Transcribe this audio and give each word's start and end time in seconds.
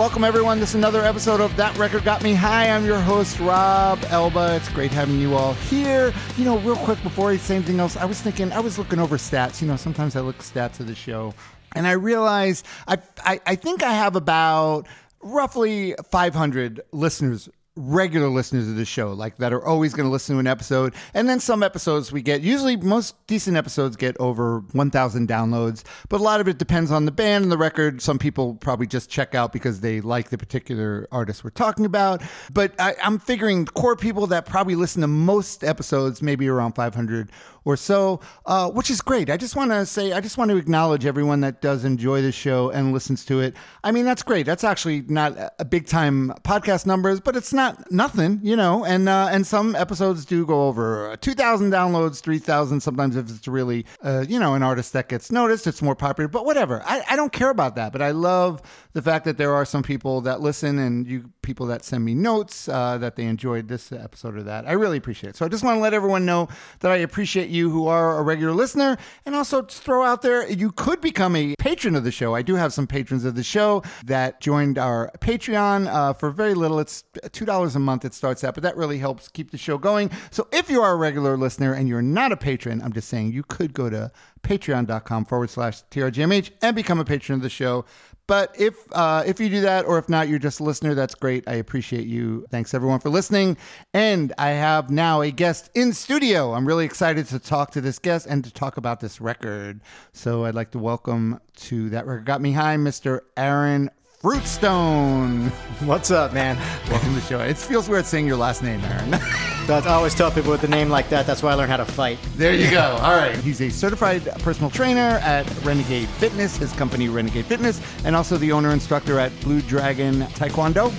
Welcome, 0.00 0.24
everyone. 0.24 0.60
This 0.60 0.70
is 0.70 0.76
another 0.76 1.04
episode 1.04 1.42
of 1.42 1.54
That 1.56 1.76
Record 1.76 2.04
Got 2.04 2.22
Me 2.22 2.32
High. 2.32 2.70
I'm 2.70 2.86
your 2.86 2.98
host, 2.98 3.38
Rob 3.38 4.02
Elba. 4.08 4.56
It's 4.56 4.70
great 4.70 4.90
having 4.92 5.20
you 5.20 5.34
all 5.34 5.52
here. 5.52 6.14
You 6.38 6.46
know, 6.46 6.56
real 6.60 6.76
quick 6.76 7.02
before 7.02 7.28
I 7.28 7.36
say 7.36 7.56
anything 7.56 7.78
else, 7.78 7.98
I 7.98 8.06
was 8.06 8.18
thinking, 8.18 8.50
I 8.50 8.60
was 8.60 8.78
looking 8.78 8.98
over 8.98 9.18
stats. 9.18 9.60
You 9.60 9.68
know, 9.68 9.76
sometimes 9.76 10.16
I 10.16 10.20
look 10.20 10.38
stats 10.38 10.80
of 10.80 10.86
the 10.86 10.94
show, 10.94 11.34
and 11.74 11.86
I 11.86 11.92
realized 11.92 12.64
I, 12.88 12.96
I, 13.26 13.40
I 13.44 13.54
think 13.56 13.82
I 13.82 13.92
have 13.92 14.16
about 14.16 14.86
roughly 15.20 15.94
500 16.10 16.80
listeners 16.92 17.50
regular 17.80 18.28
listeners 18.28 18.68
of 18.68 18.76
the 18.76 18.84
show, 18.84 19.12
like 19.12 19.36
that 19.38 19.52
are 19.52 19.64
always 19.64 19.94
going 19.94 20.06
to 20.06 20.12
listen 20.12 20.36
to 20.36 20.40
an 20.40 20.46
episode. 20.46 20.94
And 21.14 21.28
then 21.28 21.40
some 21.40 21.62
episodes 21.62 22.12
we 22.12 22.22
get, 22.22 22.42
usually 22.42 22.76
most 22.76 23.14
decent 23.26 23.56
episodes 23.56 23.96
get 23.96 24.16
over 24.18 24.60
1,000 24.72 25.28
downloads, 25.28 25.82
but 26.08 26.20
a 26.20 26.22
lot 26.22 26.40
of 26.40 26.48
it 26.48 26.58
depends 26.58 26.90
on 26.90 27.06
the 27.06 27.12
band 27.12 27.44
and 27.44 27.52
the 27.52 27.58
record. 27.58 28.02
Some 28.02 28.18
people 28.18 28.54
probably 28.54 28.86
just 28.86 29.10
check 29.10 29.34
out 29.34 29.52
because 29.52 29.80
they 29.80 30.00
like 30.00 30.30
the 30.30 30.38
particular 30.38 31.08
artist 31.10 31.42
we're 31.44 31.50
talking 31.50 31.84
about. 31.84 32.22
But 32.52 32.78
I, 32.78 32.94
I'm 33.02 33.18
figuring 33.18 33.66
core 33.66 33.96
people 33.96 34.26
that 34.28 34.46
probably 34.46 34.74
listen 34.74 35.00
to 35.02 35.08
most 35.08 35.64
episodes, 35.64 36.22
maybe 36.22 36.48
around 36.48 36.74
500 36.74 37.30
or 37.64 37.76
so, 37.76 38.20
uh, 38.46 38.70
which 38.70 38.90
is 38.90 39.00
great. 39.00 39.30
I 39.30 39.36
just 39.36 39.56
want 39.56 39.70
to 39.70 39.84
say, 39.86 40.12
I 40.12 40.20
just 40.20 40.38
want 40.38 40.50
to 40.50 40.56
acknowledge 40.56 41.06
everyone 41.06 41.40
that 41.42 41.60
does 41.60 41.84
enjoy 41.84 42.22
the 42.22 42.32
show 42.32 42.70
and 42.70 42.92
listens 42.92 43.24
to 43.26 43.40
it. 43.40 43.54
I 43.84 43.92
mean, 43.92 44.04
that's 44.04 44.22
great. 44.22 44.46
That's 44.46 44.64
actually 44.64 45.02
not 45.02 45.36
a 45.58 45.64
big 45.64 45.86
time 45.86 46.32
podcast 46.42 46.86
numbers, 46.86 47.20
but 47.20 47.36
it's 47.36 47.52
not 47.52 47.90
nothing, 47.90 48.40
you 48.42 48.56
know. 48.56 48.84
And 48.84 49.08
uh, 49.08 49.28
and 49.30 49.46
some 49.46 49.76
episodes 49.76 50.24
do 50.24 50.46
go 50.46 50.68
over 50.68 51.16
two 51.20 51.34
thousand 51.34 51.70
downloads, 51.70 52.20
three 52.20 52.38
thousand. 52.38 52.80
Sometimes 52.80 53.16
if 53.16 53.28
it's 53.30 53.48
really, 53.48 53.86
uh, 54.02 54.24
you 54.28 54.38
know, 54.38 54.54
an 54.54 54.62
artist 54.62 54.92
that 54.94 55.08
gets 55.08 55.30
noticed, 55.30 55.66
it's 55.66 55.82
more 55.82 55.94
popular. 55.94 56.28
But 56.28 56.44
whatever, 56.44 56.82
I, 56.84 57.02
I 57.10 57.16
don't 57.16 57.32
care 57.32 57.50
about 57.50 57.76
that. 57.76 57.92
But 57.92 58.02
I 58.02 58.10
love 58.12 58.62
the 58.92 59.02
fact 59.02 59.24
that 59.24 59.38
there 59.38 59.54
are 59.54 59.64
some 59.64 59.82
people 59.82 60.20
that 60.22 60.40
listen 60.40 60.78
and 60.78 61.06
you 61.06 61.30
people 61.42 61.66
that 61.66 61.84
send 61.84 62.04
me 62.04 62.14
notes 62.14 62.68
uh, 62.68 62.98
that 62.98 63.16
they 63.16 63.24
enjoyed 63.24 63.68
this 63.68 63.92
episode 63.92 64.36
or 64.36 64.42
that. 64.42 64.68
I 64.68 64.72
really 64.72 64.98
appreciate 64.98 65.30
it. 65.30 65.36
So 65.36 65.44
I 65.44 65.48
just 65.48 65.64
want 65.64 65.76
to 65.76 65.80
let 65.80 65.94
everyone 65.94 66.26
know 66.26 66.48
that 66.80 66.92
I 66.92 66.96
appreciate 66.96 67.48
you 67.48 67.70
who 67.70 67.86
are 67.86 68.18
a 68.18 68.22
regular 68.22 68.52
listener 68.52 68.98
and 69.24 69.34
also 69.34 69.62
throw 69.62 70.04
out 70.04 70.22
there 70.22 70.48
you 70.50 70.72
could 70.72 71.00
become 71.00 71.36
a 71.36 71.54
patron 71.58 71.96
of 71.96 72.04
the 72.04 72.10
show. 72.10 72.34
I 72.34 72.42
do 72.42 72.54
have 72.54 72.72
some 72.72 72.86
patrons 72.86 73.24
of 73.24 73.34
the 73.34 73.42
show 73.42 73.82
that 74.04 74.40
joined 74.40 74.78
our 74.78 75.10
Patreon 75.20 75.86
uh, 75.86 76.12
for 76.12 76.30
very 76.30 76.54
little. 76.54 76.78
It's 76.78 77.04
$2 77.22 77.76
a 77.76 77.78
month 77.78 78.04
it 78.04 78.14
starts 78.14 78.44
at, 78.44 78.54
but 78.54 78.62
that 78.62 78.76
really 78.76 78.98
helps 78.98 79.28
keep 79.28 79.50
the 79.50 79.58
show 79.58 79.78
going. 79.78 80.10
So 80.30 80.48
if 80.52 80.70
you 80.70 80.82
are 80.82 80.92
a 80.92 80.96
regular 80.96 81.36
listener 81.36 81.72
and 81.72 81.88
you're 81.88 82.02
not 82.02 82.32
a 82.32 82.36
patron, 82.36 82.82
I'm 82.82 82.92
just 82.92 83.08
saying 83.08 83.32
you 83.32 83.42
could 83.42 83.72
go 83.72 83.90
to 83.90 84.10
patreon.com 84.42 85.24
forward 85.26 85.50
slash 85.50 85.82
TRGMH 85.90 86.50
and 86.62 86.74
become 86.74 86.98
a 86.98 87.04
patron 87.04 87.36
of 87.36 87.42
the 87.42 87.50
show. 87.50 87.84
But 88.30 88.54
if 88.56 88.76
uh, 88.92 89.24
if 89.26 89.40
you 89.40 89.48
do 89.48 89.60
that, 89.62 89.86
or 89.86 89.98
if 89.98 90.08
not, 90.08 90.28
you're 90.28 90.38
just 90.38 90.60
a 90.60 90.62
listener. 90.62 90.94
That's 90.94 91.16
great. 91.16 91.42
I 91.48 91.54
appreciate 91.54 92.06
you. 92.06 92.46
Thanks 92.48 92.74
everyone 92.74 93.00
for 93.00 93.10
listening. 93.10 93.56
And 93.92 94.32
I 94.38 94.50
have 94.50 94.88
now 94.88 95.20
a 95.20 95.32
guest 95.32 95.68
in 95.74 95.92
studio. 95.92 96.54
I'm 96.54 96.64
really 96.64 96.84
excited 96.84 97.26
to 97.26 97.40
talk 97.40 97.72
to 97.72 97.80
this 97.80 97.98
guest 97.98 98.28
and 98.30 98.44
to 98.44 98.52
talk 98.52 98.76
about 98.76 99.00
this 99.00 99.20
record. 99.20 99.80
So 100.12 100.44
I'd 100.44 100.54
like 100.54 100.70
to 100.70 100.78
welcome 100.78 101.40
to 101.62 101.90
that 101.90 102.06
record 102.06 102.24
got 102.24 102.40
me 102.40 102.52
high, 102.52 102.76
Mr. 102.76 103.22
Aaron 103.36 103.90
Fruitstone. 104.22 105.48
What's 105.86 106.10
up, 106.10 106.34
man? 106.34 106.58
Welcome 106.90 107.14
to 107.14 107.20
the 107.20 107.26
show. 107.26 107.40
It 107.40 107.56
feels 107.56 107.88
weird 107.88 108.04
saying 108.04 108.26
your 108.26 108.36
last 108.36 108.62
name, 108.62 108.84
Aaron. 108.84 109.10
That's, 109.66 109.86
I 109.86 109.94
always 109.94 110.14
tell 110.14 110.30
people 110.30 110.50
with 110.50 110.62
a 110.62 110.68
name 110.68 110.90
like 110.90 111.08
that. 111.08 111.26
That's 111.26 111.42
why 111.42 111.52
I 111.52 111.54
learned 111.54 111.70
how 111.70 111.78
to 111.78 111.86
fight. 111.86 112.18
There 112.36 112.52
you 112.52 112.70
go. 112.70 112.82
All 113.00 113.16
right. 113.16 113.34
He's 113.36 113.62
a 113.62 113.70
certified 113.70 114.26
personal 114.40 114.68
trainer 114.68 115.20
at 115.22 115.48
Renegade 115.64 116.06
Fitness, 116.06 116.58
his 116.58 116.70
company 116.74 117.08
Renegade 117.08 117.46
Fitness, 117.46 117.80
and 118.04 118.14
also 118.14 118.36
the 118.36 118.52
owner 118.52 118.72
instructor 118.72 119.18
at 119.18 119.32
Blue 119.40 119.62
Dragon 119.62 120.20
Taekwondo. 120.34 120.92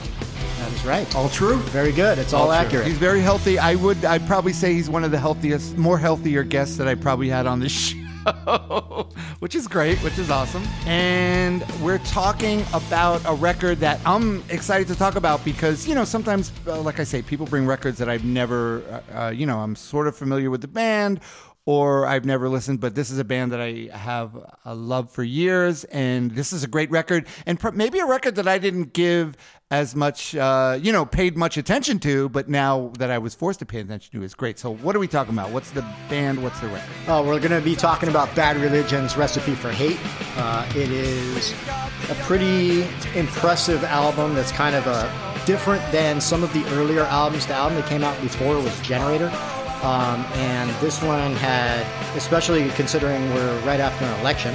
That 0.58 0.74
is 0.74 0.84
right. 0.84 1.16
All 1.16 1.30
true. 1.30 1.58
Very 1.58 1.92
good. 1.92 2.18
It's 2.18 2.34
all, 2.34 2.48
true. 2.48 2.56
accurate. 2.56 2.88
He's 2.88 2.98
very 2.98 3.22
healthy. 3.22 3.60
I 3.60 3.76
would. 3.76 4.04
I'd 4.04 4.26
probably 4.26 4.54
say 4.54 4.74
he's 4.74 4.90
one 4.90 5.04
of 5.04 5.12
the 5.12 5.20
healthiest, 5.20 5.78
more 5.78 6.00
healthier 6.00 6.44
guests 6.44 6.76
that 6.78 6.88
I 6.88 6.96
probably 6.96 7.30
had 7.30 7.46
on 7.46 7.60
this 7.60 7.72
show. 7.92 7.98
which 9.40 9.56
is 9.56 9.68
great, 9.68 9.98
which 10.00 10.18
is 10.18 10.30
awesome. 10.30 10.64
And 10.86 11.66
we're 11.82 12.00
talking 12.00 12.64
about 12.74 13.22
a 13.26 13.34
record 13.34 13.80
that 13.80 14.00
I'm 14.06 14.44
excited 14.50 14.88
to 14.88 14.96
talk 14.96 15.16
about 15.16 15.44
because, 15.44 15.88
you 15.88 15.96
know, 15.96 16.04
sometimes, 16.04 16.52
uh, 16.68 16.82
like 16.82 17.00
I 17.00 17.04
say, 17.04 17.22
people 17.22 17.46
bring 17.46 17.66
records 17.66 17.98
that 18.00 18.10
I've 18.10 18.26
never, 18.26 18.84
uh, 19.12 19.20
uh, 19.20 19.30
you 19.30 19.46
know, 19.46 19.60
I'm 19.60 19.76
sort 19.76 20.08
of 20.08 20.16
familiar 20.16 20.50
with 20.50 20.62
the 20.62 20.68
band 20.68 21.22
or 21.66 22.08
I've 22.08 22.26
never 22.26 22.50
listened, 22.50 22.80
but 22.80 22.96
this 22.96 23.12
is 23.12 23.20
a 23.20 23.24
band 23.24 23.52
that 23.52 23.62
I 23.62 23.90
have 23.96 24.36
a 24.66 24.74
love 24.74 25.12
for 25.12 25.24
years, 25.24 25.84
and 25.86 26.32
this 26.32 26.54
is 26.54 26.64
a 26.64 26.68
great 26.68 26.90
record, 26.90 27.28
and 27.46 27.60
pr- 27.60 27.70
maybe 27.70 28.00
a 28.00 28.06
record 28.06 28.36
that 28.36 28.48
I 28.48 28.58
didn't 28.58 28.94
give 28.94 29.38
as 29.72 29.96
much, 29.96 30.36
uh, 30.36 30.78
you 30.82 30.92
know, 30.92 31.06
paid 31.06 31.38
much 31.38 31.56
attention 31.56 31.98
to, 32.00 32.28
but 32.30 32.50
now 32.50 32.92
that 33.00 33.10
I 33.10 33.18
was 33.18 33.34
forced 33.34 33.60
to 33.60 33.66
pay 33.66 33.80
attention 33.80 34.20
to 34.20 34.24
is 34.24 34.36
great. 34.36 34.60
So, 34.60 34.76
what 34.76 34.98
are 34.98 35.00
we 35.00 35.08
talking 35.08 35.34
about? 35.34 35.52
What's 35.52 35.72
the 35.72 35.82
band? 36.10 36.44
What's 36.44 36.60
the 36.60 36.68
record? 36.68 36.90
Oh, 37.08 37.26
we're 37.26 37.40
going 37.40 37.52
to 37.58 37.62
be 37.62 37.76
talking 37.76 38.10
about 38.10 38.36
Bad 38.36 38.58
Religion's 38.58 39.16
Recipe 39.16 39.56
for 39.56 39.72
Hate. 39.72 39.98
Uh, 40.36 40.70
it 40.76 40.92
is 40.92 41.54
a 42.10 42.16
pretty 42.24 42.82
impressive 43.16 43.84
album 43.86 44.36
that's 44.36 44.52
kind 44.52 44.76
of 44.76 44.86
a 44.88 45.10
different 45.46 45.82
than 45.94 46.20
some 46.20 46.44
of 46.44 46.52
the 46.54 46.66
earlier 46.76 47.04
albums. 47.04 47.48
The 47.48 47.54
album 47.54 47.78
that 47.78 47.88
came 47.88 48.04
out 48.04 48.20
before 48.22 48.56
was 48.56 48.78
Generator. 48.82 49.32
Um, 49.84 50.24
and 50.36 50.70
this 50.82 51.02
one 51.02 51.34
had, 51.36 51.88
especially 52.16 52.70
considering 52.72 53.34
we're 53.34 53.60
right 53.62 53.80
after 53.80 54.06
an 54.06 54.20
election, 54.20 54.54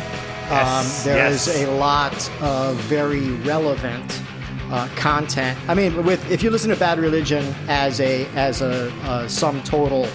Yes, 0.48 1.00
um, 1.00 1.04
there 1.04 1.16
yes. 1.16 1.48
is 1.48 1.65
a 1.65 1.71
lot 1.72 2.31
of 2.41 2.77
very 2.83 3.31
relevant 3.38 4.22
uh, 4.71 4.88
content. 4.97 5.59
I 5.69 5.75
mean, 5.75 6.04
with 6.04 6.30
if 6.30 6.42
you 6.42 6.51
listen 6.51 6.71
to 6.71 6.77
Bad 6.77 6.98
Religion 6.98 7.45
as 7.68 8.01
a 8.01 8.27
as 8.34 8.63
a 8.63 8.92
uh, 9.04 9.28
sum 9.28 9.63
total, 9.63 10.09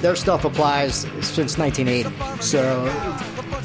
their 0.00 0.16
stuff 0.16 0.44
applies 0.44 1.06
since 1.20 1.58
1980. 1.58 2.42
So 2.42 2.86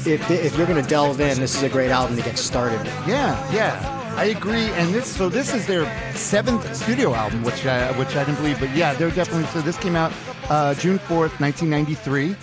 if 0.06 0.30
if 0.30 0.56
you're 0.56 0.66
going 0.66 0.82
to 0.82 0.88
delve 0.88 1.20
in, 1.20 1.38
this 1.40 1.54
is 1.54 1.62
a 1.62 1.68
great 1.68 1.90
album 1.90 2.16
to 2.16 2.22
get 2.22 2.38
started. 2.38 2.78
with. 2.80 3.08
Yeah, 3.08 3.52
yeah. 3.52 4.00
I 4.16 4.26
agree, 4.26 4.66
and 4.74 4.94
this 4.94 5.12
so 5.12 5.28
this 5.28 5.52
is 5.52 5.66
their 5.66 5.84
seventh 6.14 6.74
studio 6.76 7.14
album, 7.14 7.42
which 7.42 7.66
I, 7.66 7.90
which 7.98 8.14
I 8.14 8.22
didn't 8.22 8.36
believe, 8.36 8.60
but 8.60 8.70
yeah, 8.70 8.94
they're 8.94 9.10
definitely. 9.10 9.46
So 9.48 9.60
this 9.60 9.76
came 9.76 9.96
out 9.96 10.12
uh, 10.48 10.74
June 10.74 10.98
fourth, 10.98 11.40
nineteen 11.40 11.68
ninety 11.68 11.94
three. 11.94 12.36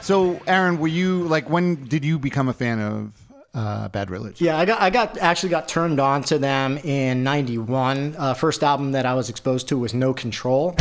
So 0.00 0.40
Aaron, 0.46 0.78
were 0.78 0.86
you 0.86 1.24
like 1.24 1.50
when 1.50 1.84
did 1.86 2.04
you 2.04 2.16
become 2.20 2.48
a 2.48 2.52
fan 2.52 2.80
of 2.80 3.12
uh, 3.56 3.88
Bad 3.88 4.10
Religion? 4.10 4.46
Yeah, 4.46 4.58
I 4.58 4.64
got 4.64 4.80
I 4.80 4.90
got 4.90 5.18
actually 5.18 5.48
got 5.48 5.66
turned 5.66 5.98
on 5.98 6.22
to 6.24 6.38
them 6.38 6.78
in 6.78 7.24
'91. 7.24 8.14
Uh, 8.16 8.34
first 8.34 8.62
album 8.62 8.92
that 8.92 9.06
I 9.06 9.14
was 9.14 9.30
exposed 9.30 9.68
to 9.68 9.78
was 9.78 9.94
No 9.94 10.12
Control. 10.14 10.74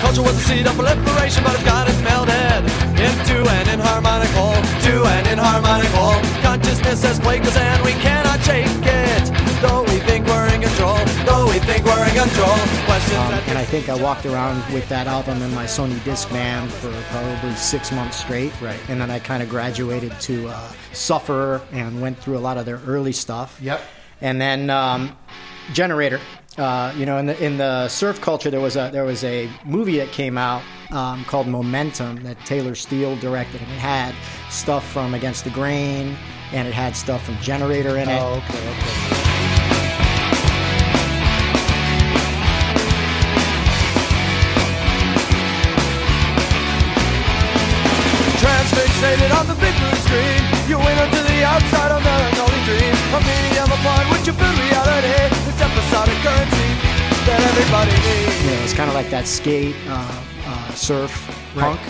Culture 0.00 0.22
was 0.22 0.36
a 0.36 0.40
seed 0.40 0.66
of 0.66 0.74
proliferation, 0.74 1.44
but 1.44 1.54
it's 1.54 1.64
got 1.64 1.88
it 1.88 2.02
melted 2.02 2.64
into 3.00 3.48
an 3.48 3.66
inharmonic 3.68 4.30
whole, 4.34 4.60
to 4.84 5.04
an 5.06 5.24
inharmonic 5.26 5.88
whole. 5.94 6.20
Consciousness 6.42 7.02
has 7.02 7.20
plagued 7.20 7.46
us 7.46 7.56
and 7.56 7.82
we 7.84 7.92
cannot 7.92 8.40
shake 8.42 8.66
it. 8.66 9.24
Though 9.62 9.82
we 9.84 10.00
think 10.00 10.26
we're 10.26 10.48
in 10.52 10.62
control, 10.62 10.96
though 10.96 11.09
we 11.50 11.58
think 11.58 11.84
we're 11.84 12.04
in 12.04 12.14
control. 12.14 12.54
Questions 12.86 13.18
Um, 13.18 13.32
and 13.48 13.58
I 13.58 13.64
think 13.64 13.88
I 13.88 14.00
walked 14.00 14.24
around 14.24 14.62
with 14.72 14.88
that 14.88 15.08
album 15.08 15.42
in 15.42 15.52
my 15.52 15.64
Sony 15.64 15.98
Discman 16.00 16.68
for 16.68 16.92
probably 17.10 17.54
six 17.56 17.90
months 17.90 18.18
straight. 18.18 18.52
Right. 18.60 18.78
And 18.88 19.00
then 19.00 19.10
I 19.10 19.18
kind 19.18 19.42
of 19.42 19.48
graduated 19.48 20.12
to 20.20 20.48
uh, 20.48 20.72
Suffer 20.92 21.60
and 21.72 22.00
went 22.00 22.18
through 22.18 22.38
a 22.38 22.44
lot 22.48 22.56
of 22.56 22.66
their 22.66 22.80
early 22.86 23.10
stuff. 23.10 23.58
Yep. 23.60 23.80
And 24.20 24.40
then 24.40 24.70
um, 24.70 25.16
Generator. 25.72 26.20
Uh, 26.56 26.92
you 26.96 27.06
know, 27.06 27.18
in 27.18 27.26
the 27.26 27.44
in 27.44 27.56
the 27.58 27.88
surf 27.88 28.20
culture, 28.20 28.50
there 28.50 28.60
was 28.60 28.76
a 28.76 28.90
there 28.92 29.04
was 29.04 29.24
a 29.24 29.48
movie 29.64 29.96
that 29.96 30.08
came 30.08 30.36
out 30.36 30.62
um, 30.90 31.24
called 31.24 31.46
Momentum 31.46 32.22
that 32.24 32.38
Taylor 32.44 32.74
Steele 32.74 33.16
directed, 33.16 33.62
and 33.62 33.70
it 33.70 33.78
had 33.78 34.14
stuff 34.50 34.86
from 34.92 35.14
Against 35.14 35.44
the 35.44 35.50
Grain, 35.50 36.16
and 36.52 36.66
it 36.66 36.74
had 36.74 36.96
stuff 36.96 37.24
from 37.24 37.36
Generator 37.38 37.96
in 37.96 38.08
it. 38.08 38.20
Oh, 38.20 38.42
okay, 38.48 38.68
okay. 38.68 39.29
Transfixated 49.10 49.38
on 49.40 49.46
the 49.48 49.54
big 49.54 49.74
blue 49.74 49.96
screen. 50.06 50.42
You 50.68 50.78
winner 50.78 51.10
to 51.10 51.22
the 51.26 51.42
outside 51.42 51.90
of 51.90 52.02
the 52.02 52.14
unholy 52.30 52.62
dream. 52.64 52.94
A 53.10 53.20
medium 53.26 53.66
upon 53.66 54.06
which 54.12 54.26
you 54.26 54.32
build 54.32 54.56
reality. 54.58 55.34
This 55.46 55.60
episodic 55.60 56.14
currency 56.22 56.68
that 57.26 57.40
everybody 57.50 57.90
needs. 57.90 58.44
You 58.44 58.50
know, 58.56 58.62
it's 58.62 58.72
kind 58.72 58.88
of 58.88 58.94
like 58.94 59.10
that 59.10 59.26
skate, 59.26 59.74
uh, 59.88 60.22
uh, 60.46 60.72
surf, 60.74 61.10
Right. 61.56 61.76
punk, 61.76 61.80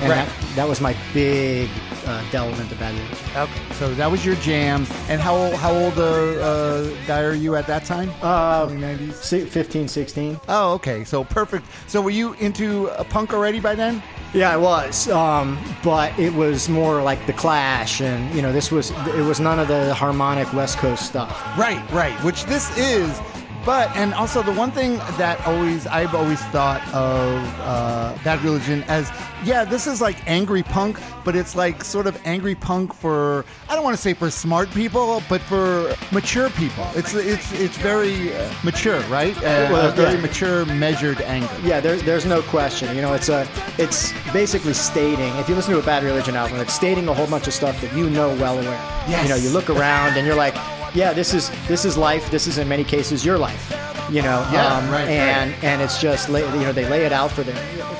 and 0.00 0.08
Right. 0.10 0.26
that, 0.26 0.56
that 0.56 0.68
was 0.68 0.80
my 0.80 0.96
big 1.12 1.68
uh, 2.06 2.30
delve 2.30 2.58
into 2.60 2.74
Bad 2.76 2.94
Okay, 3.36 3.74
so 3.74 3.94
that 3.94 4.10
was 4.10 4.24
your 4.24 4.34
jam. 4.36 4.86
And 5.08 5.20
how 5.20 5.50
how 5.56 5.72
old 5.72 5.98
uh, 5.98 6.02
uh, 6.02 6.90
guy 7.06 7.22
are 7.22 7.34
you 7.34 7.56
at 7.56 7.66
that 7.66 7.84
time? 7.84 8.10
Uh, 8.22 8.66
90s? 8.66 9.14
si- 9.14 9.44
15, 9.44 9.88
16. 9.88 10.40
Oh, 10.48 10.72
okay. 10.74 11.04
So 11.04 11.24
perfect. 11.24 11.66
So 11.86 12.00
were 12.00 12.10
you 12.10 12.34
into 12.34 12.88
uh, 12.90 13.04
punk 13.04 13.32
already 13.32 13.60
by 13.60 13.74
then? 13.74 14.02
Yeah, 14.32 14.54
it 14.54 14.60
was, 14.60 15.08
um, 15.08 15.58
but 15.82 16.16
it 16.16 16.32
was 16.32 16.68
more 16.68 17.02
like 17.02 17.26
the 17.26 17.32
Clash, 17.32 18.00
and 18.00 18.32
you 18.32 18.42
know, 18.42 18.52
this 18.52 18.70
was 18.70 18.92
it 19.08 19.24
was 19.24 19.40
none 19.40 19.58
of 19.58 19.66
the 19.66 19.92
harmonic 19.92 20.52
West 20.52 20.78
Coast 20.78 21.04
stuff. 21.04 21.30
Right, 21.58 21.82
right. 21.90 22.14
Which 22.22 22.44
this 22.44 22.70
is, 22.78 23.18
but 23.64 23.94
and 23.96 24.14
also 24.14 24.42
the 24.42 24.52
one 24.52 24.70
thing 24.70 24.96
that 25.18 25.40
always 25.46 25.86
I've 25.86 26.14
always 26.14 26.40
thought 26.46 26.82
of 26.94 27.42
uh, 27.60 28.16
Bad 28.24 28.42
Religion 28.42 28.82
as 28.88 29.10
yeah, 29.44 29.64
this 29.64 29.86
is 29.86 30.02
like 30.02 30.16
angry 30.28 30.62
punk, 30.62 30.98
but 31.24 31.34
it's 31.34 31.56
like 31.56 31.82
sort 31.82 32.06
of 32.06 32.20
angry 32.26 32.54
punk 32.54 32.92
for 32.92 33.44
I 33.68 33.74
don't 33.74 33.84
want 33.84 33.96
to 33.96 34.02
say 34.02 34.12
for 34.12 34.30
smart 34.30 34.70
people, 34.70 35.22
but 35.28 35.40
for 35.42 35.94
mature 36.12 36.50
people. 36.50 36.86
It's 36.94 37.14
it's 37.14 37.52
it's 37.52 37.76
very 37.78 38.34
uh, 38.36 38.52
mature, 38.64 39.00
right? 39.08 39.36
Uh, 39.38 39.68
Well, 39.70 39.92
very 39.92 40.14
yeah. 40.14 40.20
mature, 40.20 40.64
measured 40.66 41.20
anger. 41.22 41.48
Yeah, 41.62 41.80
there's 41.80 42.02
there's 42.02 42.26
no 42.26 42.42
question. 42.42 42.94
You 42.94 43.02
know, 43.02 43.14
it's 43.14 43.28
a 43.28 43.46
it's 43.78 44.12
basically 44.32 44.74
stating. 44.74 45.34
If 45.36 45.48
you 45.48 45.54
listen 45.54 45.72
to 45.74 45.80
a 45.80 45.82
Bad 45.82 46.02
Religion 46.02 46.36
album, 46.36 46.58
it's 46.60 46.74
stating 46.74 47.08
a 47.08 47.14
whole 47.14 47.26
bunch 47.26 47.46
of 47.46 47.54
stuff 47.54 47.80
that 47.80 47.94
you 47.96 48.10
know 48.10 48.28
well 48.36 48.58
aware. 48.58 48.80
Yes. 49.08 49.22
You 49.22 49.28
know, 49.30 49.36
you 49.36 49.50
look 49.50 49.70
around 49.70 50.16
and 50.18 50.26
you're 50.26 50.36
like, 50.36 50.54
yeah, 50.94 51.12
this 51.12 51.34
is 51.34 51.50
this 51.66 51.84
is 51.84 51.96
life. 51.96 52.30
This 52.30 52.46
is 52.46 52.58
in 52.58 52.68
many 52.68 52.84
cases 52.84 53.24
your 53.24 53.38
life. 53.38 53.76
You 54.10 54.22
know, 54.22 54.40
um, 54.40 54.52
Yeah, 54.52 54.90
right, 54.92 55.08
and 55.08 55.54
and 55.62 55.80
it's 55.80 56.00
just 56.00 56.28
you 56.28 56.40
know 56.40 56.72
they 56.72 56.88
lay 56.88 57.04
it 57.04 57.12
out 57.12 57.30
for 57.30 57.44
the 57.44 57.52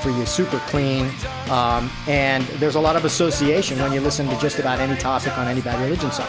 for 0.02 0.10
you 0.10 0.26
super 0.26 0.58
clean, 0.66 1.08
um, 1.50 1.90
and 2.08 2.42
there's 2.58 2.74
a 2.74 2.80
lot 2.80 2.96
of 2.96 3.04
association 3.04 3.78
when 3.78 3.92
you 3.92 4.00
listen 4.00 4.28
to 4.28 4.36
just 4.40 4.58
about 4.58 4.80
any 4.80 4.98
topic 4.98 5.36
on 5.38 5.46
any 5.46 5.60
Bad 5.60 5.80
Religion 5.80 6.10
song. 6.10 6.26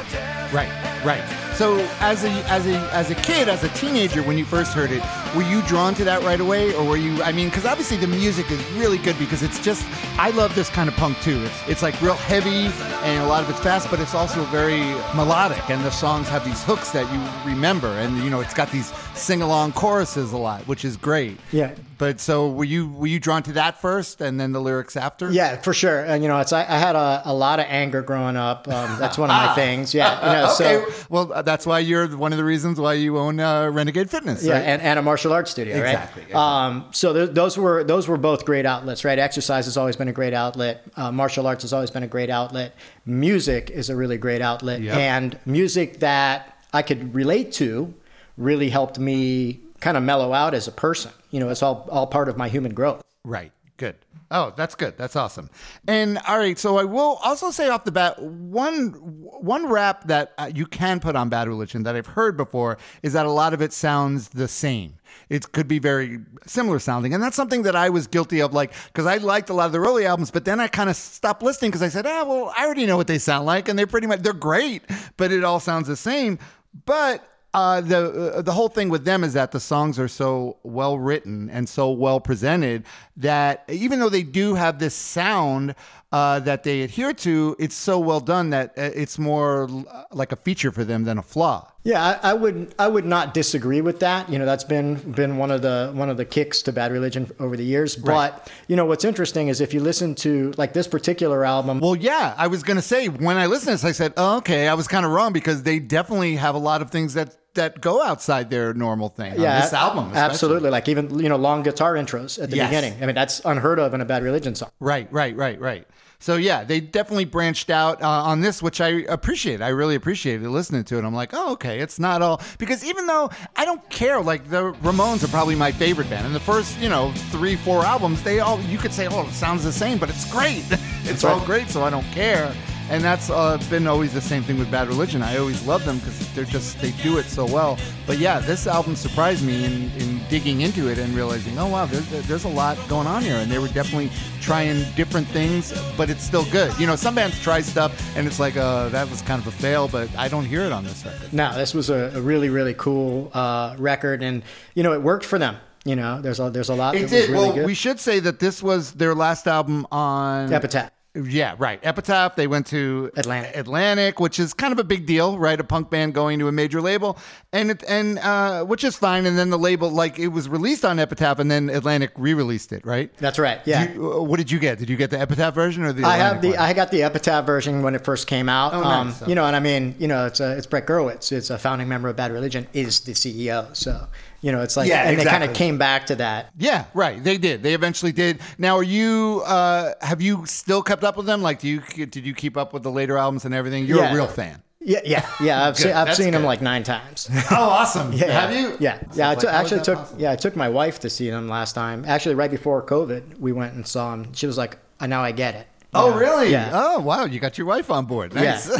Right, 0.54 0.70
right. 1.04 1.51
So 1.62 1.78
as 2.00 2.24
a 2.24 2.32
as 2.50 2.66
a 2.66 2.76
as 2.92 3.12
a 3.12 3.14
kid, 3.14 3.48
as 3.48 3.64
a 3.64 3.70
teenager, 3.70 4.24
when 4.24 4.36
you 4.36 4.46
first 4.46 4.74
heard 4.74 4.90
it, 4.92 5.04
were 5.36 5.44
you 5.44 5.62
drawn 5.68 5.94
to 5.94 6.04
that 6.06 6.24
right 6.24 6.40
away, 6.40 6.74
or 6.74 6.84
were 6.84 6.98
you? 6.98 7.22
I 7.22 7.32
mean, 7.32 7.50
because 7.50 7.66
obviously 7.66 7.98
the 7.98 8.08
music 8.08 8.50
is 8.50 8.60
really 8.72 8.98
good 8.98 9.16
because 9.20 9.44
it's 9.44 9.60
just 9.60 9.86
I 10.18 10.32
love 10.32 10.56
this 10.56 10.70
kind 10.72 10.90
of 10.90 10.96
punk 10.96 11.20
too. 11.22 11.40
It's 11.44 11.70
it's 11.70 11.84
like 11.84 12.02
real 12.02 12.16
heavy 12.16 12.66
and 13.06 13.22
a 13.22 13.28
lot 13.28 13.44
of 13.44 13.50
it's 13.52 13.60
fast, 13.60 13.92
but 13.92 14.00
it's 14.00 14.16
also 14.16 14.44
very 14.46 14.82
melodic, 15.16 15.70
and 15.70 15.86
the 15.86 15.92
songs 15.92 16.28
have 16.30 16.44
these 16.44 16.64
hooks 16.64 16.90
that 16.94 17.06
you 17.14 17.52
remember, 17.54 17.90
and 17.90 18.18
you 18.24 18.32
know 18.32 18.40
it's 18.40 18.56
got 18.56 18.72
these 18.72 18.92
sing 19.22 19.42
along 19.42 19.72
choruses 19.74 20.34
a 20.34 20.38
lot, 20.38 20.68
which 20.68 20.84
is 20.84 20.98
great. 20.98 21.38
Yeah. 21.52 21.76
But 21.98 22.20
so 22.20 22.50
were 22.50 22.64
you 22.64 22.90
were 22.90 23.06
you 23.06 23.20
drawn 23.20 23.44
to 23.44 23.54
that 23.54 23.80
first, 23.80 24.22
and 24.22 24.40
then 24.40 24.54
the 24.54 24.60
lyrics 24.60 24.98
after? 24.98 25.32
Yeah, 25.32 25.58
for 25.62 25.72
sure. 25.72 26.04
And 26.04 26.24
you 26.24 26.30
know, 26.30 26.40
it's 26.40 26.52
I, 26.52 26.62
I 26.62 26.80
had 26.80 26.96
a, 26.96 27.22
a 27.26 27.34
lot 27.34 27.60
of 27.60 27.68
anger 27.70 28.02
growing 28.02 28.36
up. 28.36 28.68
Um, 28.68 28.98
that's 29.00 29.20
one 29.20 29.30
of 29.30 29.36
my 29.36 29.48
Ah. 29.50 29.54
things. 29.54 29.94
Yeah, 29.94 30.16
you 30.26 30.34
know, 30.42 30.54
okay. 30.56 30.84
so 30.90 31.06
well, 31.10 31.44
that's 31.44 31.66
why 31.68 31.78
you're 31.78 32.08
one 32.18 32.32
of 32.34 32.38
the 32.38 32.44
reasons 32.44 32.80
why 32.80 32.94
you 32.94 33.20
own 33.20 33.40
uh, 33.40 33.70
Renegade 33.70 34.10
Fitness. 34.10 34.44
yeah, 34.44 34.54
right? 34.54 34.64
and, 34.64 34.82
and 34.82 34.98
a 34.98 35.02
martial 35.04 35.32
arts 35.32 35.52
studio, 35.52 35.76
right? 35.76 35.90
Exactly, 35.92 36.22
exactly. 36.24 36.34
Um, 36.42 36.86
so 36.92 37.14
th- 37.14 37.30
those 37.36 37.56
were 37.56 37.84
those 37.84 38.08
were 38.08 38.18
both 38.18 38.46
great 38.46 38.66
outlets, 38.66 39.06
right? 39.06 39.20
Exercise 39.20 39.66
has 39.66 39.78
always 39.78 39.96
been 39.96 40.08
a 40.08 40.14
great 40.14 40.34
outlet. 40.34 40.84
Uh, 40.96 41.12
martial 41.12 41.46
arts 41.46 41.62
has 41.62 41.72
always 41.72 41.92
been 41.92 42.04
a 42.04 42.08
great 42.08 42.32
outlet. 42.32 42.74
Music 43.06 43.70
is 43.70 43.90
a 43.92 43.96
really 43.96 44.18
great 44.18 44.42
outlet, 44.42 44.82
Yep. 44.82 44.96
and 44.98 45.40
music 45.46 46.00
that 46.00 46.58
I 46.74 46.82
could 46.82 47.14
relate 47.14 47.52
to 47.54 47.94
really 48.38 48.70
helped 48.70 49.00
me 49.00 49.60
kind 49.80 49.98
of 49.98 50.04
mellow 50.04 50.34
out 50.34 50.54
as 50.54 50.68
a 50.68 50.72
person. 50.72 51.12
You 51.32 51.40
know, 51.40 51.50
it's 51.50 51.64
all 51.64 51.88
all 51.92 52.08
part 52.08 52.30
of 52.30 52.38
my 52.38 52.50
human 52.50 52.74
growth. 52.74 53.04
Right. 53.24 53.52
Good. 53.78 53.96
Oh, 54.30 54.54
that's 54.56 54.76
good. 54.76 54.96
That's 54.96 55.16
awesome. 55.16 55.50
And 55.88 56.20
all 56.28 56.38
right, 56.38 56.58
so 56.58 56.78
I 56.78 56.84
will 56.84 57.20
also 57.24 57.50
say 57.50 57.68
off 57.68 57.84
the 57.84 57.92
bat 57.92 58.22
one 58.22 58.90
one 58.92 59.68
rap 59.68 60.06
that 60.06 60.34
uh, 60.38 60.52
you 60.54 60.68
can 60.68 61.00
put 61.00 61.16
on 61.16 61.30
Bad 61.30 61.48
Religion 61.48 61.84
that 61.84 61.96
I've 61.96 62.06
heard 62.06 62.38
before 62.38 62.78
is 63.02 63.14
that 63.14 63.26
a 63.26 63.32
lot 63.32 63.54
of 63.54 63.62
it 63.62 63.74
sounds 63.74 64.30
the 64.30 64.48
same. 64.48 65.00
It 65.30 65.52
could 65.52 65.68
be 65.68 65.80
very 65.80 66.20
similar 66.46 66.78
sounding, 66.78 67.14
and 67.14 67.24
that's 67.24 67.36
something 67.36 67.64
that 67.64 67.76
I 67.76 67.90
was 67.90 68.06
guilty 68.06 68.40
of. 68.40 68.54
Like, 68.54 68.72
because 68.86 69.08
I 69.08 69.18
liked 69.18 69.50
a 69.50 69.54
lot 69.54 69.66
of 69.66 69.72
the 69.72 69.80
early 69.80 70.06
albums, 70.06 70.30
but 70.30 70.46
then 70.46 70.60
I 70.60 70.68
kind 70.68 70.90
of 70.90 70.96
stopped 70.96 71.42
listening 71.42 71.72
because 71.72 71.82
I 71.82 71.90
said, 71.90 72.06
"Ah, 72.06 72.24
well, 72.24 72.54
I 72.56 72.66
already 72.66 72.86
know 72.86 72.98
what 72.98 73.08
they 73.08 73.18
sound 73.18 73.46
like, 73.46 73.68
and 73.68 73.80
they're 73.80 73.88
pretty 73.88 74.08
much 74.08 74.22
they're 74.22 74.32
great, 74.34 74.84
but 75.18 75.32
it 75.32 75.44
all 75.44 75.60
sounds 75.60 75.88
the 75.88 75.98
same." 75.98 76.38
But 76.86 77.28
uh, 77.54 77.82
the 77.82 78.34
uh, 78.36 78.42
the 78.42 78.52
whole 78.54 78.70
thing 78.70 78.90
with 78.90 79.04
them 79.04 79.24
is 79.24 79.34
that 79.34 79.52
the 79.52 79.60
songs 79.60 80.00
are 80.00 80.08
so 80.08 80.58
well 80.64 80.98
written 80.98 81.50
and 81.50 81.68
so 81.68 81.92
well 81.92 82.20
presented 82.20 82.86
that 83.18 83.64
even 83.68 84.00
though 84.00 84.10
they 84.10 84.24
do 84.24 84.56
have 84.56 84.80
this 84.80 84.96
sound 84.96 85.76
uh, 86.14 86.40
that 86.40 86.64
they 86.64 86.82
adhere 86.82 87.14
to, 87.14 87.56
it's 87.60 87.76
so 87.76 88.00
well 88.00 88.20
done 88.20 88.50
that 88.52 88.70
uh, 88.78 88.82
it's 88.96 89.20
more 89.20 89.68
like 90.12 90.32
a 90.32 90.36
feature 90.36 90.72
for 90.72 90.84
them 90.84 91.04
than 91.04 91.18
a 91.18 91.22
flaw. 91.22 91.68
Yeah, 91.84 92.20
I, 92.24 92.32
I 92.32 92.34
would 92.34 92.74
I 92.80 92.88
would 92.88 93.06
not 93.06 93.34
disagree 93.34 93.82
with 93.82 94.00
that. 94.00 94.30
You 94.30 94.40
know, 94.40 94.46
that's 94.46 94.64
been 94.64 94.96
been 95.12 95.38
one 95.38 95.52
of 95.52 95.62
the 95.62 95.92
one 95.94 96.10
of 96.10 96.18
the 96.18 96.26
kicks 96.26 96.62
to 96.64 96.72
Bad 96.72 96.92
Religion 96.92 97.30
over 97.40 97.58
the 97.58 97.66
years. 97.66 97.96
But 97.98 98.50
you 98.68 98.76
know, 98.78 98.86
what's 98.86 99.04
interesting 99.04 99.50
is 99.50 99.60
if 99.60 99.74
you 99.74 99.82
listen 99.82 100.16
to 100.16 100.54
like 100.58 100.72
this 100.74 100.88
particular 100.88 101.44
album. 101.44 101.80
Well, 101.80 101.96
yeah, 101.96 102.34
I 102.38 102.48
was 102.48 102.64
gonna 102.64 102.82
say 102.82 103.08
when 103.08 103.36
I 103.38 103.48
listened 103.48 103.78
to 103.78 103.84
this, 103.84 103.84
I 103.84 103.92
said, 103.92 104.14
oh, 104.16 104.38
okay, 104.38 104.68
I 104.68 104.74
was 104.74 104.88
kind 104.88 105.06
of 105.06 105.12
wrong 105.12 105.34
because 105.34 105.64
they 105.64 105.80
definitely 105.80 106.36
have 106.36 106.56
a 106.56 106.60
lot 106.60 106.82
of 106.82 106.92
things 106.92 107.14
that 107.16 107.36
that 107.56 107.82
go 107.82 108.02
outside 108.02 108.50
their 108.50 108.74
normal 108.74 109.10
thing. 109.10 109.34
on 109.34 109.40
yeah, 109.42 109.62
this 109.62 109.74
album, 109.74 110.06
especially. 110.08 110.22
absolutely. 110.32 110.70
Like 110.70 110.88
even 110.90 111.20
you 111.20 111.30
know 111.30 111.36
long 111.38 111.64
guitar 111.64 111.94
intros 111.96 112.42
at 112.42 112.50
the 112.50 112.56
Yes. 112.58 112.70
beginning. 112.70 113.02
I 113.04 113.06
mean, 113.06 113.16
that's 113.16 113.42
unheard 113.46 113.80
of 113.80 113.94
in 113.94 114.02
a 114.02 114.06
Bad 114.06 114.24
Religion 114.24 114.56
song. 114.56 114.70
Right, 114.80 115.12
right, 115.12 115.36
right, 115.36 115.60
right. 115.60 115.88
So 116.20 116.36
yeah, 116.36 116.64
they 116.64 116.80
definitely 116.80 117.26
branched 117.26 117.72
out 117.72 118.00
uh, 118.04 118.08
on 118.08 118.42
this, 118.42 118.62
which 118.62 118.80
I 118.80 118.90
appreciate. 119.10 119.60
I 119.60 119.70
really 119.70 119.96
appreciated 119.96 120.48
listening 120.48 120.84
to 120.84 121.00
it. 121.00 121.04
I'm 121.04 121.16
like, 121.16 121.32
oh, 121.34 121.54
okay, 121.54 121.80
it's 121.80 121.98
not 121.98 122.22
all 122.22 122.40
because 122.60 122.86
even 122.86 123.08
though 123.08 123.32
I 123.56 123.66
don't 123.66 123.88
care, 123.90 124.22
like 124.22 124.48
the 124.48 124.72
Ramones 124.84 125.24
are 125.24 125.30
probably 125.30 125.56
my 125.56 125.72
favorite 125.72 126.12
band, 126.12 126.28
and 126.28 126.36
the 126.36 126.40
first, 126.40 126.80
you 126.80 126.90
know, 126.90 127.12
three, 127.32 127.56
four 127.56 127.84
albums, 127.84 128.22
they 128.22 128.40
all 128.40 128.60
you 128.62 128.78
could 128.78 128.94
say, 128.94 129.08
oh, 129.08 129.28
it 129.28 129.32
sounds 129.34 129.64
the 129.64 129.72
same, 129.74 129.98
but 129.98 130.10
it's 130.10 130.30
great. 130.32 130.64
it's 131.06 131.24
all 131.24 131.40
great, 131.44 131.70
so 131.70 131.84
I 131.84 131.90
don't 131.90 132.06
care. 132.12 132.54
And 132.90 133.04
that's 133.04 133.30
uh, 133.30 133.58
been 133.70 133.88
always 133.88 134.14
the 134.14 134.22
same 134.22 134.44
thing 134.44 134.60
with 134.60 134.70
Bad 134.70 134.88
Religion. 134.88 135.22
I 135.22 135.38
always 135.38 135.66
love 135.66 135.86
them 135.86 136.00
because 136.00 136.34
they're 136.34 136.44
just 136.44 136.80
they 136.82 136.92
do 137.04 137.18
it 137.18 137.26
so 137.26 137.46
well. 137.46 137.78
But 138.06 138.18
yeah, 138.18 138.40
this 138.40 138.68
album 138.68 138.96
surprised 138.96 139.46
me 139.46 139.64
in, 139.64 139.90
in 139.92 140.20
digging 140.30 140.62
into 140.62 140.90
it 140.90 140.98
and 140.98 141.14
realizing, 141.14 141.58
oh 141.58 141.68
wow, 141.68 141.86
there's 141.86 142.28
there's 142.28 142.44
a 142.44 142.50
lot 142.50 142.78
going 142.90 143.08
on 143.08 143.24
here, 143.24 143.38
and 143.38 143.50
they 143.52 143.60
were 143.60 143.70
definitely 143.70 144.12
trying 144.42 144.84
different 144.96 145.28
things, 145.28 145.74
but 145.96 146.10
it's 146.10 146.24
still 146.24 146.46
good. 146.52 146.78
You 146.80 146.88
know, 146.88 146.96
some 146.96 147.16
bands 147.16 147.40
try 147.42 147.62
stuff 147.62 147.92
and 148.16 148.28
it's 148.28 148.40
like, 148.40 148.58
uh, 148.58 148.90
that 148.90 149.10
was 149.10 149.22
kind 149.22 149.42
of 149.42 149.48
a 149.48 149.52
fail, 149.52 149.88
but 149.88 150.10
I 150.18 150.28
don't 150.28 150.46
hear 150.46 150.62
it 150.62 150.72
on 150.72 150.84
this 150.84 151.06
record. 151.06 151.32
No, 151.34 151.56
this 151.56 151.74
was 151.74 151.90
a, 151.90 152.12
a 152.16 152.22
really 152.22 152.50
really 152.50 152.74
cool 152.74 153.32
uh, 153.34 153.76
record, 153.78 154.22
and 154.22 154.44
you 154.76 154.84
know 154.84 154.94
it 154.94 155.02
worked 155.02 155.26
for 155.26 155.40
them. 155.40 155.58
You 155.86 155.96
know, 155.96 156.22
there's 156.22 156.40
a 156.40 156.50
there's 156.50 156.70
a 156.70 156.76
lot. 156.76 156.96
It 156.96 157.04
that 157.04 157.10
did. 157.10 157.22
Was 157.22 157.30
really 157.30 157.48
well, 157.48 157.56
good. 157.56 157.66
we 157.66 157.74
should 157.74 158.00
say 158.00 158.20
that 158.20 158.40
this 158.40 158.62
was 158.62 158.94
their 158.94 159.16
last 159.16 159.48
album 159.48 159.88
on 159.92 160.52
Epitaph. 160.52 160.92
Yeah, 161.14 161.56
right. 161.58 161.78
Epitaph. 161.84 162.36
They 162.38 162.48
went 162.48 162.68
to 162.68 163.12
Atlantic. 163.18 163.58
Atlantic, 163.58 164.20
which 164.22 164.40
is 164.40 164.54
kind 164.54 164.72
of 164.72 164.80
a 164.80 164.84
big 164.86 165.06
deal, 165.06 165.38
right? 165.38 165.60
A 165.60 165.64
punk 165.64 165.90
band 165.90 166.14
going 166.14 166.40
to 166.40 166.48
a 166.48 166.54
major 166.54 166.80
label, 166.80 167.18
and 167.52 167.72
it, 167.72 167.84
and 167.86 168.18
uh, 168.20 168.64
which 168.64 168.86
is 168.86 168.96
fine. 168.96 169.26
And 169.26 169.38
then 169.38 169.50
the 169.50 169.58
label, 169.60 169.90
like, 169.90 170.20
it 170.20 170.30
was 170.30 170.48
released 170.48 170.86
on 170.86 171.00
Epitaph, 171.00 171.40
and 171.40 171.52
then 171.52 171.70
Atlantic 171.70 172.12
re-released 172.16 172.72
it, 172.72 172.86
right? 172.86 173.14
That's 173.18 173.38
right. 173.38 173.60
Yeah. 173.66 173.92
You- 173.92 174.14
uh, 174.14 174.22
what 174.22 174.38
did 174.38 174.50
you 174.50 174.58
get? 174.58 174.80
Did 174.80 174.90
you 174.90 174.96
get 174.96 175.10
the 175.10 175.20
Epitaph 175.20 175.54
version 175.54 175.84
or 175.84 175.92
the? 175.92 176.06
I 176.06 176.16
have 176.16 176.42
the 176.42 176.52
one? 176.52 176.60
I 176.60 176.72
got 176.72 176.92
the 176.92 177.04
Epitaph 177.04 177.46
version 177.46 177.82
when 177.82 177.94
it 177.94 178.06
first 178.06 178.28
came 178.28 178.48
out. 178.48 178.74
Oh, 178.74 178.82
um, 178.82 179.08
nice. 179.08 179.28
You 179.28 179.36
know, 179.36 179.46
and 179.46 179.56
I 179.56 179.60
mean, 179.60 179.96
you 180.00 180.08
know, 180.08 180.28
it's 180.28 180.40
a, 180.40 180.56
it's 180.58 180.66
Brett 180.68 180.88
Gurewitz. 180.88 181.34
It's 181.34 181.50
a 181.50 181.58
founding 181.58 181.90
member 181.90 182.08
of 182.08 182.16
Bad 182.16 182.32
Religion. 182.32 182.68
Is 182.72 183.02
the 183.02 183.12
CEO. 183.12 183.76
So 183.76 184.08
you 184.42 184.52
know, 184.52 184.62
it's 184.62 184.76
like, 184.76 184.90
Yeah, 184.90 185.04
and 185.10 185.20
they 185.20 185.24
kind 185.26 185.44
of 185.44 185.54
came 185.54 185.78
back 185.78 186.08
to 186.08 186.16
that. 186.16 186.52
Yeah, 186.58 186.86
right. 186.94 187.24
They 187.24 187.38
did. 187.38 187.64
They 187.64 187.74
eventually 187.74 188.12
did. 188.12 188.40
Now, 188.58 188.78
are 188.78 188.84
you? 188.84 189.44
Uh, 189.46 189.94
have 190.02 190.22
you 190.22 190.46
still 190.46 190.82
kept 190.84 191.04
up 191.04 191.16
with 191.18 191.26
them? 191.28 191.42
Like, 191.42 191.60
do 191.60 191.68
you 191.68 191.82
did 192.06 192.26
you 192.26 192.34
keep 192.34 192.58
up 192.58 192.74
with 192.74 192.84
the 192.84 192.92
later 192.92 193.18
albums 193.18 193.46
and 193.46 193.54
everything? 193.54 193.86
You're 193.86 194.00
Yeah. 194.00 194.12
a 194.12 194.16
real 194.16 194.28
fan. 194.28 194.62
Yeah, 194.84 195.00
yeah, 195.06 195.30
yeah. 195.40 195.68
I've 195.68 195.78
seen 195.84 195.92
I've 195.94 196.08
That's 196.08 196.18
seen 196.18 196.32
them 196.34 196.44
like 196.44 196.60
nine 196.62 196.82
times. 196.84 197.30
Oh, 197.52 197.56
awesome! 197.70 198.12
Yeah, 198.22 198.32
Have 198.42 198.52
you? 198.54 198.76
Yeah, 198.80 199.00
So 199.12 199.18
yeah. 199.18 199.30
I 199.30 199.36
took- 199.36 199.44
like, 199.44 199.54
actually 199.54 199.82
took 199.82 199.98
possible? 200.00 200.22
yeah 200.22 200.32
I 200.32 200.36
took 200.36 200.56
my 200.56 200.70
wife 200.70 201.00
to 201.02 201.10
see 201.10 201.30
them 201.30 201.48
last 201.48 201.74
time. 201.74 202.04
Actually, 202.08 202.34
right 202.36 202.50
before 202.50 202.82
COVID, 202.82 203.38
we 203.40 203.52
went 203.52 203.74
and 203.76 203.88
saw 203.88 204.10
them. 204.16 204.34
She 204.34 204.48
was 204.48 204.58
like, 204.58 204.80
"Uh, 205.00 205.06
"Now 205.06 205.22
I 205.24 205.32
get 205.34 205.54
it." 205.54 205.68
You 205.94 206.00
Oh, 206.00 206.10
know? 206.10 206.18
really? 206.18 206.52
Yeah. 206.52 206.72
Oh, 206.74 207.00
wow. 207.02 207.26
You 207.26 207.40
got 207.40 207.58
your 207.60 207.68
wife 207.68 207.92
on 207.92 208.06
board. 208.06 208.34
Nice. 208.34 208.70
Yeah. 208.70 208.78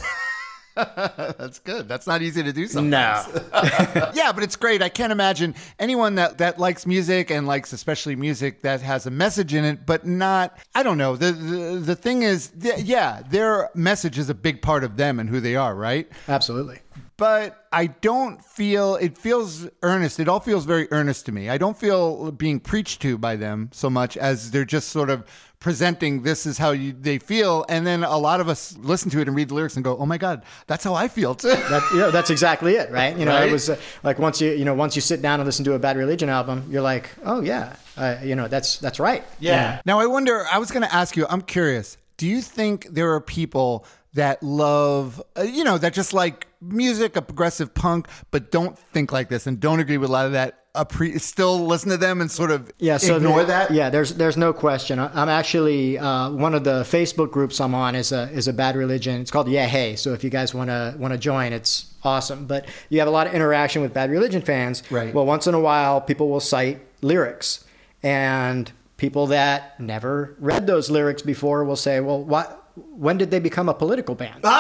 That's 1.38 1.60
good. 1.60 1.88
That's 1.88 2.08
not 2.08 2.22
easy 2.22 2.44
to 2.44 2.54
do 2.54 2.68
sometimes. 2.68 3.34
No. 3.34 4.12
yeah, 4.14 4.32
but 4.32 4.44
it's 4.44 4.56
great. 4.56 4.82
I 4.82 4.90
can't 4.90 5.12
imagine 5.12 5.56
anyone 5.80 6.16
that, 6.16 6.38
that 6.40 6.60
likes 6.60 6.86
music 6.86 7.30
and 7.32 7.48
likes 7.48 7.74
especially 7.74 8.16
music 8.16 8.62
that 8.62 8.82
has 8.82 9.06
a 9.06 9.12
message 9.12 9.54
in 9.54 9.66
it, 9.66 9.86
but 9.86 10.06
not, 10.06 10.58
I 10.74 10.84
don't 10.84 10.98
know. 10.98 11.16
The, 11.16 11.32
the, 11.32 11.80
the 11.80 11.96
thing 11.96 12.24
is, 12.24 12.50
th- 12.50 12.80
yeah, 12.80 13.22
their 13.30 13.70
message 13.76 14.18
is 14.18 14.30
a 14.30 14.36
big 14.36 14.62
part 14.62 14.84
of 14.84 14.98
them 14.98 15.20
and 15.20 15.30
who 15.30 15.40
they 15.40 15.56
are, 15.56 15.76
right? 15.76 16.10
Absolutely. 16.28 16.80
But 17.22 17.68
I 17.72 17.86
don't 17.86 18.44
feel 18.44 18.96
it 18.96 19.16
feels 19.16 19.68
earnest. 19.84 20.20
It 20.20 20.28
all 20.28 20.40
feels 20.40 20.66
very 20.66 20.88
earnest 20.90 21.28
to 21.28 21.32
me. 21.32 21.50
I 21.52 21.60
don't 21.60 21.78
feel 21.78 22.32
being 22.32 22.60
preached 22.60 23.00
to 23.04 23.16
by 23.20 23.36
them 23.36 23.70
so 23.72 23.92
much 23.92 24.18
as 24.18 24.50
they're 24.50 24.66
just 24.66 24.90
sort 24.90 25.12
of 25.12 25.24
presenting 25.60 26.24
this 26.24 26.48
is 26.48 26.58
how 26.58 26.72
you, 26.72 26.94
they 26.94 27.20
feel 27.20 27.64
and 27.70 27.86
then 27.86 28.04
a 28.04 28.18
lot 28.18 28.42
of 28.42 28.50
us 28.50 28.76
listen 28.80 29.12
to 29.12 29.20
it 29.22 29.28
and 29.28 29.38
read 29.38 29.50
the 29.50 29.54
lyrics 29.54 29.76
and 29.76 29.84
go 29.84 29.96
oh 30.00 30.08
my 30.08 30.18
god 30.18 30.42
that's 30.66 30.84
how 30.84 30.96
i 30.96 31.08
feel 31.08 31.36
too 31.36 31.50
That, 31.50 31.84
you 31.94 32.00
know, 32.00 32.10
that's 32.10 32.32
exactly 32.32 32.74
it, 32.82 32.90
right? 32.90 33.16
You 33.16 33.26
know, 33.26 33.36
Right? 33.36 33.48
it 33.50 33.52
was 33.52 33.70
uh, 33.70 33.78
like 34.02 34.18
once 34.18 34.42
you, 34.42 34.50
you 34.54 34.66
know, 34.66 34.74
once 34.74 34.96
you 34.96 35.02
sit 35.04 35.22
down 35.22 35.40
and 35.40 35.46
listen 35.46 35.64
to 35.66 35.74
a 35.74 35.80
Bad 35.80 35.98
Religion 35.98 36.30
album, 36.30 36.66
you're 36.72 36.82
like, 36.82 37.12
oh 37.24 37.42
yeah, 37.42 37.76
uh, 37.98 38.16
you 38.24 38.36
know, 38.36 38.48
that's 38.48 38.80
that's 38.80 39.00
right. 39.00 39.24
Yeah. 39.40 39.80
Now 39.86 40.00
I 40.00 40.08
wonder. 40.08 40.46
I 40.52 40.58
was 40.58 40.72
going 40.72 40.82
to 40.90 40.94
ask 41.02 41.16
you. 41.16 41.28
I'm 41.30 41.44
curious. 41.44 41.98
Do 42.18 42.26
you 42.28 42.42
think 42.42 42.88
there 42.98 43.14
are 43.14 43.22
people 43.22 43.86
that 44.14 44.44
love, 44.44 45.22
uh, 45.38 45.42
you 45.44 45.64
know, 45.64 45.78
that 45.78 45.94
just 45.94 46.14
like 46.14 46.48
music, 46.62 47.16
a 47.16 47.22
progressive 47.22 47.74
punk, 47.74 48.08
but 48.30 48.52
don't 48.52 48.78
think 48.78 49.12
like 49.12 49.30
this 49.30 49.48
and 49.48 49.60
don't 49.60 49.80
agree 49.80 49.98
with 49.98 50.10
a 50.10 50.14
lot 50.14 50.26
of 50.26 50.34
that? 50.34 50.58
Appre- 50.74 51.20
still 51.20 51.66
listen 51.66 51.90
to 51.90 51.98
them 51.98 52.22
and 52.22 52.32
sort 52.32 52.50
of 52.50 52.72
Yeah, 52.80 52.96
so 52.96 53.18
ignore 53.18 53.40
there- 53.40 53.46
that. 53.68 53.72
Yeah, 53.72 53.90
there's 53.90 54.14
there's 54.14 54.38
no 54.38 54.54
question. 54.54 55.00
I'm 55.00 55.28
actually 55.28 55.98
uh, 56.00 56.30
one 56.32 56.56
of 56.56 56.64
the 56.64 56.84
Facebook 56.84 57.30
groups 57.32 57.60
I'm 57.60 57.76
on 57.76 57.94
is 57.94 58.14
a 58.14 58.30
is 58.32 58.48
a 58.48 58.54
bad 58.54 58.78
religion. 58.78 59.20
It's 59.20 59.32
called 59.32 59.50
Yeah 59.50 59.66
Hey. 59.66 59.98
So 59.98 60.14
if 60.14 60.24
you 60.24 60.30
guys 60.30 60.54
want 60.54 60.70
to 60.70 61.18
join, 61.18 61.52
it's 61.52 61.94
awesome. 62.06 62.46
But 62.46 62.68
you 62.88 63.00
have 63.00 63.10
a 63.10 63.12
lot 63.12 63.28
of 63.28 63.34
interaction 63.34 63.82
with 63.82 63.94
bad 63.94 64.10
religion 64.12 64.42
fans. 64.42 64.82
Right. 64.90 65.14
Well, 65.14 65.26
once 65.26 65.46
in 65.46 65.54
a 65.54 65.60
while, 65.60 66.00
people 66.00 66.30
will 66.30 66.40
cite 66.40 66.80
lyrics, 67.02 67.66
and 68.02 68.72
people 68.96 69.28
that 69.28 69.78
never 69.80 70.36
read 70.40 70.68
those 70.68 70.90
lyrics 70.90 71.22
before 71.22 71.66
will 71.66 71.76
say, 71.76 72.00
"Well, 72.00 72.24
what? 72.24 72.61
When 72.90 73.18
did 73.18 73.32
they 73.32 73.40
become 73.40 73.70
a 73.70 73.74
political 73.74 74.16
band?" 74.16 74.44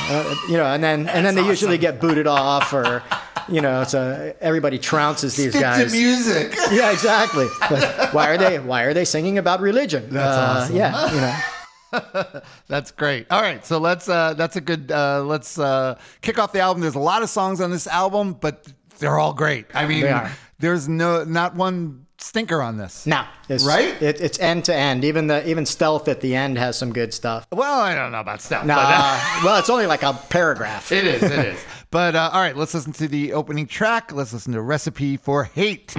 Uh, 0.00 0.32
you 0.48 0.56
know, 0.56 0.64
and 0.64 0.82
then 0.82 1.08
and 1.08 1.26
then 1.26 1.34
they 1.34 1.44
usually 1.44 1.76
get 1.76 2.00
booted 2.00 2.28
off, 2.28 2.72
or 2.72 3.02
you 3.48 3.60
know, 3.60 3.82
so 3.82 4.32
everybody 4.40 4.78
trounces 4.78 5.36
these 5.36 5.50
Stick 5.50 5.60
guys. 5.60 5.90
to 5.90 5.98
music. 5.98 6.54
Yeah, 6.70 6.92
exactly. 6.92 7.48
But 7.68 8.14
why 8.14 8.28
are 8.28 8.38
they 8.38 8.60
Why 8.60 8.82
are 8.84 8.94
they 8.94 9.04
singing 9.04 9.38
about 9.38 9.60
religion? 9.60 10.08
That's 10.10 10.36
Uh, 10.38 10.60
awesome. 10.62 10.76
Yeah, 10.76 11.12
you 11.12 11.20
know. 11.20 12.40
That's 12.68 12.92
great. 12.92 13.26
All 13.30 13.40
right, 13.42 13.66
so 13.66 13.78
let's. 13.78 14.08
Uh, 14.08 14.34
that's 14.34 14.54
a 14.54 14.60
good. 14.60 14.92
Uh, 14.92 15.22
let's 15.24 15.58
uh, 15.58 15.98
kick 16.20 16.38
off 16.38 16.52
the 16.52 16.60
album. 16.60 16.80
There's 16.82 16.94
a 16.94 17.00
lot 17.00 17.22
of 17.24 17.28
songs 17.30 17.60
on 17.60 17.72
this 17.72 17.88
album, 17.88 18.34
but 18.34 18.66
they're 19.00 19.18
all 19.18 19.32
great. 19.34 19.66
I 19.74 19.86
mean, 19.86 20.06
there's 20.60 20.88
no 20.88 21.24
not 21.24 21.56
one 21.56 22.06
stinker 22.20 22.60
on 22.60 22.76
this. 22.76 23.06
Now, 23.06 23.28
it's, 23.48 23.64
Right? 23.64 24.00
It, 24.02 24.20
it's 24.20 24.38
end 24.38 24.64
to 24.66 24.74
end. 24.74 25.04
Even 25.04 25.26
the 25.26 25.48
even 25.48 25.64
stealth 25.66 26.08
at 26.08 26.20
the 26.20 26.34
end 26.34 26.58
has 26.58 26.76
some 26.76 26.92
good 26.92 27.14
stuff. 27.14 27.46
Well, 27.50 27.80
I 27.80 27.94
don't 27.94 28.12
know 28.12 28.20
about 28.20 28.42
stuff. 28.42 28.64
Nah, 28.66 28.74
but, 28.76 28.82
uh, 28.84 29.40
well, 29.44 29.58
it's 29.58 29.70
only 29.70 29.86
like 29.86 30.02
a 30.02 30.12
paragraph. 30.12 30.92
It 30.92 31.06
is, 31.06 31.22
it 31.22 31.32
is. 31.54 31.64
But 31.90 32.14
uh, 32.14 32.30
all 32.32 32.40
right, 32.40 32.56
let's 32.56 32.74
listen 32.74 32.92
to 32.94 33.08
the 33.08 33.32
opening 33.32 33.66
track. 33.66 34.12
Let's 34.12 34.32
listen 34.32 34.52
to 34.52 34.60
Recipe 34.60 35.16
for 35.16 35.44
Hate. 35.44 35.94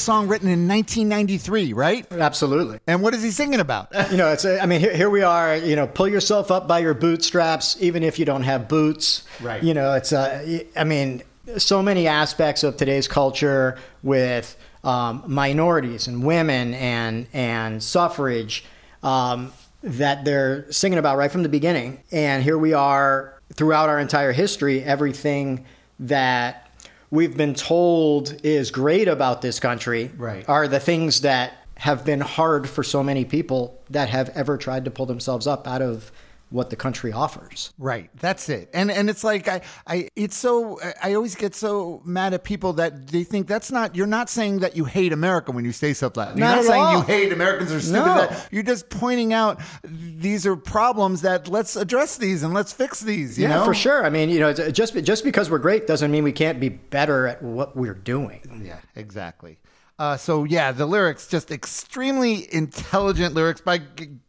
Song 0.00 0.28
written 0.28 0.48
in 0.48 0.66
1993, 0.66 1.72
right? 1.72 2.10
Absolutely. 2.12 2.80
And 2.86 3.02
what 3.02 3.14
is 3.14 3.22
he 3.22 3.30
singing 3.30 3.60
about? 3.60 3.88
You 4.10 4.16
know, 4.16 4.32
it's. 4.32 4.44
I 4.44 4.66
mean, 4.66 4.80
here, 4.80 4.94
here 4.96 5.10
we 5.10 5.22
are. 5.22 5.56
You 5.56 5.76
know, 5.76 5.86
pull 5.86 6.08
yourself 6.08 6.50
up 6.50 6.66
by 6.66 6.80
your 6.80 6.94
bootstraps, 6.94 7.76
even 7.80 8.02
if 8.02 8.18
you 8.18 8.24
don't 8.24 8.42
have 8.42 8.68
boots. 8.68 9.24
Right. 9.40 9.62
You 9.62 9.74
know, 9.74 9.94
it's. 9.94 10.12
Uh, 10.12 10.60
I 10.76 10.84
mean, 10.84 11.22
so 11.58 11.82
many 11.82 12.06
aspects 12.06 12.62
of 12.62 12.76
today's 12.76 13.08
culture 13.08 13.78
with 14.02 14.56
um, 14.84 15.22
minorities 15.26 16.06
and 16.06 16.24
women 16.24 16.74
and 16.74 17.26
and 17.32 17.82
suffrage 17.82 18.64
um, 19.02 19.52
that 19.82 20.24
they're 20.24 20.70
singing 20.72 20.98
about 20.98 21.16
right 21.16 21.30
from 21.30 21.42
the 21.42 21.48
beginning. 21.48 22.02
And 22.10 22.42
here 22.42 22.58
we 22.58 22.72
are 22.72 23.40
throughout 23.54 23.88
our 23.88 23.98
entire 23.98 24.32
history. 24.32 24.82
Everything 24.82 25.64
that 26.00 26.69
we've 27.10 27.36
been 27.36 27.54
told 27.54 28.36
is 28.44 28.70
great 28.70 29.08
about 29.08 29.42
this 29.42 29.58
country 29.60 30.10
Right. 30.16 30.48
are 30.48 30.68
the 30.68 30.80
things 30.80 31.22
that 31.22 31.54
have 31.76 32.04
been 32.04 32.20
hard 32.20 32.68
for 32.68 32.82
so 32.82 33.02
many 33.02 33.24
people 33.24 33.80
that 33.90 34.10
have 34.10 34.28
ever 34.30 34.58
tried 34.58 34.84
to 34.84 34.90
pull 34.90 35.06
themselves 35.06 35.46
up 35.46 35.66
out 35.66 35.80
of 35.82 36.12
what 36.50 36.68
the 36.70 36.76
country 36.76 37.12
offers. 37.12 37.72
Right, 37.78 38.10
that's 38.18 38.48
it. 38.48 38.70
And 38.74 38.90
and 38.90 39.08
it's 39.08 39.24
like 39.24 39.48
I, 39.48 39.60
I 39.86 40.08
it's 40.16 40.36
so 40.36 40.78
I 41.02 41.14
always 41.14 41.34
get 41.34 41.54
so 41.54 42.02
mad 42.04 42.34
at 42.34 42.44
people 42.44 42.74
that 42.74 43.08
they 43.08 43.24
think 43.24 43.46
that's 43.46 43.70
not 43.70 43.94
you're 43.96 44.06
not 44.06 44.28
saying 44.28 44.60
that 44.60 44.76
you 44.76 44.84
hate 44.84 45.12
America 45.12 45.52
when 45.52 45.64
you 45.64 45.72
say 45.72 45.92
stuff 45.92 46.16
like 46.16 46.30
that. 46.30 46.38
You're 46.38 46.46
Not 46.46 46.56
not 46.56 46.64
saying 46.64 46.82
all. 46.82 46.98
you 46.98 47.02
hate 47.02 47.32
Americans 47.32 47.72
or 47.72 47.80
stupid. 47.80 48.04
No. 48.04 48.36
You're 48.50 48.62
just 48.64 48.90
pointing 48.90 49.32
out 49.32 49.60
these 49.84 50.46
are 50.46 50.56
problems 50.56 51.22
that 51.22 51.48
let's 51.48 51.76
address 51.76 52.16
these 52.16 52.42
and 52.42 52.52
let's 52.52 52.72
fix 52.72 53.00
these. 53.00 53.38
You 53.38 53.48
yeah, 53.48 53.56
know? 53.56 53.64
for 53.64 53.74
sure. 53.74 54.04
I 54.04 54.10
mean, 54.10 54.28
you 54.28 54.40
know, 54.40 54.52
just 54.52 54.94
just 55.04 55.24
because 55.24 55.50
we're 55.50 55.58
great 55.58 55.86
doesn't 55.86 56.10
mean 56.10 56.24
we 56.24 56.32
can't 56.32 56.58
be 56.58 56.68
better 56.68 57.26
at 57.26 57.42
what 57.42 57.76
we're 57.76 57.94
doing. 57.94 58.62
Yeah, 58.64 58.78
exactly. 58.96 59.58
Uh, 60.00 60.16
so 60.16 60.44
yeah, 60.44 60.72
the 60.72 60.86
lyrics 60.86 61.26
just 61.26 61.50
extremely 61.50 62.48
intelligent 62.54 63.34
lyrics 63.34 63.60
by 63.60 63.76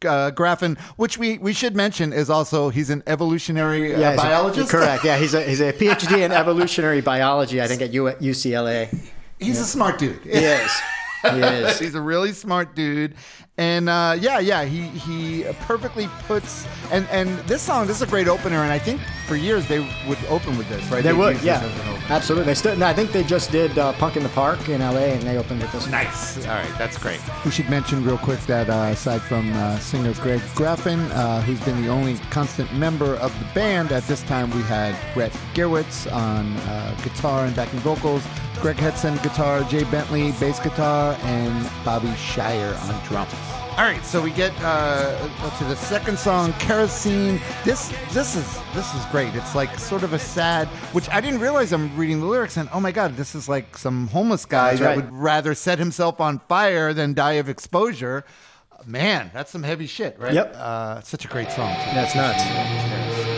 uh, 0.05 0.29
Graffin, 0.31 0.77
which 0.97 1.17
we, 1.17 1.37
we 1.37 1.53
should 1.53 1.77
mention 1.77 2.11
is 2.11 2.29
also 2.29 2.67
he's 2.69 2.89
an 2.89 3.01
evolutionary 3.07 3.95
uh, 3.95 3.99
Yeah, 3.99 4.11
he's 4.11 4.19
a- 4.19 4.23
biologist. 4.23 4.69
correct. 4.69 5.05
Yeah, 5.05 5.17
he's 5.17 5.33
a 5.33 5.41
he's 5.43 5.61
a 5.61 5.71
PhD 5.81 6.25
in 6.25 6.33
evolutionary 6.33 6.99
biology. 6.99 7.61
I 7.61 7.67
think 7.67 7.81
at 7.81 7.93
U, 7.93 8.09
at 8.09 8.19
UCLA. 8.19 8.89
He's 9.39 9.61
a 9.61 9.65
smart 9.65 9.97
dude. 9.97 10.19
He 10.23 10.31
is. 10.31 10.71
He 11.31 11.39
is. 11.39 11.79
He's 11.79 11.95
a 11.95 12.01
really 12.01 12.31
smart 12.33 12.75
dude, 12.75 13.15
and 13.57 13.89
uh, 13.89 14.15
yeah, 14.19 14.39
yeah, 14.39 14.63
he 14.65 14.87
he 14.87 15.43
perfectly 15.61 16.07
puts 16.27 16.65
and 16.91 17.07
and 17.11 17.37
this 17.47 17.61
song. 17.61 17.85
This 17.87 17.97
is 17.97 18.01
a 18.01 18.07
great 18.07 18.27
opener, 18.27 18.57
and 18.63 18.71
I 18.71 18.79
think 18.79 19.01
for 19.27 19.35
years 19.35 19.67
they 19.67 19.79
would 20.07 20.17
open 20.29 20.57
with 20.57 20.67
this, 20.69 20.81
right? 20.91 21.03
They 21.03 21.11
They'd 21.11 21.17
would, 21.17 21.35
use 21.35 21.43
yeah, 21.45 21.59
this 21.59 21.71
as 21.73 21.79
an 21.81 21.87
opener. 21.89 22.05
absolutely. 22.09 22.45
They 22.47 22.55
still, 22.55 22.75
no, 22.75 22.85
I 22.87 22.93
think 22.93 23.11
they 23.11 23.23
just 23.23 23.51
did 23.51 23.77
uh, 23.77 23.93
Punk 23.93 24.17
in 24.17 24.23
the 24.23 24.29
Park 24.29 24.67
in 24.67 24.81
LA, 24.81 25.13
and 25.15 25.21
they 25.21 25.37
opened 25.37 25.61
with 25.61 25.71
this. 25.71 25.83
one. 25.83 25.91
Nice. 25.91 26.37
All 26.47 26.53
right, 26.55 26.77
that's 26.77 26.97
great. 26.97 27.21
We 27.45 27.51
should 27.51 27.69
mention 27.69 28.03
real 28.03 28.17
quick 28.17 28.39
that 28.47 28.69
uh, 28.69 28.89
aside 28.91 29.21
from 29.21 29.51
uh, 29.53 29.77
singer 29.79 30.13
Greg 30.15 30.41
Graffin, 30.55 30.99
uh, 31.11 31.41
who's 31.41 31.61
been 31.61 31.81
the 31.83 31.89
only 31.89 32.15
constant 32.31 32.73
member 32.73 33.15
of 33.17 33.31
the 33.39 33.45
band 33.53 33.91
at 33.91 34.03
this 34.03 34.23
time, 34.23 34.49
we 34.51 34.61
had 34.63 34.95
Brett 35.13 35.31
Gurewitz 35.53 36.11
on 36.11 36.51
uh, 36.67 36.95
guitar 37.03 37.45
and 37.45 37.55
backing 37.55 37.79
vocals, 37.81 38.23
Greg 38.61 38.77
Hetson 38.77 39.21
guitar, 39.23 39.63
Jay 39.63 39.83
Bentley 39.85 40.31
bass 40.33 40.59
guitar, 40.59 41.17
and 41.23 41.69
Bobby 41.83 42.09
Schayer 42.09 42.77
on 42.87 43.05
drums. 43.07 43.33
All 43.71 43.77
right, 43.87 44.03
so 44.05 44.21
we 44.21 44.31
get 44.31 44.51
uh, 44.61 45.17
to 45.57 45.63
the 45.63 45.75
second 45.75 46.19
song, 46.19 46.53
"Kerosene." 46.53 47.39
This 47.63 47.91
this 48.11 48.35
is 48.35 48.59
this 48.75 48.93
is 48.93 49.03
great. 49.05 49.33
It's 49.33 49.55
like 49.55 49.79
sort 49.79 50.03
of 50.03 50.13
a 50.13 50.19
sad, 50.19 50.67
which 50.93 51.09
I 51.09 51.21
didn't 51.21 51.39
realize. 51.39 51.71
I'm 51.71 51.95
reading 51.97 52.19
the 52.19 52.27
lyrics, 52.27 52.57
and 52.57 52.69
oh 52.71 52.79
my 52.79 52.91
god, 52.91 53.15
this 53.17 53.33
is 53.33 53.49
like 53.49 53.77
some 53.77 54.07
homeless 54.09 54.45
guy 54.45 54.71
That's 54.71 54.79
that 54.81 54.85
right. 54.87 54.95
would 54.97 55.11
rather 55.11 55.55
set 55.55 55.79
himself 55.79 56.19
on 56.21 56.39
fire 56.47 56.93
than 56.93 57.13
die 57.15 57.33
of 57.33 57.49
exposure. 57.49 58.25
Man, 58.85 59.31
that's 59.33 59.51
some 59.51 59.63
heavy 59.63 59.87
shit, 59.87 60.19
right? 60.19 60.33
Yep. 60.33 60.55
Uh, 60.55 61.01
such 61.01 61.25
a 61.25 61.27
great 61.27 61.49
song. 61.51 61.73
too. 61.73 61.91
That's 61.95 62.13
nuts. 62.15 63.30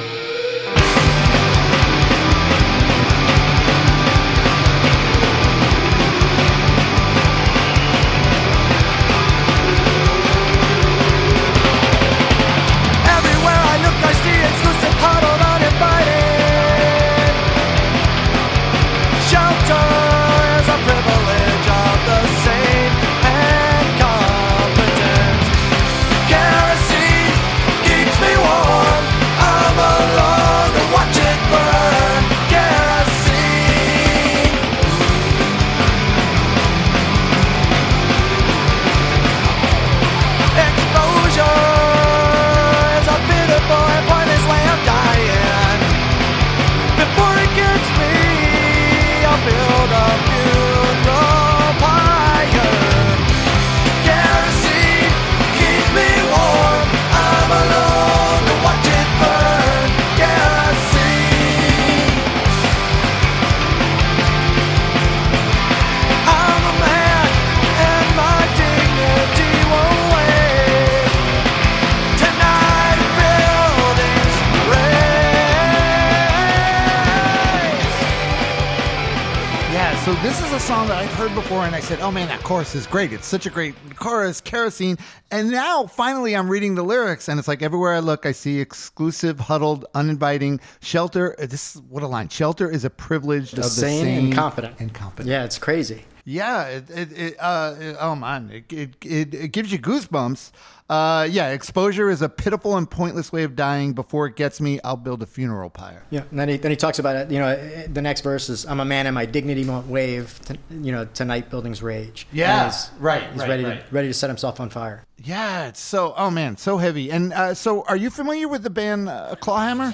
Before, 81.54 81.68
and 81.68 81.76
I 81.76 81.82
said, 81.82 82.00
"Oh 82.00 82.12
man, 82.12 82.28
that 82.30 82.42
chorus 82.42 82.74
is 82.74 82.88
great! 82.88 83.14
It's 83.14 83.28
such 83.28 83.46
a 83.46 83.50
great 83.50 83.76
chorus, 83.96 84.42
kerosene." 84.42 84.98
And 85.30 85.52
now, 85.52 85.86
finally, 85.86 86.36
I'm 86.36 86.50
reading 86.50 86.74
the 86.74 86.84
lyrics, 86.84 87.28
and 87.28 87.38
it's 87.38 87.48
like 87.48 87.62
everywhere 87.62 87.94
I 87.94 88.00
look, 88.00 88.26
I 88.26 88.32
see 88.32 88.60
exclusive, 88.60 89.40
huddled, 89.40 89.86
uninviting 89.94 90.60
shelter. 90.82 91.36
This 91.38 91.76
is 91.76 91.82
what 91.84 92.02
a 92.02 92.08
line. 92.08 92.30
Shelter 92.30 92.70
is 92.70 92.86
a 92.86 92.90
privilege 92.90 93.52
The 93.52 93.58
of 93.58 93.64
the 93.66 93.70
sane 93.70 94.06
sane 94.06 94.32
and. 94.34 94.34
And 94.80 94.94
confident. 94.94 95.30
Yeah, 95.30 95.44
it's 95.44 95.60
crazy. 95.60 96.06
Yeah, 96.26 96.66
it, 96.68 96.90
it, 96.90 97.12
it, 97.12 97.36
uh, 97.40 97.76
it- 97.80 97.98
oh 98.00 98.16
man, 98.16 98.50
it, 98.52 98.72
it, 98.72 98.90
it, 99.04 99.34
it 99.34 99.48
gives 99.52 99.72
you 99.72 99.80
goosebumps. 99.80 100.52
Uh, 100.90 101.28
yeah, 101.30 101.50
exposure 101.50 102.10
is 102.10 102.22
a 102.22 102.30
pitiful 102.30 102.78
and 102.78 102.90
pointless 102.90 103.32
way 103.32 103.44
of 103.44 103.56
dying. 103.56 103.94
Before 103.94 104.26
it 104.28 104.36
gets 104.36 104.62
me, 104.62 104.80
I'll 104.84 104.98
build 104.98 105.24
a 105.24 105.26
funeral 105.26 105.70
pyre. 105.70 106.04
Yeah, 106.12 106.24
and 106.30 106.38
then 106.40 106.50
he 106.50 106.58
then 106.58 106.72
he 106.72 106.78
talks 106.78 107.00
about 107.00 107.16
it. 107.16 107.32
You 107.32 107.40
know, 107.40 107.56
the 107.88 108.02
next 108.02 108.22
verse 108.22 108.50
is, 108.50 108.66
"I'm 108.66 108.80
a 108.80 108.86
man, 108.86 109.06
and 109.08 109.16
my 109.16 109.26
dignity 109.26 109.66
won't 109.66 109.88
wave. 109.88 110.40
To, 110.46 110.58
you 110.70 110.92
know, 110.92 111.06
tonight 111.06 111.50
buildings 111.50 111.82
rage." 111.82 112.28
Yeah, 112.32 112.66
he's, 112.66 112.92
right, 113.00 113.24
He's 113.32 113.40
right, 113.40 113.50
ready 113.50 113.64
right. 113.64 113.88
to 113.88 113.96
ready 113.96 114.08
to 114.10 114.14
set 114.14 114.30
himself 114.30 114.60
on 114.60 114.70
fire. 114.70 115.04
Yeah, 115.24 115.68
it's 115.68 115.80
so, 115.80 116.14
oh 116.18 116.30
man, 116.30 116.58
so 116.58 116.78
heavy. 116.78 117.10
And 117.12 117.32
uh, 117.34 117.54
so, 117.54 117.84
are 117.88 117.96
you 117.98 118.10
familiar 118.10 118.48
with 118.50 118.62
the 118.64 118.70
band 118.70 119.08
uh, 119.10 119.36
Clawhammer? 119.40 119.94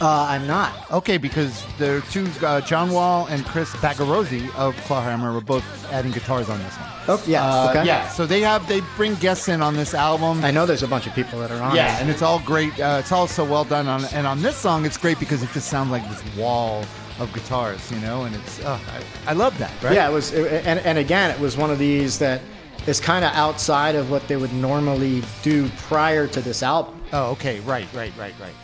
Uh, 0.00 0.26
I'm 0.30 0.46
not. 0.46 0.90
Okay, 0.90 1.18
because 1.18 1.64
the 1.78 2.02
two, 2.10 2.26
uh, 2.44 2.60
Jon 2.62 2.90
Wahl 2.90 3.26
and 3.26 3.44
Chris 3.44 3.70
Bagarozzi 3.76 4.52
of 4.56 4.74
Clawhammer, 4.86 5.32
were 5.32 5.40
both 5.40 5.64
adding 5.92 6.10
guitars 6.12 6.48
on 6.48 6.58
this 6.58 6.74
one. 6.76 6.88
Oh, 7.08 7.22
yeah, 7.26 7.44
Uh, 7.44 7.70
okay. 7.70 7.84
Yeah, 7.86 8.08
so 8.08 8.24
they 8.26 8.40
have 8.40 8.66
they 8.66 8.80
bring 8.96 9.14
guests 9.16 9.48
in 9.48 9.60
on 9.62 9.74
this 9.74 9.92
album. 9.94 10.42
I 10.44 10.50
know 10.50 10.64
there's 10.64 10.82
a 10.82 10.88
bunch 10.88 11.06
of 11.06 11.14
people 11.14 11.38
that 11.40 11.50
are 11.50 11.60
on. 11.62 11.74
Yeah, 11.76 11.96
it. 11.96 12.00
and 12.02 12.10
it's 12.10 12.22
all 12.22 12.38
great. 12.40 12.78
Uh, 12.80 12.96
it's 13.00 13.12
all 13.12 13.26
so 13.26 13.44
well 13.44 13.64
done. 13.64 13.86
On 13.88 14.04
and 14.14 14.26
on 14.26 14.40
this 14.42 14.56
song, 14.56 14.86
it's 14.86 14.96
great 14.96 15.18
because 15.20 15.42
it 15.42 15.50
just 15.52 15.68
sounds 15.68 15.90
like 15.90 16.08
this 16.08 16.22
wall 16.36 16.84
of 17.18 17.30
guitars, 17.34 17.90
you 17.90 17.98
know. 18.00 18.22
And 18.24 18.34
it's 18.36 18.60
uh, 18.64 18.78
I, 19.26 19.30
I 19.30 19.32
love 19.34 19.58
that. 19.58 19.70
Right? 19.82 19.94
Yeah, 19.94 20.08
it 20.08 20.12
was, 20.12 20.32
it- 20.32 20.64
and, 20.64 20.78
and 20.80 20.96
again, 20.98 21.30
it 21.30 21.38
was 21.38 21.56
one 21.58 21.70
of 21.70 21.78
these 21.78 22.18
that 22.20 22.40
is 22.86 23.00
kind 23.00 23.22
of 23.24 23.32
outside 23.34 23.94
of 23.96 24.10
what 24.10 24.26
they 24.28 24.36
would 24.36 24.52
normally 24.54 25.22
do 25.42 25.68
prior 25.76 26.26
to 26.28 26.40
this 26.40 26.62
album. 26.62 27.02
Oh, 27.12 27.32
okay. 27.32 27.60
Right, 27.60 27.86
right, 27.92 28.12
right, 28.18 28.34
right. 28.40 28.54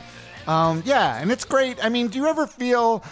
Um, 0.47 0.83
yeah, 0.87 1.21
and 1.21 1.31
it's 1.31 1.45
great. 1.45 1.85
I 1.85 1.89
mean, 1.89 2.09
do 2.09 2.19
you 2.19 2.27
ever 2.27 2.47
feel, 2.47 3.05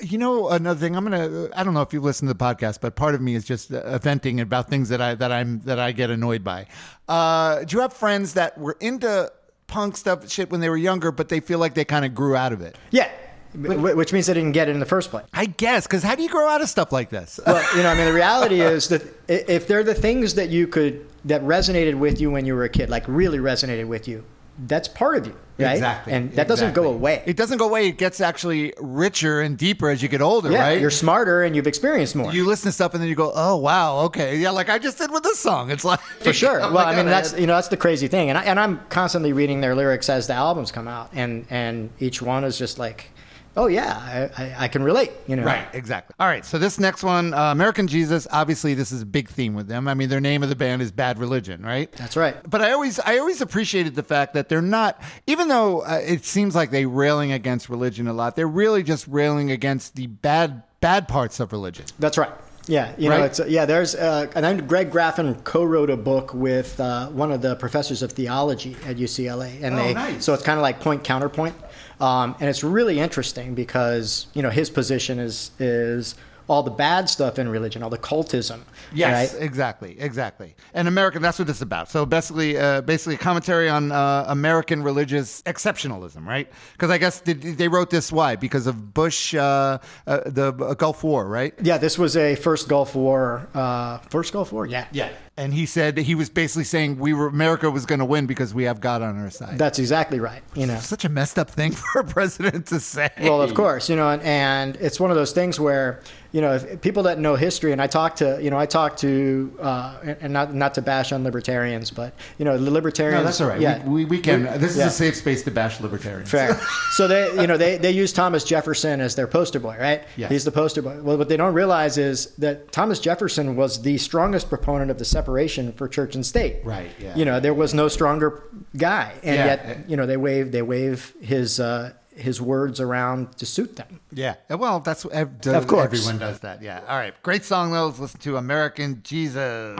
you 0.00 0.18
know, 0.18 0.48
another 0.48 0.78
thing? 0.78 0.96
I'm 0.96 1.04
gonna. 1.04 1.48
I 1.54 1.62
don't 1.64 1.74
know 1.74 1.82
if 1.82 1.92
you 1.92 2.00
listen 2.00 2.26
to 2.28 2.34
the 2.34 2.38
podcast, 2.38 2.80
but 2.80 2.96
part 2.96 3.14
of 3.14 3.20
me 3.20 3.34
is 3.34 3.44
just 3.44 3.72
uh, 3.72 3.98
venting 3.98 4.40
about 4.40 4.68
things 4.68 4.88
that 4.88 5.00
I 5.00 5.14
that 5.14 5.30
I'm 5.32 5.60
that 5.60 5.78
I 5.78 5.92
get 5.92 6.10
annoyed 6.10 6.42
by. 6.42 6.66
Uh, 7.08 7.64
do 7.64 7.76
you 7.76 7.80
have 7.82 7.92
friends 7.92 8.34
that 8.34 8.58
were 8.58 8.76
into 8.80 9.30
punk 9.66 9.96
stuff, 9.96 10.28
shit, 10.30 10.50
when 10.50 10.60
they 10.60 10.68
were 10.68 10.76
younger, 10.76 11.12
but 11.12 11.28
they 11.28 11.40
feel 11.40 11.58
like 11.58 11.74
they 11.74 11.84
kind 11.84 12.04
of 12.04 12.14
grew 12.14 12.36
out 12.36 12.52
of 12.52 12.60
it? 12.60 12.76
Yeah, 12.90 13.10
which 13.54 14.12
means 14.12 14.26
they 14.26 14.34
didn't 14.34 14.52
get 14.52 14.68
it 14.68 14.72
in 14.72 14.80
the 14.80 14.86
first 14.86 15.10
place. 15.10 15.24
I 15.32 15.46
guess, 15.46 15.86
because 15.86 16.02
how 16.02 16.14
do 16.14 16.22
you 16.22 16.28
grow 16.28 16.48
out 16.48 16.60
of 16.60 16.68
stuff 16.68 16.92
like 16.92 17.10
this? 17.10 17.38
Well, 17.46 17.76
you 17.76 17.82
know, 17.82 17.90
I 17.90 17.94
mean, 17.94 18.06
the 18.06 18.12
reality 18.12 18.60
is 18.60 18.88
that 18.88 19.02
if 19.28 19.66
they're 19.66 19.84
the 19.84 19.94
things 19.94 20.34
that 20.34 20.48
you 20.48 20.66
could 20.66 21.06
that 21.24 21.42
resonated 21.42 21.98
with 21.98 22.20
you 22.20 22.30
when 22.30 22.46
you 22.46 22.54
were 22.54 22.64
a 22.64 22.68
kid, 22.68 22.90
like 22.90 23.04
really 23.06 23.38
resonated 23.38 23.86
with 23.86 24.08
you, 24.08 24.24
that's 24.66 24.88
part 24.88 25.16
of 25.16 25.26
you, 25.26 25.36
right? 25.58 25.72
Exactly. 25.74 26.12
and 26.12 26.32
that 26.32 26.48
doesn't 26.48 26.74
go 26.74 26.88
away. 26.88 27.22
It 27.26 27.36
doesn't 27.36 27.58
go 27.58 27.66
away. 27.66 27.88
It 27.88 27.98
gets 27.98 28.20
actually 28.20 28.72
richer 28.78 29.40
and 29.40 29.56
deeper 29.56 29.88
as 29.88 30.02
you 30.02 30.08
get 30.08 30.20
older, 30.20 30.50
yeah, 30.50 30.60
right? 30.60 30.80
you're 30.80 30.90
smarter 30.90 31.42
and 31.42 31.54
you've 31.54 31.66
experienced 31.66 32.16
more. 32.16 32.32
you 32.32 32.44
listen 32.46 32.68
to 32.68 32.72
stuff 32.72 32.94
and 32.94 33.02
then 33.02 33.08
you 33.08 33.14
go, 33.14 33.32
oh 33.34 33.56
wow, 33.56 34.00
okay, 34.06 34.36
yeah, 34.38 34.50
like 34.50 34.68
I 34.68 34.78
just 34.78 34.98
did 34.98 35.10
with 35.10 35.22
this 35.22 35.38
song. 35.38 35.70
It's 35.70 35.84
like 35.84 36.00
For 36.00 36.32
sure. 36.32 36.60
Oh 36.64 36.72
well, 36.72 36.86
I 36.86 36.96
mean, 36.96 37.06
God, 37.06 37.10
that's 37.10 37.38
you 37.38 37.46
know 37.46 37.54
that's 37.54 37.68
the 37.68 37.76
crazy 37.76 38.08
thing, 38.08 38.30
and 38.30 38.38
I, 38.38 38.44
and 38.44 38.58
I'm 38.58 38.80
constantly 38.88 39.32
reading 39.32 39.60
their 39.60 39.74
lyrics 39.74 40.08
as 40.08 40.26
the 40.26 40.32
albums 40.34 40.72
come 40.72 40.88
out, 40.88 41.10
and 41.12 41.46
and 41.50 41.90
each 42.00 42.22
one 42.22 42.44
is 42.44 42.58
just 42.58 42.78
like, 42.78 43.10
oh 43.56 43.66
yeah, 43.66 44.30
I, 44.36 44.42
I, 44.42 44.54
I 44.64 44.68
can 44.68 44.82
relate. 44.82 45.12
You 45.26 45.36
know, 45.36 45.44
Right, 45.44 45.66
exactly. 45.72 46.14
All 46.18 46.26
right, 46.26 46.44
so 46.44 46.58
this 46.58 46.78
next 46.78 47.02
one, 47.02 47.34
uh, 47.34 47.52
American 47.52 47.86
Jesus. 47.86 48.26
Obviously, 48.32 48.74
this 48.74 48.92
is 48.92 49.02
a 49.02 49.06
big 49.06 49.28
theme 49.28 49.54
with 49.54 49.68
them. 49.68 49.88
I 49.88 49.94
mean, 49.94 50.08
their 50.08 50.20
name 50.20 50.42
of 50.42 50.48
the 50.48 50.56
band 50.56 50.82
is 50.82 50.90
Bad 50.92 51.18
Religion, 51.18 51.62
right? 51.62 51.90
That's 51.92 52.16
right. 52.16 52.36
But 52.48 52.62
I 52.62 52.72
always, 52.72 52.98
I 53.00 53.18
always 53.18 53.40
appreciated 53.40 53.94
the 53.94 54.02
fact 54.02 54.34
that 54.34 54.48
they're 54.48 54.62
not, 54.62 55.00
even 55.26 55.48
though 55.48 55.80
uh, 55.82 56.00
it 56.04 56.24
seems 56.24 56.54
like 56.54 56.70
they're 56.70 56.88
railing 56.88 57.32
against 57.32 57.68
religion 57.68 58.06
a 58.08 58.12
lot. 58.12 58.36
They're 58.36 58.46
really 58.46 58.82
just 58.82 59.06
railing 59.08 59.50
against 59.50 59.96
the 59.96 60.06
bad, 60.06 60.62
bad 60.80 61.08
parts 61.08 61.40
of 61.40 61.52
religion. 61.52 61.84
That's 61.98 62.18
right. 62.18 62.32
Yeah, 62.66 62.94
you 62.96 63.10
Right? 63.10 63.18
know, 63.18 63.24
it's 63.26 63.40
yeah. 63.46 63.66
There's 63.66 63.94
uh, 63.94 64.26
and 64.34 64.42
then 64.42 64.66
Greg 64.66 64.90
Graffin 64.90 65.44
co-wrote 65.44 65.90
a 65.90 65.98
book 65.98 66.32
with 66.32 66.80
uh, 66.80 67.08
one 67.08 67.30
of 67.30 67.42
the 67.42 67.56
professors 67.56 68.00
of 68.02 68.12
theology 68.12 68.74
at 68.86 68.96
UCLA, 68.96 69.62
and 69.62 69.74
Oh, 69.74 69.78
they 69.78 69.92
nice. 69.92 70.24
so 70.24 70.32
it's 70.32 70.42
kind 70.42 70.58
of 70.58 70.62
like 70.62 70.80
point 70.80 71.04
counterpoint, 71.04 71.54
um, 72.00 72.36
and 72.40 72.48
it's 72.48 72.64
really 72.64 73.00
interesting 73.00 73.54
because 73.54 74.26
you 74.34 74.42
know 74.42 74.50
his 74.50 74.70
position 74.70 75.18
is 75.18 75.50
is 75.58 76.14
all 76.48 76.62
the 76.62 76.70
bad 76.70 77.08
stuff 77.08 77.38
in 77.38 77.48
religion, 77.48 77.82
all 77.82 77.90
the 77.90 77.98
cultism. 77.98 78.60
Yes, 78.92 79.32
right? 79.32 79.42
exactly, 79.42 79.96
exactly. 79.98 80.54
And 80.74 80.88
American, 80.88 81.22
that's 81.22 81.38
what 81.38 81.46
this 81.46 81.56
is 81.56 81.62
about. 81.62 81.90
So 81.90 82.04
basically, 82.04 82.58
uh, 82.58 82.82
basically 82.82 83.14
a 83.14 83.18
commentary 83.18 83.68
on 83.68 83.92
uh, 83.92 84.26
American 84.28 84.82
religious 84.82 85.42
exceptionalism, 85.42 86.26
right? 86.26 86.50
Because 86.72 86.90
I 86.90 86.98
guess 86.98 87.20
they, 87.20 87.32
they 87.32 87.68
wrote 87.68 87.90
this 87.90 88.12
why? 88.12 88.36
Because 88.36 88.66
of 88.66 88.92
Bush, 88.92 89.34
uh, 89.34 89.78
uh, 90.06 90.20
the 90.26 90.54
uh, 90.54 90.74
Gulf 90.74 91.02
War, 91.02 91.26
right? 91.26 91.54
Yeah, 91.62 91.78
this 91.78 91.98
was 91.98 92.16
a 92.16 92.34
first 92.34 92.68
Gulf 92.68 92.94
War. 92.94 93.48
Uh, 93.54 93.98
first 94.10 94.32
Gulf 94.32 94.52
War, 94.52 94.66
yeah. 94.66 94.86
Yeah. 94.92 95.10
And 95.36 95.52
he 95.52 95.66
said 95.66 95.98
he 95.98 96.14
was 96.14 96.30
basically 96.30 96.62
saying 96.64 96.98
we 96.98 97.12
were 97.12 97.26
America 97.26 97.68
was 97.68 97.86
going 97.86 97.98
to 97.98 98.04
win 98.04 98.26
because 98.26 98.54
we 98.54 98.64
have 98.64 98.80
God 98.80 99.02
on 99.02 99.18
our 99.18 99.30
side. 99.30 99.58
That's 99.58 99.80
exactly 99.80 100.20
right. 100.20 100.42
You 100.54 100.66
know. 100.66 100.78
Such 100.78 101.04
a 101.04 101.08
messed 101.08 101.38
up 101.38 101.50
thing 101.50 101.72
for 101.92 102.00
a 102.00 102.04
president 102.04 102.66
to 102.66 102.78
say. 102.78 103.10
Well, 103.20 103.42
of 103.42 103.54
course, 103.54 103.88
you 103.88 103.96
know, 103.96 104.10
and, 104.10 104.22
and 104.22 104.76
it's 104.76 105.00
one 105.00 105.10
of 105.10 105.16
those 105.16 105.32
things 105.32 105.58
where, 105.58 106.00
you 106.34 106.40
know, 106.40 106.54
if 106.54 106.80
people 106.80 107.04
that 107.04 107.20
know 107.20 107.36
history, 107.36 107.70
and 107.70 107.80
I 107.80 107.86
talk 107.86 108.16
to, 108.16 108.40
you 108.42 108.50
know, 108.50 108.58
I 108.58 108.66
talk 108.66 108.96
to, 108.96 109.56
uh, 109.60 110.14
and 110.20 110.32
not 110.32 110.52
not 110.52 110.74
to 110.74 110.82
bash 110.82 111.12
on 111.12 111.22
libertarians, 111.22 111.92
but 111.92 112.12
you 112.38 112.44
know, 112.44 112.58
the 112.58 112.72
libertarians. 112.72 113.20
No, 113.20 113.24
that's 113.24 113.40
all 113.40 113.46
right. 113.46 113.60
Yeah, 113.60 113.84
We, 113.84 114.04
we, 114.04 114.16
we 114.16 114.18
can. 114.18 114.42
This 114.58 114.72
is 114.72 114.78
yeah. 114.78 114.88
a 114.88 114.90
safe 114.90 115.14
space 115.14 115.44
to 115.44 115.52
bash 115.52 115.80
libertarians. 115.80 116.28
Fair. 116.28 116.60
so 116.96 117.06
they, 117.06 117.40
you 117.40 117.46
know, 117.46 117.56
they, 117.56 117.78
they 117.78 117.92
use 117.92 118.12
Thomas 118.12 118.42
Jefferson 118.42 119.00
as 119.00 119.14
their 119.14 119.28
poster 119.28 119.60
boy, 119.60 119.76
right? 119.78 120.02
Yes. 120.16 120.28
He's 120.32 120.44
the 120.44 120.50
poster 120.50 120.82
boy. 120.82 121.00
Well, 121.02 121.16
what 121.18 121.28
they 121.28 121.36
don't 121.36 121.54
realize 121.54 121.98
is 121.98 122.34
that 122.38 122.72
Thomas 122.72 122.98
Jefferson 122.98 123.54
was 123.54 123.82
the 123.82 123.96
strongest 123.98 124.48
proponent 124.48 124.90
of 124.90 124.98
the 124.98 125.04
separation 125.04 125.72
for 125.74 125.86
church 125.86 126.16
and 126.16 126.26
state. 126.26 126.64
Right, 126.64 126.90
yeah. 126.98 127.14
You 127.14 127.26
know, 127.26 127.38
there 127.38 127.54
was 127.54 127.74
no 127.74 127.86
stronger 127.86 128.42
guy, 128.76 129.12
and 129.22 129.36
Yeah. 129.36 129.46
yet, 129.46 129.88
you 129.88 129.96
know, 129.96 130.06
they 130.06 130.16
wave 130.16 130.50
they 130.50 130.62
wave 130.62 131.12
his 131.20 131.60
uh, 131.60 131.92
his 132.16 132.40
words 132.40 132.80
around 132.80 133.36
to 133.38 133.46
suit 133.46 133.76
them. 133.76 134.00
Yeah. 134.12 134.34
Uh, 134.50 134.58
well, 134.58 134.80
that's 134.80 135.04
uh, 135.04 135.08
ev- 135.10 135.46
Of 135.46 135.66
course. 135.66 135.84
everyone 135.84 136.18
does 136.18 136.40
that. 136.40 136.62
Yeah. 136.62 136.80
All 136.88 136.96
right. 136.96 137.14
Great 137.22 137.44
song 137.44 137.72
though. 137.72 137.86
Let's 137.86 137.98
listen 137.98 138.20
to 138.20 138.36
American 138.36 139.00
Jesus. 139.02 139.78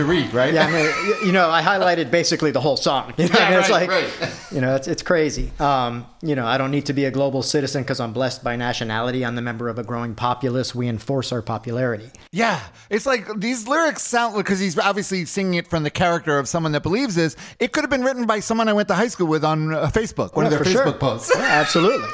To 0.00 0.04
read? 0.10 0.32
Right? 0.34 0.52
Yeah, 0.54 0.66
I 0.66 0.70
mean, 0.72 1.26
you 1.26 1.32
know, 1.32 1.50
I 1.50 1.62
highlighted 1.62 2.10
basically 2.10 2.50
the 2.50 2.60
whole 2.60 2.76
song. 2.76 3.14
You 3.18 3.28
know, 3.28 3.38
Yeah, 3.38 3.46
I 3.46 3.50
mean, 3.50 3.58
it's 3.60 3.70
like, 3.70 3.90
right. 3.90 4.10
you 4.52 4.60
know, 4.60 4.74
it's, 4.76 4.88
it's 4.88 5.02
crazy. 5.02 5.50
Um, 5.60 6.06
you 6.22 6.34
know, 6.34 6.46
I 6.46 6.58
don't 6.58 6.70
need 6.70 6.86
to 6.86 6.92
be 6.92 7.04
a 7.04 7.10
global 7.10 7.42
citizen 7.42 7.82
because 7.82 8.00
I'm 8.00 8.12
blessed 8.12 8.42
by 8.44 8.56
nationality. 8.56 9.24
I'm 9.24 9.34
the 9.34 9.42
member 9.42 9.68
of 9.68 9.78
a 9.78 9.82
growing 9.84 10.14
populace. 10.14 10.74
We 10.74 10.88
enforce 10.88 11.32
our 11.32 11.42
popularity. 11.42 12.10
Yeah, 12.32 12.60
it's 12.90 13.06
like 13.06 13.26
these 13.38 13.66
lyrics 13.68 14.02
sound 14.02 14.36
because 14.36 14.58
he's 14.60 14.78
obviously 14.78 15.24
singing 15.24 15.54
it 15.54 15.66
from 15.68 15.82
the 15.82 15.90
character 15.90 16.38
of 16.38 16.48
someone 16.48 16.72
that 16.72 16.82
believes 16.82 17.14
this. 17.14 17.36
It 17.58 17.72
could 17.72 17.82
have 17.84 17.90
been 17.90 18.04
written 18.04 18.26
by 18.26 18.40
someone 18.40 18.68
I 18.68 18.72
went 18.72 18.88
to 18.88 18.94
high 18.94 19.08
school 19.08 19.26
with 19.26 19.44
on 19.44 19.72
uh, 19.74 19.88
Facebook, 19.92 20.34
one 20.36 20.46
Yeah, 20.46 20.52
of 20.52 20.64
their 20.64 20.72
Facebook 20.74 20.84
sure. 20.84 20.92
posts. 20.92 21.32
Yeah, 21.40 21.42
absolutely. 21.44 22.08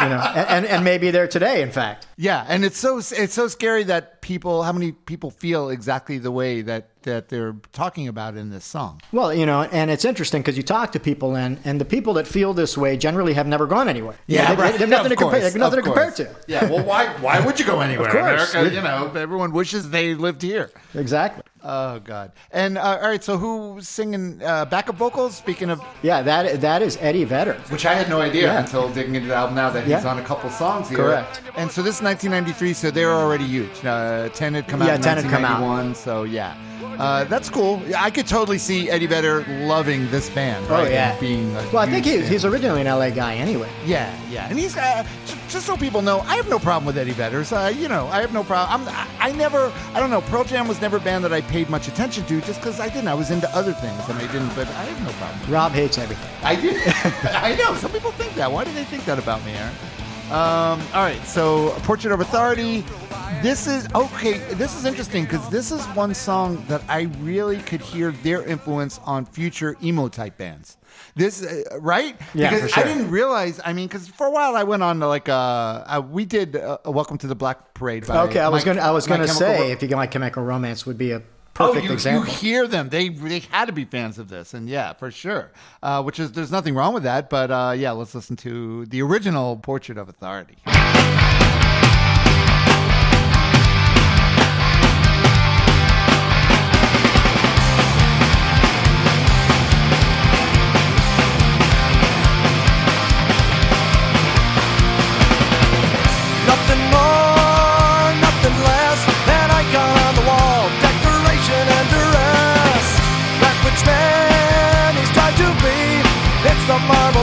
you 0.00 0.08
know, 0.08 0.20
and, 0.34 0.48
and, 0.48 0.66
and 0.66 0.84
maybe 0.84 1.10
they're 1.10 1.28
today, 1.28 1.62
in 1.62 1.70
fact. 1.70 2.06
yeah, 2.16 2.44
and 2.48 2.64
it's 2.64 2.76
so 2.78 2.98
it's 2.98 3.34
so 3.34 3.48
scary 3.48 3.84
that 3.84 4.20
people, 4.20 4.62
how 4.62 4.72
many 4.72 4.92
people 4.92 5.30
feel 5.30 5.70
exactly 5.70 6.18
the 6.18 6.30
way 6.30 6.62
that 6.62 6.88
that 7.04 7.28
they're 7.28 7.56
talking 7.72 8.08
about 8.08 8.36
in 8.36 8.50
this 8.50 8.64
song. 8.64 9.00
Well, 9.12 9.32
you 9.32 9.46
know, 9.46 9.62
and 9.62 9.90
it's 9.90 10.04
interesting 10.04 10.42
because 10.42 10.56
you 10.56 10.62
talk 10.62 10.92
to 10.92 11.00
people, 11.00 11.36
and, 11.36 11.58
and 11.64 11.80
the 11.80 11.84
people 11.84 12.12
that 12.14 12.26
feel 12.26 12.52
this 12.52 12.76
way 12.76 12.96
generally 12.96 13.32
have 13.34 13.46
never 13.46 13.66
gone 13.66 13.88
anywhere. 13.88 14.16
You 14.26 14.38
know, 14.38 14.48
they, 14.48 14.62
right. 14.62 14.72
they 14.72 14.78
have 14.78 14.88
nothing 14.88 15.10
to 15.10 15.16
compare. 15.16 15.40
They 15.40 15.46
have 15.46 15.56
nothing 15.56 15.78
to 15.78 15.82
compare 15.82 16.10
to. 16.10 16.34
Yeah, 16.46 16.68
well, 16.68 16.84
why 16.84 17.06
why 17.20 17.40
would 17.40 17.58
you 17.58 17.64
go 17.64 17.80
anywhere? 17.80 18.08
Of 18.08 18.12
course. 18.12 18.54
America, 18.54 18.74
you 18.74 18.82
know, 18.82 19.10
everyone 19.14 19.52
wishes 19.52 19.90
they 19.90 20.14
lived 20.14 20.42
here. 20.42 20.70
Exactly. 20.94 21.42
Oh 21.66 21.98
God! 22.00 22.32
And 22.50 22.76
uh, 22.76 22.98
all 23.02 23.08
right, 23.08 23.24
so 23.24 23.38
who's 23.38 23.88
singing 23.88 24.42
uh, 24.42 24.66
backup 24.66 24.96
vocals? 24.96 25.34
Speaking 25.34 25.70
of 25.70 25.80
Yeah, 26.02 26.20
that 26.20 26.60
that 26.60 26.82
is 26.82 26.98
Eddie 27.00 27.24
Vedder. 27.24 27.54
Which 27.70 27.86
I 27.86 27.94
had 27.94 28.10
no 28.10 28.20
idea 28.20 28.44
Yeah. 28.52 28.60
until 28.60 28.92
digging 28.92 29.14
into 29.14 29.28
the 29.28 29.34
album 29.34 29.54
now 29.54 29.70
that 29.70 29.84
he's 29.84 30.04
on 30.04 30.18
a 30.18 30.22
couple 30.22 30.50
songs 30.50 30.90
here. 30.90 30.98
Correct. 30.98 31.40
And 31.56 31.70
so 31.70 31.80
this 31.82 31.96
is 31.96 32.02
1993, 32.02 32.72
so 32.74 32.90
they 32.90 33.06
were 33.06 33.12
already 33.12 33.46
huge. 33.46 33.82
Uh, 33.84 34.28
10 34.30 34.54
had 34.54 34.68
come 34.68 34.82
out 34.82 34.88
Yeah, 34.88 34.96
in 34.96 35.00
10 35.02 35.16
had 35.16 35.30
come 35.30 35.44
out. 35.44 35.62
1991, 35.62 35.94
so 35.94 36.24
yeah. 36.24 36.54
Uh, 36.98 37.24
that's 37.24 37.50
cool. 37.50 37.82
I 37.96 38.10
could 38.10 38.26
totally 38.26 38.58
see 38.58 38.90
Eddie 38.90 39.06
Vedder 39.06 39.44
loving 39.66 40.10
this 40.10 40.30
band. 40.30 40.66
Oh 40.70 40.84
yeah. 40.84 41.12
And 41.12 41.20
being 41.20 41.50
a 41.56 41.62
well, 41.72 41.78
I 41.78 41.86
think 41.86 42.04
huge 42.04 42.16
he, 42.16 42.22
fan. 42.22 42.32
he's 42.32 42.44
originally 42.44 42.80
an 42.82 42.86
LA 42.86 43.10
guy 43.10 43.34
anyway. 43.34 43.68
Yeah, 43.84 44.16
yeah, 44.30 44.48
and 44.48 44.58
he's 44.58 44.76
uh, 44.76 45.04
j- 45.26 45.34
just 45.48 45.66
so 45.66 45.76
people 45.76 46.02
know, 46.02 46.20
I 46.20 46.36
have 46.36 46.48
no 46.48 46.58
problem 46.58 46.86
with 46.86 46.96
Eddie 46.98 47.12
Vedder. 47.12 47.44
So, 47.44 47.56
uh, 47.56 47.68
you 47.68 47.88
know, 47.88 48.06
I 48.08 48.20
have 48.20 48.32
no 48.32 48.44
problem. 48.44 48.82
I'm, 48.86 48.94
I, 48.94 49.28
I 49.28 49.32
never, 49.32 49.72
I 49.94 50.00
don't 50.00 50.10
know. 50.10 50.20
Pearl 50.22 50.44
Jam 50.44 50.68
was 50.68 50.80
never 50.80 50.96
a 50.98 51.00
band 51.00 51.24
that 51.24 51.32
I 51.32 51.40
paid 51.40 51.68
much 51.68 51.88
attention 51.88 52.24
to, 52.26 52.40
just 52.42 52.60
because 52.60 52.80
I 52.80 52.88
didn't. 52.88 53.08
I 53.08 53.14
was 53.14 53.30
into 53.30 53.48
other 53.56 53.72
things, 53.72 54.08
and 54.08 54.18
I 54.18 54.26
didn't. 54.32 54.54
But 54.54 54.68
I 54.68 54.84
have 54.84 55.04
no 55.04 55.12
problem. 55.12 55.50
Rob 55.50 55.72
hates 55.72 55.98
everything. 55.98 56.30
I 56.42 56.54
do. 56.56 56.70
I 57.30 57.54
know. 57.56 57.74
Some 57.76 57.90
people 57.92 58.12
think 58.12 58.34
that. 58.34 58.50
Why 58.50 58.64
do 58.64 58.72
they 58.72 58.84
think 58.84 59.04
that 59.06 59.18
about 59.18 59.44
me, 59.44 59.52
Aaron? 59.52 59.74
Um, 60.30 60.80
all 60.94 61.02
right. 61.04 61.22
So, 61.26 61.70
Portrait 61.82 62.12
of 62.12 62.20
Authority. 62.20 62.84
This 63.42 63.66
is 63.66 63.86
okay. 63.94 64.38
This 64.54 64.74
is 64.76 64.86
interesting 64.86 65.24
because 65.24 65.46
this 65.50 65.70
is 65.70 65.84
one 65.88 66.14
song 66.14 66.64
that 66.68 66.82
I 66.88 67.02
really 67.20 67.58
could 67.58 67.80
hear 67.82 68.10
their 68.10 68.42
influence 68.42 69.00
on 69.04 69.26
future 69.26 69.76
emo 69.82 70.08
type 70.08 70.38
bands. 70.38 70.78
This 71.14 71.44
uh, 71.44 71.78
right? 71.80 72.16
Yeah, 72.32 72.48
because 72.50 72.70
for 72.70 72.80
sure. 72.80 72.84
I 72.84 72.86
didn't 72.94 73.10
realize. 73.10 73.60
I 73.62 73.72
mean, 73.74 73.86
because 73.86 74.08
for 74.08 74.26
a 74.26 74.30
while 74.30 74.56
I 74.56 74.62
went 74.62 74.82
on 74.82 74.98
to 75.00 75.08
like 75.08 75.28
uh, 75.28 75.32
uh 75.34 76.02
we 76.08 76.24
did 76.24 76.56
uh, 76.56 76.78
a 76.84 76.90
Welcome 76.90 77.18
to 77.18 77.26
the 77.26 77.34
Black 77.34 77.74
Parade. 77.74 78.06
By 78.06 78.18
Okay, 78.28 78.40
I 78.40 78.48
was 78.48 78.64
My- 78.64 78.74
gonna 78.74 78.86
I 78.86 78.90
was 78.92 79.06
gonna 79.06 79.28
say 79.28 79.60
Ro- 79.60 79.66
if 79.68 79.82
you 79.82 79.88
get 79.88 79.96
my 79.96 80.06
Chemical 80.06 80.42
Romance 80.42 80.86
would 80.86 80.96
be 80.96 81.10
a 81.10 81.20
Oh, 81.58 81.68
perfect 81.68 81.86
you, 81.86 81.92
example. 81.92 82.28
you 82.28 82.36
hear 82.36 82.66
them. 82.66 82.88
They 82.88 83.08
they 83.10 83.38
had 83.38 83.66
to 83.66 83.72
be 83.72 83.84
fans 83.84 84.18
of 84.18 84.28
this, 84.28 84.54
and 84.54 84.68
yeah, 84.68 84.92
for 84.92 85.10
sure. 85.10 85.52
Uh, 85.82 86.02
which 86.02 86.18
is 86.18 86.32
there's 86.32 86.50
nothing 86.50 86.74
wrong 86.74 86.94
with 86.94 87.04
that, 87.04 87.30
but 87.30 87.50
uh, 87.50 87.74
yeah, 87.76 87.92
let's 87.92 88.14
listen 88.14 88.36
to 88.36 88.86
the 88.86 89.00
original 89.02 89.56
Portrait 89.56 89.96
of 89.98 90.08
Authority. 90.08 90.56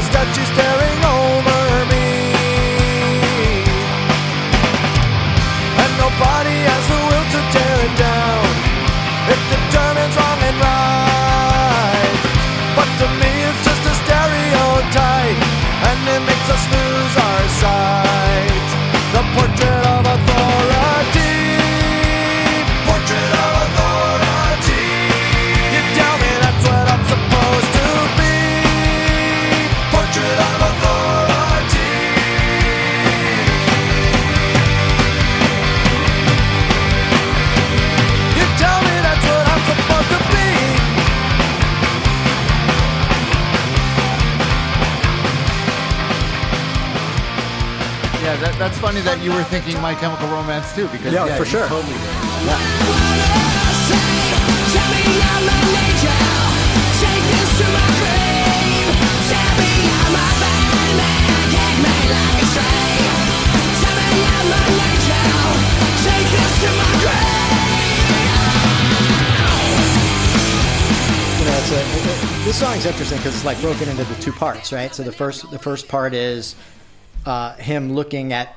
Statue 0.01 0.45
staring 0.45 1.05
over 1.05 1.10
funny 48.81 49.01
that 49.01 49.21
you 49.23 49.31
were 49.31 49.43
thinking 49.45 49.79
My 49.81 49.93
Chemical 49.95 50.27
Romance 50.29 50.73
too, 50.75 50.87
because 50.89 51.13
Yeah, 51.13 51.25
yeah, 51.25 51.37
for 51.37 51.45
sure. 51.45 51.67
totally 51.67 51.93
did. 51.93 53.21
you 71.39 71.45
know, 71.45 71.57
it's 71.57 71.71
a, 71.71 71.79
it- 71.79 72.05
it- 72.05 72.27
this 72.45 72.57
song's 72.59 72.85
interesting 72.85 73.17
because 73.19 73.35
it's 73.35 73.45
like 73.45 73.59
broken 73.61 73.87
into 73.87 74.03
the 74.03 74.15
two 74.15 74.31
parts, 74.33 74.73
right? 74.73 74.93
So 74.95 75.03
the 75.03 75.11
first 75.11 75.49
the 75.51 75.59
first 75.59 75.87
part 75.87 76.13
is 76.13 76.55
uh, 77.25 77.53
him 77.55 77.93
looking 77.93 78.33
at 78.33 78.55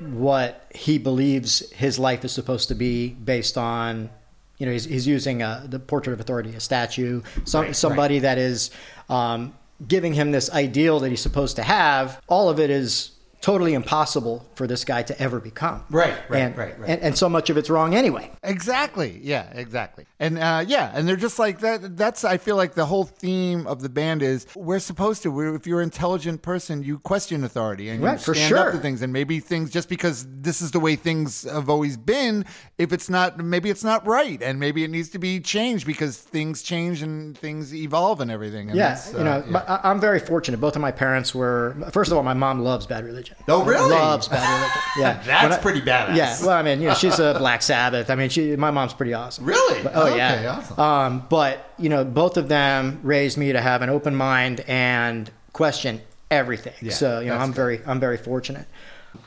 what 0.00 0.66
he 0.74 0.98
believes 0.98 1.70
his 1.70 1.98
life 1.98 2.24
is 2.24 2.32
supposed 2.32 2.68
to 2.68 2.74
be 2.74 3.10
based 3.10 3.56
on. 3.56 4.10
You 4.58 4.64
know, 4.64 4.72
he's, 4.72 4.84
he's 4.84 5.06
using 5.06 5.42
uh, 5.42 5.66
the 5.68 5.78
portrait 5.78 6.14
of 6.14 6.20
authority, 6.20 6.54
a 6.54 6.60
statue, 6.60 7.20
some, 7.44 7.74
somebody 7.74 8.20
that 8.20 8.38
is 8.38 8.70
um, 9.10 9.52
giving 9.86 10.14
him 10.14 10.32
this 10.32 10.50
ideal 10.50 10.98
that 11.00 11.10
he's 11.10 11.20
supposed 11.20 11.56
to 11.56 11.62
have. 11.62 12.22
All 12.26 12.48
of 12.48 12.58
it 12.58 12.70
is 12.70 13.10
totally 13.40 13.74
impossible 13.74 14.44
for 14.54 14.66
this 14.66 14.84
guy 14.84 15.02
to 15.02 15.20
ever 15.20 15.38
become. 15.40 15.84
Right, 15.90 16.14
right, 16.28 16.40
and, 16.40 16.56
right, 16.56 16.78
right. 16.78 16.90
And, 16.90 17.00
and 17.00 17.18
so 17.18 17.28
much 17.28 17.50
of 17.50 17.56
it's 17.56 17.70
wrong 17.70 17.94
anyway. 17.94 18.30
Exactly. 18.42 19.20
Yeah, 19.22 19.50
exactly. 19.52 20.06
And 20.18 20.38
uh, 20.38 20.64
yeah, 20.66 20.90
and 20.94 21.06
they're 21.06 21.16
just 21.16 21.38
like 21.38 21.60
that. 21.60 21.96
That's 21.96 22.24
I 22.24 22.38
feel 22.38 22.56
like 22.56 22.74
the 22.74 22.86
whole 22.86 23.04
theme 23.04 23.66
of 23.66 23.82
the 23.82 23.88
band 23.88 24.22
is 24.22 24.46
we're 24.56 24.78
supposed 24.78 25.22
to. 25.22 25.30
We're, 25.30 25.54
if 25.54 25.66
you're 25.66 25.80
an 25.80 25.84
intelligent 25.84 26.42
person, 26.42 26.82
you 26.82 26.98
question 26.98 27.44
authority 27.44 27.88
and 27.88 28.00
you 28.00 28.06
Right, 28.06 28.20
for 28.20 28.34
stand 28.34 28.48
sure. 28.48 28.68
up 28.68 28.72
to 28.72 28.78
things. 28.78 29.02
And 29.02 29.12
maybe 29.12 29.40
things 29.40 29.70
just 29.70 29.88
because 29.88 30.26
this 30.28 30.60
is 30.62 30.70
the 30.70 30.80
way 30.80 30.96
things 30.96 31.42
have 31.44 31.68
always 31.68 31.96
been. 31.96 32.44
If 32.78 32.92
it's 32.92 33.08
not, 33.10 33.38
maybe 33.38 33.70
it's 33.70 33.84
not 33.84 34.06
right, 34.06 34.42
and 34.42 34.58
maybe 34.58 34.84
it 34.84 34.90
needs 34.90 35.10
to 35.10 35.18
be 35.18 35.40
changed 35.40 35.86
because 35.86 36.18
things 36.18 36.62
change 36.62 37.02
and 37.02 37.36
things 37.36 37.74
evolve 37.74 38.20
and 38.20 38.30
everything. 38.30 38.70
And 38.70 38.78
Yeah, 38.78 38.98
you 39.12 39.18
uh, 39.18 39.22
know, 39.22 39.44
yeah. 39.50 39.80
I'm 39.82 40.00
very 40.00 40.20
fortunate. 40.20 40.60
Both 40.60 40.76
of 40.76 40.82
my 40.82 40.92
parents 40.92 41.34
were. 41.34 41.76
First 41.92 42.10
of 42.10 42.16
all, 42.16 42.22
my 42.22 42.34
mom 42.34 42.60
loves 42.60 42.86
Bad 42.86 43.04
Religion. 43.04 43.25
Oh, 43.48 43.64
really? 43.64 43.90
Loves 43.90 44.28
Bad 44.28 44.42
Religion. 44.58 44.80
Yeah, 44.98 45.22
That's 45.26 45.56
I- 45.56 45.60
pretty 45.60 45.82
badass. 45.82 46.16
Yeah, 46.16 46.36
well, 46.40 46.50
I 46.56 46.62
mean, 46.62 46.80
you 46.80 46.88
know, 46.88 46.94
she's 46.94 47.18
a 47.18 47.34
Black 47.38 47.60
Sabbath. 47.62 48.08
I 48.10 48.14
mean, 48.14 48.28
she. 48.30 48.56
My 48.56 48.70
mom's 48.70 48.94
pretty 48.94 49.12
awesome. 49.14 49.44
Really? 49.44 49.82
But- 49.82 49.92
oh 49.94 50.06
Okay, 50.06 50.16
yeah. 50.16 50.56
awesome. 50.58 50.80
Um, 50.80 51.26
but 51.28 51.70
you 51.78 51.88
know, 51.88 52.04
both 52.04 52.36
of 52.38 52.48
them 52.48 53.00
raised 53.02 53.36
me 53.36 53.52
to 53.52 53.60
have 53.60 53.82
an 53.82 53.90
open 53.90 54.14
mind 54.16 54.60
and 54.66 55.30
question 55.52 56.00
everything. 56.30 56.72
Yeah, 56.80 56.92
so 56.92 57.20
you 57.20 57.26
know, 57.28 57.36
I'm 57.36 57.48
good. 57.50 57.56
very, 57.56 57.80
I'm 57.86 58.00
very 58.00 58.16
fortunate. 58.16 58.66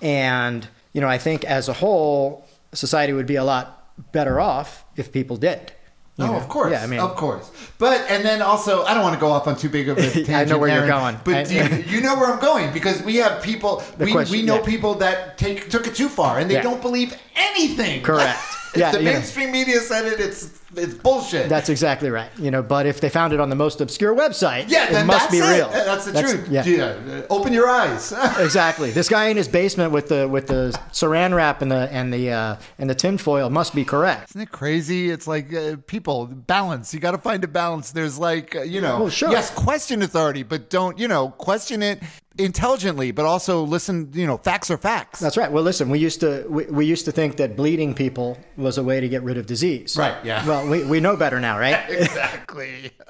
And 0.02 0.68
you 0.94 1.02
know, 1.02 1.08
I 1.08 1.18
think 1.18 1.44
as 1.46 1.70
a 1.70 1.74
whole, 1.74 2.48
society 2.74 3.14
would 3.14 3.28
be 3.28 3.36
a 3.36 3.44
lot 3.44 3.76
better 4.12 4.40
off 4.40 4.86
if 4.96 5.12
people 5.12 5.38
did. 5.38 5.72
You 6.20 6.26
Oh, 6.26 6.32
know? 6.34 6.38
of 6.38 6.48
course. 6.50 6.72
Yeah, 6.72 6.84
I 6.84 6.88
mean, 6.88 7.00
of 7.00 7.16
course. 7.16 7.50
But 7.78 8.02
and 8.12 8.24
then 8.26 8.42
also, 8.42 8.84
I 8.84 8.94
don't 8.94 9.04
want 9.04 9.16
to 9.16 9.20
go 9.20 9.30
off 9.32 9.48
on 9.48 9.56
too 9.58 9.70
big 9.70 9.88
of 9.90 9.98
a 9.98 10.02
tangent. 10.02 10.30
I 10.42 10.44
know 10.46 10.58
where 10.58 10.70
you're 10.76 10.88
going. 10.88 11.18
but 11.24 11.50
you, 11.50 11.64
you 11.88 12.02
know 12.02 12.16
where 12.16 12.32
I'm 12.34 12.40
going 12.40 12.74
because 12.74 13.02
we 13.04 13.16
have 13.18 13.42
people. 13.42 13.82
We, 13.98 14.12
question- 14.12 14.38
we 14.38 14.44
know 14.46 14.56
yeah. 14.58 14.66
people 14.74 14.96
that 14.96 15.38
take 15.38 15.70
took 15.70 15.88
it 15.88 15.96
too 15.96 16.10
far 16.10 16.40
and 16.40 16.50
they 16.50 16.56
Yeah. 16.56 16.64
don't 16.64 16.82
believe 16.82 17.16
anything. 17.36 18.02
Correct. 18.04 18.40
Yeah, 18.76 18.92
the 18.92 19.00
you 19.00 19.06
know. 19.06 19.14
mainstream 19.14 19.52
media 19.52 19.80
said 19.80 20.06
it, 20.06 20.20
it's 20.20 20.59
it's 20.76 20.94
bullshit. 20.94 21.50
That's 21.50 21.70
exactly 21.70 22.10
right. 22.10 22.30
You 22.38 22.52
know, 22.52 22.62
but 22.62 22.86
if 22.86 23.02
they 23.02 23.10
found 23.10 23.34
it 23.34 23.40
on 23.40 23.50
the 23.50 23.56
most 23.56 23.82
obscure 23.82 24.16
website, 24.16 24.66
yeah, 24.70 25.02
it 25.02 25.06
must 25.06 25.32
be 25.32 25.38
it. 25.38 25.50
real. 25.58 25.70
That's 25.70 26.06
the 26.06 26.22
truth. 26.22 26.48
Yeah. 26.50 26.86
Uh, 26.86 27.22
Open 27.30 27.54
your 27.54 27.68
eyes. 27.68 28.14
Exactly. 28.40 28.92
This 28.92 29.10
guy 29.10 29.26
in 29.28 29.38
his 29.38 29.48
basement 29.48 29.92
with 29.92 30.08
the 30.10 30.28
with 30.28 30.48
the 30.48 30.78
saran 30.92 31.34
wrap 31.36 31.62
and 31.62 31.72
the 31.72 31.90
and 31.92 32.14
the 32.14 32.32
uh, 32.32 32.56
and 32.78 32.90
the 32.90 32.96
tinfoil 32.96 33.50
must 33.50 33.74
be 33.76 33.84
correct. 33.84 34.32
Isn't 34.32 34.42
it 34.42 34.52
crazy? 34.52 35.10
It's 35.10 35.28
like 35.28 35.54
uh, 35.54 35.78
people 35.88 36.26
balance. 36.28 36.94
You 36.94 37.00
got 37.00 37.12
to 37.12 37.18
find 37.18 37.44
a 37.44 37.48
balance. 37.48 37.92
There's 37.92 38.18
like 38.20 38.56
uh, 38.56 38.62
you 38.62 38.82
know, 38.82 39.00
Well, 39.02 39.10
sure. 39.10 39.32
yes, 39.32 39.50
question 39.52 40.02
authority, 40.02 40.44
but 40.44 40.70
don't 40.70 40.98
you 40.98 41.08
know 41.08 41.30
question 41.30 41.82
it 41.84 42.02
intelligently, 42.40 43.12
but 43.12 43.26
also 43.26 43.64
listen. 43.64 44.12
You 44.14 44.26
know, 44.28 44.38
facts 44.38 44.72
are 44.72 44.78
facts. 44.78 45.20
That's 45.20 45.38
right. 45.38 45.52
Well, 45.52 45.64
listen, 45.64 45.90
we 45.90 46.00
used 46.00 46.20
to 46.22 46.46
we, 46.50 46.66
we 46.66 46.86
used 46.86 47.06
to 47.06 47.12
think 47.12 47.38
that 47.38 47.56
bleeding 47.56 47.94
people 47.94 48.38
was 48.58 48.78
a 48.78 48.84
way 48.84 49.00
to 49.00 49.10
get 49.10 49.24
rid 49.24 49.38
of 49.38 49.46
disease. 49.46 49.98
Right, 49.98 50.16
yeah. 50.24 50.46
Well, 50.48 50.68
we, 50.68 50.84
we 50.84 51.00
know 51.00 51.16
better 51.16 51.40
now, 51.40 51.60
right? 51.60 51.80
exactly. 51.90 52.92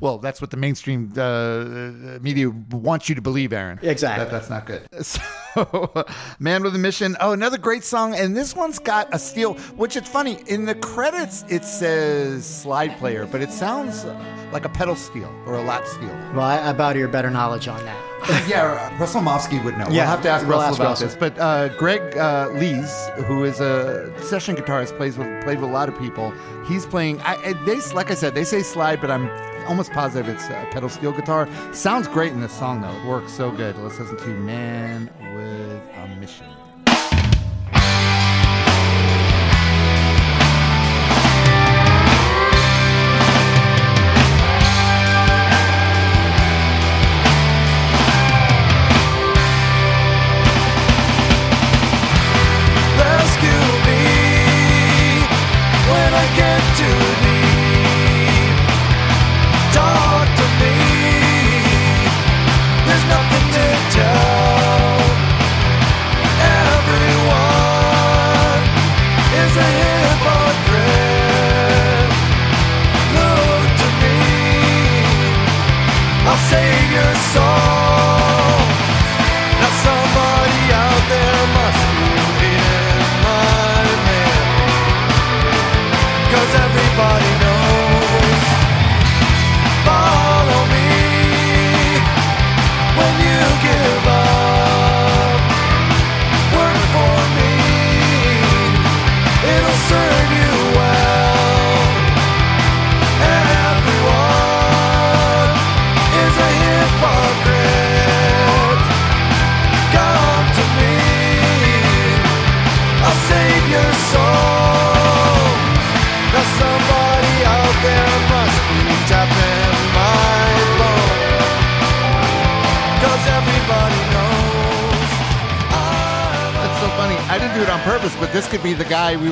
Well, 0.00 0.18
that's 0.18 0.40
what 0.40 0.50
the 0.50 0.56
mainstream 0.56 1.12
uh, 1.16 2.18
media 2.20 2.50
wants 2.70 3.08
you 3.10 3.14
to 3.14 3.20
believe, 3.20 3.52
Aaron. 3.52 3.78
Exactly. 3.82 4.24
That, 4.24 4.30
that's 4.30 4.50
not 4.50 4.66
good. 4.66 4.86
So, 5.02 6.04
Man 6.38 6.62
with 6.62 6.74
a 6.74 6.78
Mission. 6.78 7.16
Oh, 7.20 7.32
another 7.32 7.56
great 7.56 7.84
song. 7.84 8.14
And 8.14 8.36
this 8.36 8.54
one's 8.54 8.78
got 8.78 9.14
a 9.14 9.18
steel, 9.18 9.54
which 9.76 9.96
it's 9.96 10.08
funny. 10.08 10.38
In 10.48 10.66
the 10.66 10.74
credits, 10.74 11.44
it 11.48 11.64
says 11.64 12.44
slide 12.44 12.96
player, 12.98 13.26
but 13.26 13.40
it 13.40 13.50
sounds 13.50 14.04
like 14.52 14.64
a 14.66 14.68
pedal 14.68 14.96
steel 14.96 15.34
or 15.46 15.54
a 15.54 15.62
lap 15.62 15.86
steel. 15.86 16.08
well, 16.34 16.40
I, 16.40 16.70
about 16.70 16.96
your 16.96 17.08
better 17.08 17.30
knowledge 17.30 17.68
on 17.68 17.82
that. 17.84 18.15
yeah, 18.48 18.96
Russell 18.98 19.20
Mofsky 19.22 19.62
would 19.64 19.76
know. 19.78 19.84
Yeah, 19.84 20.02
we'll 20.02 20.06
have 20.06 20.22
to 20.22 20.28
ask 20.28 20.46
we'll 20.46 20.58
Russell 20.58 20.70
ask 20.70 20.80
about 20.80 20.88
Russell. 20.90 21.06
this. 21.08 21.16
But 21.16 21.38
uh, 21.38 21.68
Greg 21.76 22.00
uh, 22.16 22.48
Leisz, 22.50 23.14
who 23.24 23.44
is 23.44 23.60
a 23.60 24.12
session 24.22 24.56
guitarist, 24.56 24.96
plays 24.96 25.16
with 25.18 25.28
played 25.44 25.60
with 25.60 25.70
a 25.70 25.72
lot 25.72 25.88
of 25.88 25.98
people. 25.98 26.32
He's 26.66 26.86
playing. 26.86 27.20
I, 27.22 27.34
I- 27.36 27.52
they 27.64 27.78
like 27.94 28.10
I 28.10 28.14
said, 28.14 28.34
they 28.34 28.44
say 28.44 28.62
slide, 28.62 29.00
but 29.00 29.10
I'm 29.10 29.28
almost 29.68 29.92
positive 29.92 30.28
it's 30.34 30.46
a 30.48 30.66
pedal 30.70 30.88
steel 30.88 31.12
guitar. 31.12 31.48
Sounds 31.72 32.08
great 32.08 32.32
in 32.32 32.40
this 32.40 32.52
song 32.52 32.80
though. 32.80 32.96
It 32.96 33.04
works 33.06 33.32
so 33.32 33.50
good. 33.50 33.76
Let's 33.78 33.98
listen 33.98 34.16
to 34.16 34.28
"Man 34.28 35.10
with 35.36 35.82
a 35.96 36.16
Mission." 36.20 36.46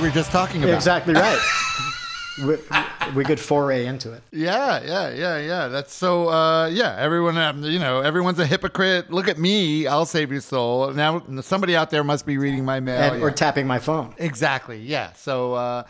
Were 0.04 0.10
just 0.10 0.30
talking 0.30 0.62
about. 0.62 0.74
exactly 0.74 1.14
right. 1.14 1.40
we, 2.38 2.56
we 3.14 3.24
could 3.24 3.40
foray 3.40 3.86
into 3.86 4.12
it. 4.12 4.22
Yeah, 4.32 4.82
yeah, 4.84 5.10
yeah, 5.10 5.38
yeah. 5.38 5.68
That's 5.68 5.94
so. 5.94 6.28
Uh, 6.28 6.66
yeah, 6.66 6.96
everyone, 6.98 7.38
um, 7.38 7.62
you 7.64 7.78
know, 7.78 8.00
everyone's 8.00 8.38
a 8.38 8.46
hypocrite. 8.46 9.10
Look 9.10 9.28
at 9.28 9.38
me. 9.38 9.86
I'll 9.86 10.06
save 10.06 10.30
your 10.30 10.40
soul. 10.40 10.92
Now, 10.92 11.22
somebody 11.40 11.74
out 11.74 11.90
there 11.90 12.04
must 12.04 12.26
be 12.26 12.36
reading 12.36 12.64
my 12.64 12.80
mail. 12.80 13.00
and, 13.00 13.20
yeah. 13.20 13.24
Or 13.24 13.30
tapping 13.30 13.66
my 13.66 13.78
phone. 13.78 14.14
Exactly. 14.18 14.78
Yeah. 14.78 15.12
So, 15.14 15.54
uh, 15.54 15.84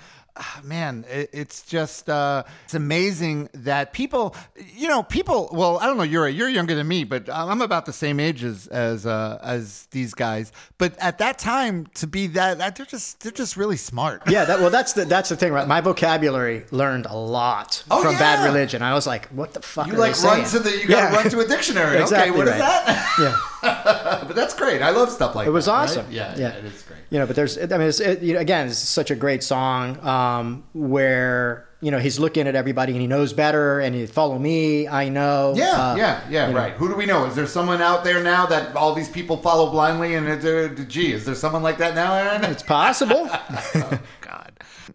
man, 0.64 1.04
it, 1.08 1.30
it's 1.32 1.62
just 1.62 2.08
uh, 2.10 2.42
it's 2.64 2.74
amazing 2.74 3.48
that 3.54 3.92
people, 3.92 4.34
you 4.74 4.88
know, 4.88 5.02
people. 5.02 5.48
Well, 5.52 5.78
I 5.78 5.86
don't 5.86 5.96
know. 5.96 6.02
You're 6.02 6.28
you're 6.28 6.48
younger 6.48 6.74
than 6.74 6.88
me, 6.88 7.04
but 7.04 7.28
I'm 7.30 7.60
about 7.62 7.86
the 7.86 7.92
same 7.92 8.18
age 8.20 8.42
as 8.44 8.66
as 8.68 9.06
uh, 9.06 9.38
as 9.42 9.86
these 9.92 10.14
guys. 10.14 10.52
But 10.78 10.96
at 10.98 11.18
that 11.18 11.38
time, 11.38 11.86
to 11.94 12.06
be 12.06 12.26
that, 12.28 12.58
that 12.58 12.76
they're 12.76 12.86
just 12.86 13.20
they're 13.20 13.32
just 13.32 13.56
really 13.56 13.76
smart. 13.76 14.22
Yeah, 14.28 14.44
that, 14.44 14.60
well, 14.60 14.70
that's 14.70 14.92
the 14.94 15.04
that's 15.04 15.28
the 15.28 15.36
thing, 15.36 15.52
right? 15.52 15.68
My 15.68 15.80
vocabulary 15.80 16.64
learned 16.70 17.06
a 17.06 17.16
lot 17.16 17.84
Oh, 17.90 18.02
from 18.02 18.12
yeah. 18.12 18.18
Bad 18.18 18.44
Religion. 18.46 18.82
I 18.82 18.94
was 18.94 19.06
like, 19.06 19.28
what 19.28 19.54
the 19.54 19.62
fuck? 19.62 19.86
You 19.86 19.94
like 19.94 20.20
run 20.22 20.44
saying? 20.44 20.62
to 20.64 20.68
the 20.70 20.70
you 20.78 20.88
got 20.88 21.08
to 21.08 21.12
Yeah. 21.12 21.16
run 21.16 21.30
to 21.30 21.40
a 21.40 21.46
dictionary. 21.46 21.98
Exactly 22.04 22.30
okay, 22.30 22.38
what 22.38 22.46
is 22.48 22.52
right. 22.52 22.58
that? 22.60 23.14
Yeah, 23.62 24.24
but 24.26 24.34
that's 24.36 24.54
great. 24.54 24.82
I 24.82 24.90
love 24.90 25.10
stuff 25.10 25.34
like 25.34 25.44
that. 25.46 25.50
it 25.50 25.52
was 25.52 25.66
that, 25.66 25.72
right? 25.72 25.82
awesome. 25.84 26.06
Yeah, 26.10 26.34
yeah, 26.36 26.48
it 26.48 26.64
is 26.64 26.82
great. 26.82 27.00
You 27.10 27.18
know, 27.20 27.26
but 27.26 27.36
there's, 27.36 27.56
I 27.56 27.66
mean, 27.78 27.82
it's, 27.88 28.00
it, 28.00 28.22
you 28.22 28.34
know, 28.34 28.40
again, 28.40 28.66
it's 28.66 28.78
such 28.78 29.10
a 29.10 29.14
great 29.14 29.42
song 29.44 29.98
um, 30.00 30.23
where 30.72 31.68
you 31.80 31.90
know 31.90 31.98
he's 31.98 32.18
looking 32.18 32.46
at 32.48 32.54
everybody 32.54 32.92
and 32.92 33.00
he 33.00 33.06
knows 33.06 33.32
better, 33.32 33.80
and 33.80 33.94
he 33.94 34.06
follow 34.06 34.38
me, 34.38 34.88
I 34.88 35.08
know. 35.08 35.52
Yeah, 35.56 35.64
Uh, 35.92 35.96
yeah, 35.96 36.20
yeah, 36.30 36.46
you 36.48 36.52
know. 36.54 36.58
right. 36.58 36.72
Who 36.74 36.88
do 36.88 36.94
we 36.96 37.06
know? 37.06 37.26
Is 37.26 37.34
there 37.34 37.46
someone 37.46 37.82
out 37.82 38.04
there 38.04 38.22
now 38.22 38.46
that 38.46 38.74
all 38.76 38.94
these 38.94 39.08
people 39.08 39.36
follow 39.38 39.70
blindly? 39.70 40.14
And 40.14 40.26
there, 40.40 40.68
gee, 40.68 41.12
is 41.12 41.24
there 41.26 41.34
someone 41.34 41.62
like 41.62 41.78
that 41.78 41.94
now, 41.94 42.14
Aaron? 42.14 42.44
It's 42.44 42.62
possible. 42.62 43.28
oh, 43.30 43.98
God. 44.22 44.52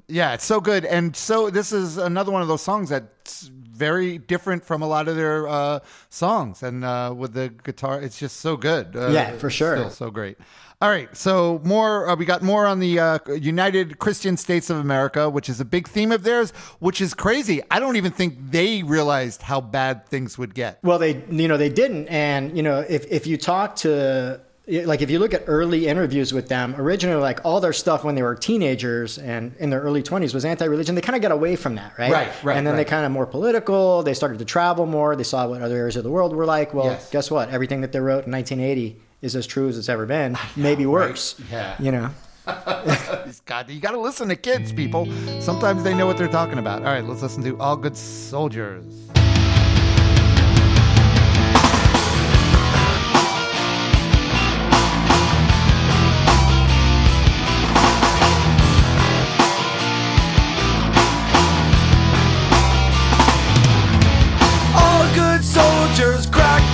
Yeah, 0.08 0.34
it's 0.34 0.46
so 0.46 0.60
good. 0.60 0.86
And 0.86 1.16
so 1.16 1.50
this 1.52 1.72
is 1.72 1.98
another 1.98 2.32
one 2.32 2.42
of 2.42 2.48
those 2.48 2.62
songs 2.64 2.90
that's 2.90 3.52
very 3.80 4.18
different 4.18 4.64
from 4.66 4.82
a 4.82 4.88
lot 4.88 5.08
of 5.08 5.16
their 5.16 5.48
uh, 5.48 5.80
songs. 6.10 6.62
And 6.62 6.84
uh, 6.84 7.14
with 7.18 7.34
the 7.34 7.50
guitar, 7.64 8.02
it's 8.02 8.20
just 8.20 8.38
so 8.38 8.58
good. 8.58 8.96
Uh, 8.96 9.10
Yeah, 9.10 9.38
for 9.38 9.50
sure. 9.50 9.76
Still 9.78 9.90
so 9.90 10.12
great. 10.12 10.38
All 10.82 10.90
right, 10.90 11.10
so 11.16 11.60
more. 11.66 12.08
Uh, 12.08 12.16
we 12.16 12.24
got 12.24 12.42
more 12.42 12.66
on 12.66 12.80
the 12.80 13.00
uh, 13.00 13.20
United 13.36 14.00
Christian 14.00 14.38
States 14.38 14.70
of 14.70 14.78
America, 14.78 15.30
which 15.30 15.50
is 15.50 15.60
a 15.60 15.66
big 15.66 15.90
theme 15.90 16.10
of 16.14 16.24
theirs, 16.24 16.52
which 16.80 17.02
is 17.02 17.14
crazy. 17.14 17.62
I 17.70 17.82
don't 17.82 17.98
even 17.98 18.14
think 18.14 18.36
they 18.52 18.84
realized 18.84 19.42
how 19.42 19.60
bad 19.60 20.06
things 20.08 20.38
would 20.38 20.54
get. 20.56 20.80
Well, 20.82 20.98
they 20.98 21.22
you 21.30 21.50
know 21.50 21.58
they 21.58 21.68
didn't, 21.68 22.08
and 22.08 22.56
you 22.56 22.64
know 22.64 22.80
if 22.88 23.06
if 23.12 23.28
you 23.28 23.36
talk 23.36 23.76
to 23.84 24.40
like 24.86 25.02
if 25.02 25.10
you 25.10 25.18
look 25.20 25.34
at 25.34 25.44
early 25.48 25.88
interviews 25.88 26.32
with 26.32 26.48
them, 26.48 26.76
originally 26.78 27.20
like 27.22 27.44
all 27.44 27.60
their 27.60 27.74
stuff 27.74 28.04
when 28.04 28.16
they 28.16 28.22
were 28.22 28.36
teenagers 28.36 29.18
and 29.18 29.56
in 29.58 29.70
their 29.72 29.82
early 29.82 30.04
twenties 30.04 30.34
was 30.34 30.46
anti-religion. 30.46 30.94
They 30.96 31.02
kind 31.02 31.16
of 31.16 31.22
got 31.22 31.32
away 31.32 31.56
from 31.56 31.76
that, 31.76 31.94
right? 31.98 32.12
Right, 32.12 32.44
right, 32.44 32.58
And 32.58 32.66
then 32.68 32.76
right. 32.76 32.86
they 32.86 32.90
kind 32.90 33.06
of 33.06 33.12
more 33.12 33.26
political. 33.26 34.04
They 34.04 34.14
started 34.14 34.40
to 34.40 34.46
travel 34.46 34.86
more. 34.86 35.16
They 35.16 35.24
saw 35.24 35.48
what 35.48 35.62
other 35.62 35.76
areas 35.76 35.96
of 35.96 36.04
the 36.04 36.12
world 36.12 36.36
were 36.36 36.46
like. 36.46 36.74
Well, 36.74 36.86
Yes. 36.86 37.10
guess 37.10 37.32
what? 37.32 37.50
Everything 37.50 37.82
that 37.82 37.92
they 37.92 38.00
wrote 38.00 38.26
in 38.26 38.32
1980 38.32 39.02
is 39.22 39.36
as 39.36 39.48
true 39.48 39.68
as 39.70 39.78
it's 39.78 39.90
ever 39.90 40.06
been, 40.06 40.38
maybe 40.56 40.86
worse. 40.86 41.36
Yeah. 41.52 41.76
You 41.80 41.92
know. 41.92 42.10
God, 43.46 43.70
you 43.70 43.80
got 43.80 43.92
to 43.92 44.00
listen 44.00 44.30
to 44.30 44.36
kids, 44.36 44.72
people. 44.72 45.08
Sometimes 45.40 45.84
they 45.84 45.94
know 45.94 46.06
what 46.08 46.18
they're 46.18 46.28
talking 46.28 46.58
about. 46.58 46.80
All 46.80 46.92
right, 46.94 47.04
let's 47.04 47.22
listen 47.22 47.44
to 47.44 47.58
All 47.60 47.76
Good 47.76 47.96
Soldiers. 47.98 49.10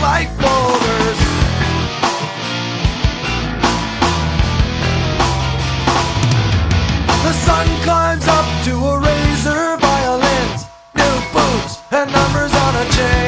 like 0.06 0.30
boulders. 0.38 1.20
The 7.26 7.34
sun 7.46 7.68
climbs 7.86 8.28
up 8.28 8.48
to 8.66 8.74
a 8.92 8.96
razor 9.08 9.66
by 9.86 10.00
new 11.02 11.16
boots 11.34 11.74
and 11.92 12.08
numbers 12.18 12.54
on 12.66 12.74
a 12.84 12.86
chain. 12.96 13.25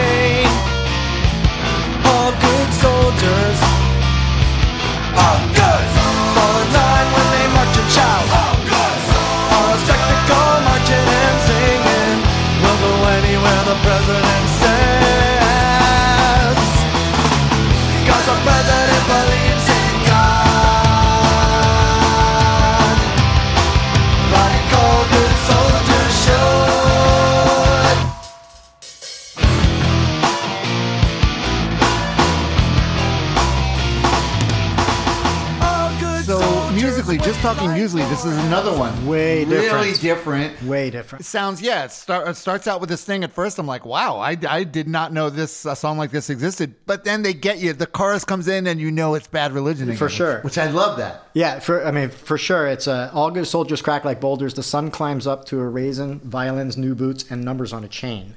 Talking 37.53 37.71
musically, 37.71 38.03
this 38.09 38.25
is 38.25 38.37
another 38.39 38.77
one. 38.77 39.07
Way 39.07 39.45
different. 39.45 39.71
really 39.71 39.93
different. 39.93 40.63
Way 40.63 40.89
It 40.89 40.91
different. 40.91 41.23
sounds 41.23 41.61
yeah. 41.61 41.85
It, 41.85 41.91
start, 41.91 42.27
it 42.27 42.35
starts 42.35 42.67
out 42.67 42.81
with 42.81 42.89
this 42.89 43.05
thing. 43.05 43.23
At 43.23 43.31
first, 43.31 43.57
I'm 43.57 43.65
like, 43.65 43.85
wow, 43.85 44.17
I, 44.17 44.35
I 44.49 44.65
did 44.65 44.89
not 44.89 45.13
know 45.13 45.29
this 45.29 45.63
a 45.63 45.73
song 45.73 45.97
like 45.97 46.11
this 46.11 46.29
existed. 46.29 46.75
But 46.85 47.05
then 47.05 47.21
they 47.21 47.33
get 47.33 47.59
you. 47.59 47.71
The 47.71 47.87
chorus 47.87 48.25
comes 48.25 48.49
in, 48.49 48.67
and 48.67 48.81
you 48.81 48.91
know 48.91 49.13
it's 49.13 49.27
Bad 49.29 49.53
Religion 49.53 49.87
again, 49.87 49.97
For 49.97 50.09
sure. 50.09 50.41
Which 50.41 50.57
I 50.57 50.69
love 50.69 50.97
that. 50.97 51.23
Yeah, 51.33 51.59
for 51.59 51.85
I 51.85 51.91
mean, 51.91 52.09
for 52.09 52.37
sure, 52.37 52.67
it's 52.67 52.85
uh, 52.85 53.11
all 53.13 53.31
good 53.31 53.47
soldiers 53.47 53.81
crack 53.81 54.03
like 54.03 54.19
boulders. 54.19 54.53
The 54.53 54.63
sun 54.63 54.91
climbs 54.91 55.25
up 55.25 55.45
to 55.45 55.61
a 55.61 55.69
raisin, 55.69 56.19
violins, 56.19 56.75
new 56.75 56.95
boots, 56.95 57.23
and 57.31 57.45
numbers 57.45 57.71
on 57.71 57.85
a 57.85 57.87
chain. 57.87 58.35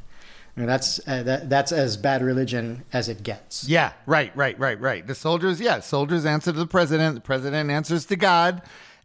I 0.56 0.60
mean, 0.60 0.68
that's 0.68 1.00
uh, 1.08 1.24
that, 1.24 1.50
that's 1.50 1.72
as 1.72 1.96
bad 1.96 2.22
religion 2.22 2.84
as 2.92 3.08
it 3.08 3.24
gets. 3.24 3.68
Yeah, 3.68 3.92
right, 4.06 4.30
right, 4.36 4.56
right, 4.56 4.80
right. 4.80 5.04
The 5.04 5.16
soldiers, 5.16 5.60
yeah, 5.60 5.80
soldiers 5.80 6.24
answer 6.24 6.52
to 6.52 6.58
the 6.58 6.66
president. 6.68 7.16
The 7.16 7.20
president 7.20 7.70
answers 7.70 8.04
to 8.06 8.14
God. 8.14 8.62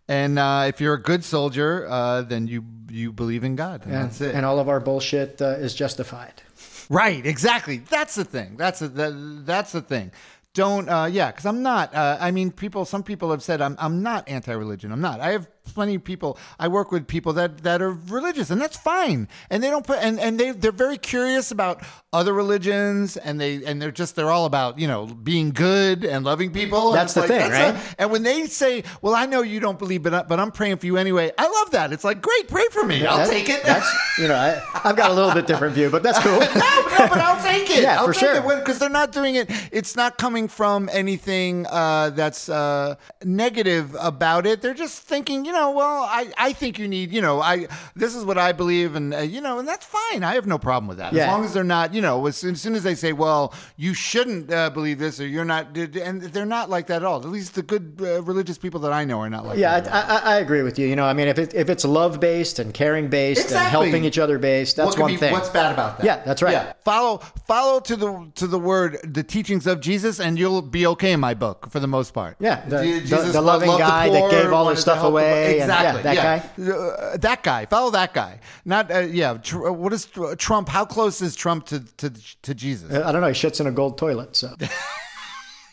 And 0.08 0.38
uh, 0.38 0.65
if 0.68 0.80
you're 0.80 0.94
a 0.94 1.02
good 1.02 1.24
soldier, 1.24 1.88
uh, 1.89 2.22
then 2.22 2.48
you 2.48 2.63
you 2.91 3.12
believe 3.12 3.44
in 3.44 3.56
God, 3.56 3.84
and 3.86 3.94
And, 3.94 4.04
that's 4.06 4.22
it. 4.22 4.36
and 4.36 4.46
all 4.46 4.60
of 4.60 4.70
our 4.70 4.80
bullshit 4.80 5.41
uh, 5.41 5.56
is 5.58 5.74
justified. 5.74 6.44
Right, 6.89 7.26
exactly. 7.26 7.78
That's 7.89 8.13
the 8.15 8.24
thing. 8.24 8.58
That's 8.58 8.82
a, 8.82 8.88
that, 8.89 9.41
that's 9.46 9.72
the 9.72 9.82
thing. 9.82 10.12
Don't, 10.54 10.88
uh, 10.88 11.06
yeah, 11.12 11.32
because 11.32 11.46
I'm 11.48 11.63
not. 11.63 11.94
Uh, 11.96 12.18
I 12.22 12.32
mean, 12.32 12.52
people. 12.52 12.86
Some 12.86 13.04
people 13.04 13.32
have 13.32 13.41
said 13.41 13.60
I'm. 13.62 13.76
I'm 13.80 14.04
not 14.04 14.30
anti-religion. 14.30 14.91
I'm 14.91 15.02
not. 15.02 15.20
I 15.20 15.32
have 15.32 15.50
plenty 15.73 15.95
of 15.95 16.04
people. 16.04 16.38
I 16.60 16.67
work 16.67 16.91
with 16.91 17.08
people 17.08 17.34
that 17.34 17.63
that 17.63 17.82
are 17.82 17.91
religious, 17.91 18.49
and 18.49 18.62
that's 18.62 18.78
fine. 18.78 19.28
And 19.49 19.63
they 19.63 19.69
don't 19.69 19.86
put. 19.86 19.99
And 19.99 20.19
and 20.19 20.39
they 20.39 20.51
they're 20.51 20.71
very 20.71 20.97
curious 20.97 21.51
about 21.51 21.82
other 22.13 22.34
religions, 22.34 23.17
and 23.17 23.39
they 23.39 23.63
and 23.65 23.82
they're 23.82 23.91
just 23.91 24.15
they're 24.15 24.32
all 24.32 24.45
about 24.45 24.80
you 24.80 24.88
know 24.88 25.06
being 25.06 25.51
good 25.51 26.04
and 26.06 26.23
loving 26.25 26.51
people. 26.51 26.91
That's 26.91 27.13
the 27.13 27.21
like, 27.21 27.30
thing, 27.30 27.49
that's 27.49 27.73
right? 27.75 27.95
a- 27.97 28.01
and 28.01 28.12
when 28.12 28.23
they 28.23 28.45
say, 28.47 28.84
"Well, 29.01 29.15
I 29.15 29.25
know 29.25 29.41
you 29.41 29.60
don't 29.60 29.80
believe, 29.80 30.04
but 30.04 30.28
but 30.28 30.39
I'm 30.39 30.51
praying 30.51 30.78
for 30.78 30.86
you 30.86 30.97
anyway," 30.97 31.32
I 31.38 31.47
love 31.47 31.71
that. 31.71 31.91
It's 31.93 32.04
like, 32.04 32.21
great, 32.21 32.47
pray 32.47 32.65
for 32.71 32.84
me. 32.86 33.06
I'll 33.06 33.17
That- 33.17 33.30
take 33.30 33.49
it. 33.49 33.63
That's 33.63 33.89
you 34.17 34.28
know, 34.28 34.36
I, 34.36 34.62
I've 34.84 34.95
got 34.95 35.12
a 35.12 35.13
little 35.13 35.34
bit 35.34 35.45
different 35.47 35.75
view, 35.75 35.89
but 35.89 36.04
that's 36.04 36.19
cool. 36.19 36.39
no, 36.39 36.45
no, 36.45 37.08
but 37.10 37.17
I'll 37.17 37.41
take 37.43 37.69
it. 37.69 37.82
Yeah, 37.84 37.99
I'll 37.99 38.06
for 38.08 38.13
sure. 38.13 38.41
because 38.58 38.80
they're 38.80 38.89
not 38.89 39.12
doing 39.12 39.36
it. 39.36 39.49
It's 39.71 39.95
not 39.95 40.17
coming 40.17 40.47
from 40.47 40.89
anything 40.91 41.65
uh, 41.67 42.12
that's 42.12 42.47
uh, 42.49 42.95
negative 43.23 43.95
about 43.99 44.45
it. 44.45 44.62
They're 44.62 44.73
just 44.73 45.01
thinking, 45.01 45.45
you 45.45 45.51
know, 45.56 45.72
well, 45.72 46.04
I, 46.04 46.32
I 46.38 46.53
think 46.53 46.78
you 46.78 46.88
need, 46.88 47.12
you 47.12 47.22
know, 47.22 47.41
I 47.41 47.68
this 47.95 48.14
is 48.16 48.24
what 48.24 48.38
I 48.38 48.51
believe, 48.51 48.95
and 48.95 49.14
uh, 49.14 49.20
you 49.20 49.41
know, 49.41 49.58
and 49.60 49.68
that's 49.68 49.86
fine. 49.86 50.24
I 50.24 50.36
have 50.36 50.45
no 50.45 50.58
problem 50.60 50.88
with 50.88 50.97
that 50.99 51.14
as 51.16 51.28
long 51.28 51.43
as 51.43 51.53
they're 51.53 51.64
not, 51.64 51.93
you 51.93 52.01
know, 52.01 52.26
as 52.28 52.38
soon, 52.38 52.51
as 52.53 52.62
soon 52.62 52.76
as 52.76 52.84
they 52.84 52.95
say, 52.95 53.12
well, 53.14 53.53
you 53.78 53.93
shouldn't 53.93 54.53
uh, 54.53 54.70
believe 54.70 54.99
this 54.99 55.20
or 55.20 55.26
you're 55.28 55.45
not, 55.45 55.76
and 55.78 56.22
they're 56.22 56.45
not 56.45 56.70
like 56.70 56.88
that 56.88 56.97
at 56.97 57.03
all. 57.03 57.20
At 57.20 57.26
least 57.30 57.56
the 57.56 57.64
good 57.64 57.97
uh, 58.01 58.22
religious 58.24 58.58
people 58.58 58.80
that 58.82 58.93
I 58.93 59.06
know 59.06 59.20
are 59.22 59.30
not 59.30 59.45
like 59.45 59.58
Yeah, 59.58 59.80
that. 59.80 59.86
Yeah, 59.86 60.16
I, 60.16 60.32
I, 60.34 60.36
I 60.36 60.39
agree 60.39 60.62
with 60.62 60.78
you. 60.78 60.88
You 60.88 60.95
know, 60.95 61.06
I 61.06 61.14
mean, 61.14 61.28
if 61.28 61.39
it, 61.39 61.53
if 61.53 61.70
it's 61.70 61.86
love 61.86 62.20
based 62.20 62.60
and 62.60 62.74
caring 62.74 63.08
based 63.10 63.51
and 63.51 63.68
helping 63.68 64.03
each 64.06 64.20
other 64.20 64.38
based, 64.38 64.76
that's 64.76 64.97
one 64.97 65.12
be, 65.12 65.18
thing. 65.18 65.32
What's 65.32 65.49
bad 65.49 65.74
about 65.74 65.97
that? 65.97 66.06
Yeah, 66.06 66.24
that's 66.24 66.41
right. 66.41 66.74
Follow 66.84 67.18
follow 67.47 67.80
to 67.80 67.95
the 67.95 68.32
to 68.36 68.47
the 68.47 68.60
word 68.60 68.97
the 69.03 69.24
teachings 69.24 69.66
of 69.68 69.80
Jesus, 69.80 70.20
and 70.20 70.38
you'll 70.38 70.62
be 70.62 70.86
okay 70.88 71.12
in 71.14 71.20
my 71.20 71.34
book 71.34 71.70
for 71.72 71.80
the 71.80 71.88
most 71.88 72.14
part. 72.14 72.38
Yeah, 72.39 72.64
the- 72.68 72.99
the- 72.99 73.26
the 73.32 73.41
loving 73.41 73.70
loved 73.70 73.82
the 73.82 73.86
guy 73.86 74.10
that 74.10 74.32
gave 74.32 74.51
all 74.51 74.70
his 74.70 74.80
stuff 74.80 75.03
away 75.03 75.45
yeah, 75.50 75.64
exactly. 75.64 76.02
that 76.04 76.16
guy. 76.16 76.72
Uh, 76.72 77.18
that 77.18 77.43
guy. 77.43 77.66
Follow 77.66 77.91
that 77.91 78.14
guy. 78.14 78.39
Not 78.66 78.91
uh, 78.91 79.00
yeah. 79.00 79.38
Tr- 79.38 79.70
what 79.70 79.93
is 79.93 80.06
Tr- 80.06 80.36
Trump? 80.36 80.70
How 80.70 80.86
close 80.86 81.22
is 81.22 81.36
Trump 81.36 81.66
to 81.68 81.80
to 81.98 82.12
to 82.43 82.54
Jesus? 82.54 82.91
I 82.93 83.12
don't 83.12 83.22
know. 83.22 83.28
He 83.28 83.34
shits 83.34 83.60
in 83.60 83.68
a 83.68 83.72
gold 83.72 83.98
toilet. 83.98 84.36
So 84.36 84.56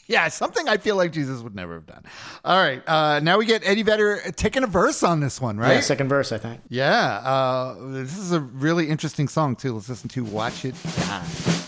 Yeah, 0.09 0.29
something 0.29 0.69
I 0.69 0.77
feel 0.77 0.97
like 0.97 1.13
Jesus 1.13 1.41
would 1.43 1.55
never 1.55 1.75
have 1.75 1.87
done. 1.87 2.03
All 2.45 2.59
right, 2.59 2.83
uh, 2.87 3.21
now 3.21 3.39
we 3.39 3.47
get 3.47 3.63
Eddie 3.65 3.83
Vedder 3.83 4.21
taking 4.37 4.63
a 4.63 4.67
verse 4.67 5.03
on 5.03 5.21
this 5.21 5.41
one, 5.41 5.57
right? 5.57 5.75
yeah, 5.75 5.81
second 5.81 6.09
verse, 6.09 6.33
I 6.33 6.39
think. 6.39 6.61
Yeah, 6.69 7.19
uh, 7.25 7.77
this 7.79 8.19
is 8.19 8.33
a 8.33 8.41
really 8.41 8.89
interesting 8.91 9.29
song 9.29 9.57
too. 9.57 9.75
Let's 9.75 9.89
listen 9.89 10.09
to 10.11 10.25
"Watch 10.25 10.65
It 10.65 10.75
Die." 10.83 11.59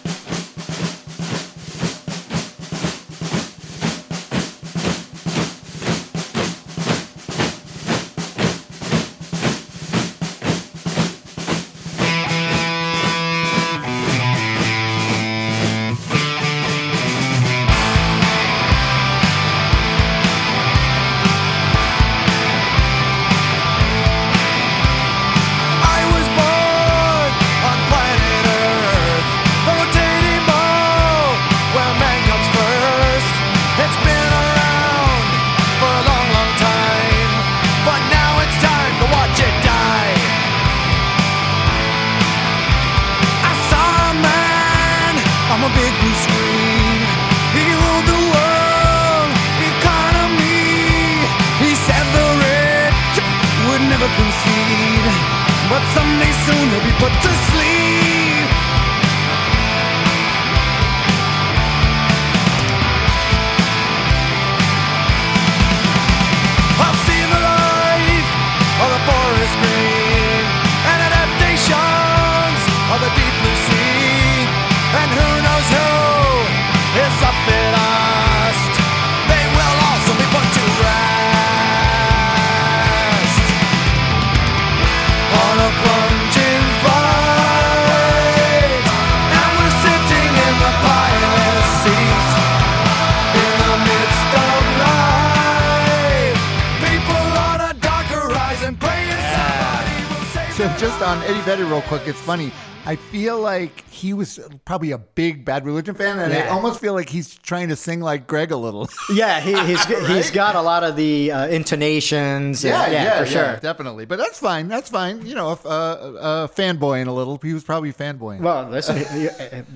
Eddie 101.94 101.98
Vedder, 101.98 101.98
real 101.98 101.98
quick, 101.98 102.08
it's 102.08 102.20
funny. 102.20 102.52
I 102.86 102.96
feel 102.96 103.40
like 103.40 103.88
he 103.88 104.12
was 104.12 104.38
probably 104.66 104.90
a 104.90 104.98
big 104.98 105.46
Bad 105.46 105.64
Religion 105.64 105.94
fan, 105.94 106.18
and 106.18 106.34
I 106.34 106.48
almost 106.48 106.80
feel 106.80 106.92
like 106.92 107.08
he's 107.08 107.34
trying 107.34 107.68
to 107.70 107.76
sing 107.76 108.00
like 108.00 108.26
Greg 108.26 108.50
a 108.50 108.56
little. 108.56 108.90
Yeah, 109.14 109.40
he, 109.40 109.54
he's 109.66 109.84
he's 110.08 110.30
got 110.30 110.54
a 110.54 110.60
lot 110.60 110.82
of 110.84 110.94
the 110.96 111.32
uh, 111.32 111.46
intonations. 111.48 112.62
and- 112.64 112.72
yeah, 112.72 112.90
yeah 112.90 113.18
for 113.20 113.26
sure. 113.26 113.56
definitely. 113.62 114.04
But 114.04 114.18
that's 114.18 114.38
fine. 114.38 114.68
That's 114.68 114.90
fine. 114.90 115.24
You 115.24 115.34
know, 115.34 115.52
if, 115.52 115.64
uh, 115.64 115.68
uh, 115.68 116.46
fanboying 116.48 117.06
a 117.06 117.12
little, 117.12 117.38
he 117.42 117.54
was 117.54 117.64
probably 117.64 117.92
fanboying. 117.92 118.40
Well, 118.40 118.68
listen, 118.68 118.96
he- 118.98 119.28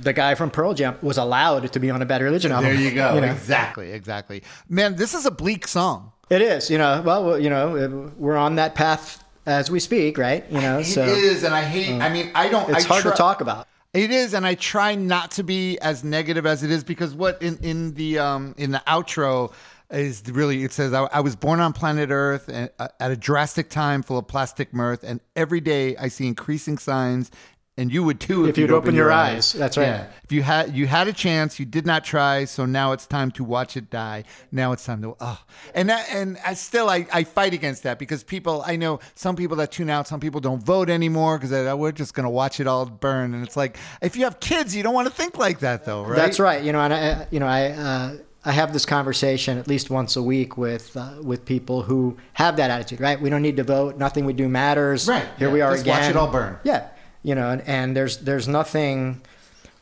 the 0.03 0.13
guy 0.13 0.35
from 0.35 0.51
Pearl 0.51 0.75
Jam 0.75 0.99
was 1.01 1.17
allowed 1.17 1.73
to 1.73 1.81
be 1.81 1.91
on 1.91 2.03
a 2.03 2.07
Bad 2.07 2.21
Religion 2.21 2.53
album. 2.53 2.71
there 2.71 2.81
you 2.83 2.91
go. 2.95 3.19
know? 3.21 3.27
Exactly, 3.27 3.93
exactly. 3.93 4.43
Man, 4.69 4.97
this 4.97 5.15
is 5.15 5.25
a 5.25 5.31
bleak 5.31 5.67
song. 5.67 6.13
It 6.31 6.43
is, 6.43 6.69
you 6.71 6.77
know. 6.77 7.01
Well, 7.05 7.39
you 7.39 7.49
know, 7.49 8.13
we're 8.19 8.37
on 8.37 8.57
that 8.57 8.75
path 8.75 9.25
as 9.49 9.71
we 9.71 9.81
speak, 9.81 10.19
right? 10.19 10.45
You 10.51 10.61
know, 10.61 10.79
It 10.81 10.85
so 10.85 11.03
is, 11.05 11.43
and 11.43 11.55
I 11.55 11.63
hate. 11.63 12.01
I 12.01 12.09
mean, 12.11 12.31
I 12.35 12.49
don't. 12.49 12.69
it's 12.71 12.85
I 12.85 12.89
hard 12.89 13.03
try- 13.03 13.11
to 13.13 13.17
talk 13.17 13.41
about. 13.41 13.67
It 13.95 14.11
is, 14.11 14.35
and 14.35 14.47
I 14.47 14.55
try 14.55 14.95
not 14.95 15.31
to 15.33 15.43
be 15.43 15.79
as 15.81 16.05
negative 16.05 16.45
as 16.45 16.63
it 16.63 16.71
is 16.71 16.85
because 16.85 17.15
what 17.15 17.41
in 17.43 17.57
in 17.63 17.95
the 17.95 18.19
um 18.19 18.55
in 18.59 18.71
the 18.71 18.83
outro 18.87 19.53
is 19.91 20.23
really 20.31 20.63
it 20.63 20.73
says 20.73 20.93
I, 20.93 21.05
I 21.05 21.21
was 21.21 21.35
born 21.35 21.61
on 21.61 21.73
planet 21.73 22.11
Earth 22.11 22.51
and, 22.53 22.69
uh, 22.79 22.89
at 23.01 23.11
a 23.11 23.17
drastic 23.17 23.71
time 23.71 24.03
full 24.03 24.19
of 24.19 24.29
plastic 24.29 24.75
mirth, 24.75 25.03
and 25.03 25.21
every 25.35 25.61
day 25.61 25.97
I 25.97 26.09
see 26.09 26.27
increasing 26.27 26.77
signs. 26.77 27.31
And 27.79 27.93
you 27.93 28.03
would 28.03 28.19
too 28.19 28.47
if, 28.47 28.59
you'd 28.59 28.73
open 28.73 28.97
your 28.97 29.13
eyes. 29.13 29.53
That's 29.53 29.79
right. 29.79 30.05
If 30.25 30.33
you 30.33 30.43
had 30.43 30.75
you 30.75 30.89
had 30.89 31.07
a 31.07 31.13
chance, 31.13 31.61
you 31.61 31.65
did 31.65 31.87
not 31.87 32.05
try. 32.05 32.45
So 32.45 32.67
now 32.67 32.91
it's 32.91 33.07
time 33.07 33.31
to 33.33 33.45
watch 33.45 33.77
it 33.77 33.89
die. 33.89 34.25
Now 34.51 34.73
it's 34.73 34.85
time 34.85 35.01
to 35.03 35.17
oh, 35.21 35.41
and 35.77 35.89
that, 35.89 36.07
and 36.13 36.39
I 36.45 36.55
still 36.55 36.91
I, 36.91 37.07
I 37.13 37.23
fight 37.23 37.55
against 37.55 37.85
that 37.85 38.01
because 38.01 38.25
people 38.25 38.65
I 38.67 38.75
know 38.75 38.99
some 39.15 39.37
people 39.37 39.57
that 39.59 39.71
tune 39.71 39.91
out, 39.91 40.09
some 40.09 40.19
people 40.19 40.41
don't 40.41 40.61
vote 40.61 40.91
anymore 40.91 41.39
because 41.39 41.53
we're 41.79 41.93
just 41.93 42.15
gonna 42.15 42.29
watch 42.29 42.59
it 42.59 42.67
all 42.67 42.85
burn. 42.85 43.33
And 43.33 43.47
it's 43.47 43.57
like 43.57 43.79
if 44.03 44.17
you 44.17 44.25
have 44.25 44.41
kids, 44.41 44.75
you 44.75 44.83
don't 44.83 44.95
want 44.95 45.07
to 45.07 45.15
think 45.15 45.39
like 45.39 45.61
that 45.61 45.85
though, 45.85 46.03
right? 46.03 46.17
That's 46.17 46.41
right. 46.41 46.65
You 46.65 46.73
know, 46.73 46.81
and 46.81 46.93
I, 46.93 47.29
you 47.31 47.39
know, 47.39 47.47
I, 47.47 47.71
uh, 47.71 48.17
I 48.45 48.53
have 48.53 48.73
this 48.73 48.87
conversation 48.87 49.57
at 49.57 49.69
least 49.69 49.89
once 49.89 50.17
a 50.17 50.23
week 50.23 50.57
with 50.57 50.97
uh, 50.97 51.13
with 51.23 51.45
people 51.45 51.83
who 51.83 52.17
have 52.33 52.57
that 52.57 52.73
attitude. 52.73 53.01
Right? 53.01 53.21
We 53.21 53.31
don't 53.31 53.43
need 53.43 53.57
to 53.59 53.65
vote. 53.65 53.99
Nothing 53.99 54.25
we 54.25 54.33
do 54.33 54.49
matters. 54.49 55.07
Right, 55.07 55.29
Here 55.39 55.47
yeah, 55.47 55.55
we 55.55 55.61
are 55.61 55.73
just 55.73 55.83
again. 55.83 56.01
watch 56.01 56.11
it 56.11 56.17
all 56.17 56.29
burn. 56.29 56.59
Yeah. 56.65 56.89
You 57.29 57.35
know, 57.35 57.51
and, 57.51 57.61
and 57.67 57.95
there's 57.95 58.17
there's 58.29 58.49
nothing. 58.49 59.21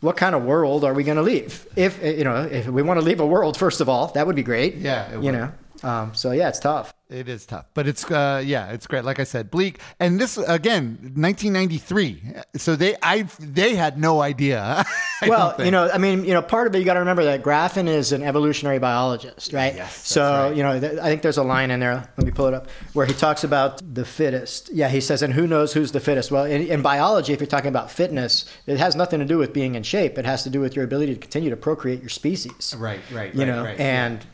What 0.01 0.17
kind 0.17 0.35
of 0.35 0.43
world 0.43 0.83
are 0.85 0.93
we 0.93 1.05
going 1.05 1.17
to 1.17 1.23
leave? 1.23 1.65
If 1.77 2.03
you 2.03 2.25
know, 2.25 2.43
if 2.43 2.67
we 2.67 2.83
want 2.83 2.99
to 2.99 3.07
leave 3.07 3.21
a 3.21 3.27
world, 3.27 3.57
first 3.57 3.81
of 3.81 3.89
all, 3.89 4.09
that 4.15 4.27
would 4.27 4.35
be 4.35 4.43
great. 4.43 4.75
Yeah, 4.75 5.07
it 5.07 5.13
you 5.13 5.31
would. 5.31 5.33
know. 5.33 5.53
Um, 5.85 6.13
so 6.15 6.33
yeah, 6.33 6.49
it's 6.49 6.59
tough. 6.59 6.93
It 7.09 7.29
is 7.29 7.47
tough, 7.47 7.67
but 7.73 7.87
it's 7.87 8.05
uh, 8.11 8.43
yeah, 8.45 8.73
it's 8.73 8.89
great. 8.89 9.05
Like 9.05 9.21
I 9.21 9.25
said, 9.25 9.49
bleak, 9.49 9.79
and 10.01 10.21
this 10.21 10.37
again, 10.39 10.99
1993. 11.15 12.23
So 12.57 12.75
they, 12.75 12.97
I, 13.01 13.23
they 13.39 13.77
had 13.77 13.97
no 13.99 14.21
idea. 14.23 14.85
Well, 15.27 15.55
you 15.65 15.71
know, 15.71 15.89
I 15.91 15.97
mean, 15.97 16.27
you 16.27 16.35
know, 16.35 16.43
part 16.43 16.67
of 16.67 16.75
it 16.75 16.79
you 16.79 16.85
got 16.85 16.93
to 16.93 17.01
remember 17.01 17.25
that 17.25 17.43
Graffin 17.43 17.89
is 17.89 18.13
an 18.13 18.23
evolutionary 18.23 18.79
biologist, 18.79 19.55
right? 19.55 19.75
Yes, 19.75 20.07
So 20.07 20.21
right. 20.49 20.55
you 20.55 20.63
know, 20.63 20.79
th- 20.79 20.99
I 20.99 21.05
think 21.05 21.23
there's 21.23 21.39
a 21.39 21.43
line 21.43 21.71
in 21.71 21.81
there. 21.81 22.07
Let 22.19 22.27
me 22.27 22.31
pull 22.31 22.49
it 22.49 22.53
up 22.53 22.69
where 22.93 23.07
he 23.07 23.15
talks 23.15 23.43
about 23.43 23.81
the 23.95 24.05
fittest. 24.05 24.69
Yeah, 24.75 24.91
he 24.91 25.01
says, 25.01 25.23
and 25.23 25.33
who 25.33 25.47
knows 25.47 25.73
who's 25.73 25.93
the 25.93 26.01
fittest? 26.01 26.31
Well, 26.31 26.45
in, 26.45 26.67
in 26.67 26.83
biology, 26.83 27.33
if 27.33 27.41
you're 27.41 27.47
talking 27.47 27.69
about 27.69 27.91
fitness, 27.91 28.45
it 28.67 28.77
has 28.77 28.95
nothing 28.95 29.19
to 29.21 29.25
do 29.25 29.39
with 29.39 29.55
being 29.55 29.75
in 29.75 29.83
shape. 29.85 30.19
It 30.19 30.27
has 30.27 30.43
to 30.43 30.51
do 30.51 30.61
with 30.61 30.77
your 30.77 30.85
ability 30.85 31.15
to 31.15 31.21
continue 31.21 31.49
to 31.49 31.57
procreate 31.57 32.01
your 32.01 32.11
species. 32.11 32.75
Right, 32.77 33.01
right, 33.11 33.33
You 33.35 33.41
right, 33.41 33.47
know, 33.47 33.65
right, 33.65 33.81
and 33.81 34.27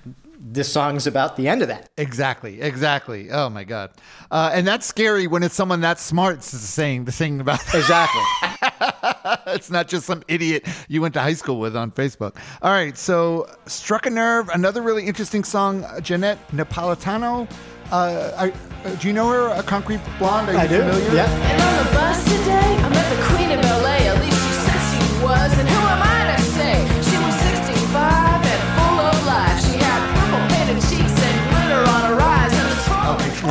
this 0.44 0.70
song's 0.72 1.06
about 1.06 1.36
the 1.36 1.46
end 1.46 1.62
of 1.62 1.68
that. 1.68 1.88
Exactly, 1.96 2.60
exactly. 2.60 3.30
Oh 3.30 3.48
my 3.48 3.62
god, 3.62 3.90
uh, 4.30 4.50
and 4.52 4.66
that's 4.66 4.84
scary 4.84 5.26
when 5.28 5.42
it's 5.42 5.54
someone 5.54 5.80
that 5.82 6.00
smart 6.00 6.42
saying 6.42 7.04
the 7.04 7.12
thing 7.12 7.40
about. 7.40 7.60
that. 7.66 7.74
Exactly. 7.74 8.22
it's 9.54 9.70
not 9.70 9.86
just 9.88 10.06
some 10.06 10.22
idiot 10.26 10.66
you 10.88 11.00
went 11.00 11.14
to 11.14 11.20
high 11.20 11.34
school 11.34 11.60
with 11.60 11.76
on 11.76 11.92
Facebook. 11.92 12.36
All 12.60 12.72
right, 12.72 12.98
so 12.98 13.48
struck 13.66 14.06
a 14.06 14.10
nerve. 14.10 14.48
Another 14.48 14.82
really 14.82 15.06
interesting 15.06 15.44
song, 15.44 15.84
uh, 15.84 16.00
Johnette 16.00 16.38
Napolitano. 16.52 17.48
Uh, 17.92 18.32
I, 18.36 18.50
uh, 18.84 18.94
do 18.96 19.06
you 19.06 19.12
know 19.12 19.28
her? 19.28 19.48
A 19.48 19.62
Concrete 19.62 20.00
Blonde. 20.18 20.48
Are 20.48 20.52
you 20.54 20.68
familiar 20.68 20.94
with 20.94 21.08
her? 21.08 21.14
Yep. 21.14 21.28
And 21.28 21.62
on 21.62 21.84
the 21.84 21.92
bus 21.92 22.24
today, 22.24 22.72
I 22.82 22.88
do. 25.38 25.52
familiar? 25.52 25.72
Yeah. 25.72 25.81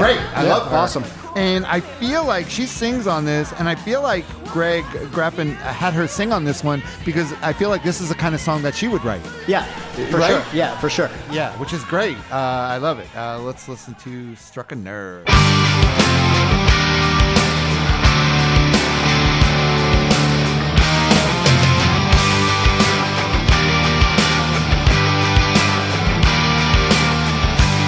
Great. 0.02 0.18
I 0.36 0.44
Yeah, 0.44 0.54
love 0.54 0.72
her. 0.72 0.78
awesome. 0.78 1.04
And 1.36 1.64
I 1.66 1.80
feel 1.80 2.26
like 2.26 2.50
she 2.50 2.66
sings 2.66 3.06
on 3.08 3.24
this, 3.24 3.54
and 3.60 3.70
I 3.70 3.76
feel 3.76 4.02
like 4.02 4.26
Greg 4.46 4.84
Graffin 5.14 5.54
had 5.56 5.94
her 5.94 6.08
sing 6.08 6.34
on 6.34 6.44
this 6.44 6.64
one 6.64 6.82
because 7.06 7.32
I 7.42 7.54
feel 7.54 7.70
like 7.70 7.84
this 7.84 8.02
is 8.02 8.10
the 8.10 8.16
kind 8.16 8.34
of 8.36 8.42
song 8.42 8.64
that 8.64 8.74
she 8.76 8.88
would 8.88 9.04
write. 9.06 9.22
Yeah. 9.48 9.64
For 10.10 10.18
Right? 10.18 10.30
sure. 10.32 10.44
Yeah, 10.54 10.78
for 10.80 10.90
sure. 10.90 11.10
Yeah, 11.32 11.52
which 11.58 11.72
is 11.72 11.84
great. 11.86 12.18
Uh, 12.32 12.36
I 12.36 12.78
love 12.78 13.00
it. 13.00 13.08
Uh, 13.16 13.40
let's 13.40 13.70
listen 13.70 13.94
to 14.04 14.36
Struck 14.36 14.72
a 14.72 14.76
Nerve. 14.76 15.26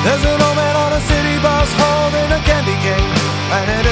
There's 0.03 0.25
an 0.25 0.32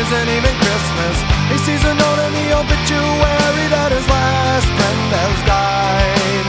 isn't 0.02 0.30
even 0.34 0.54
Christmas. 0.58 1.16
He 1.54 1.58
sees 1.62 1.84
a 1.86 1.94
note 1.94 2.20
in 2.26 2.34
the 2.34 2.48
obituary 2.58 3.68
that 3.70 3.94
his 3.94 4.08
last 4.10 4.66
friend 4.66 5.02
has 5.14 5.38
died. 5.46 6.46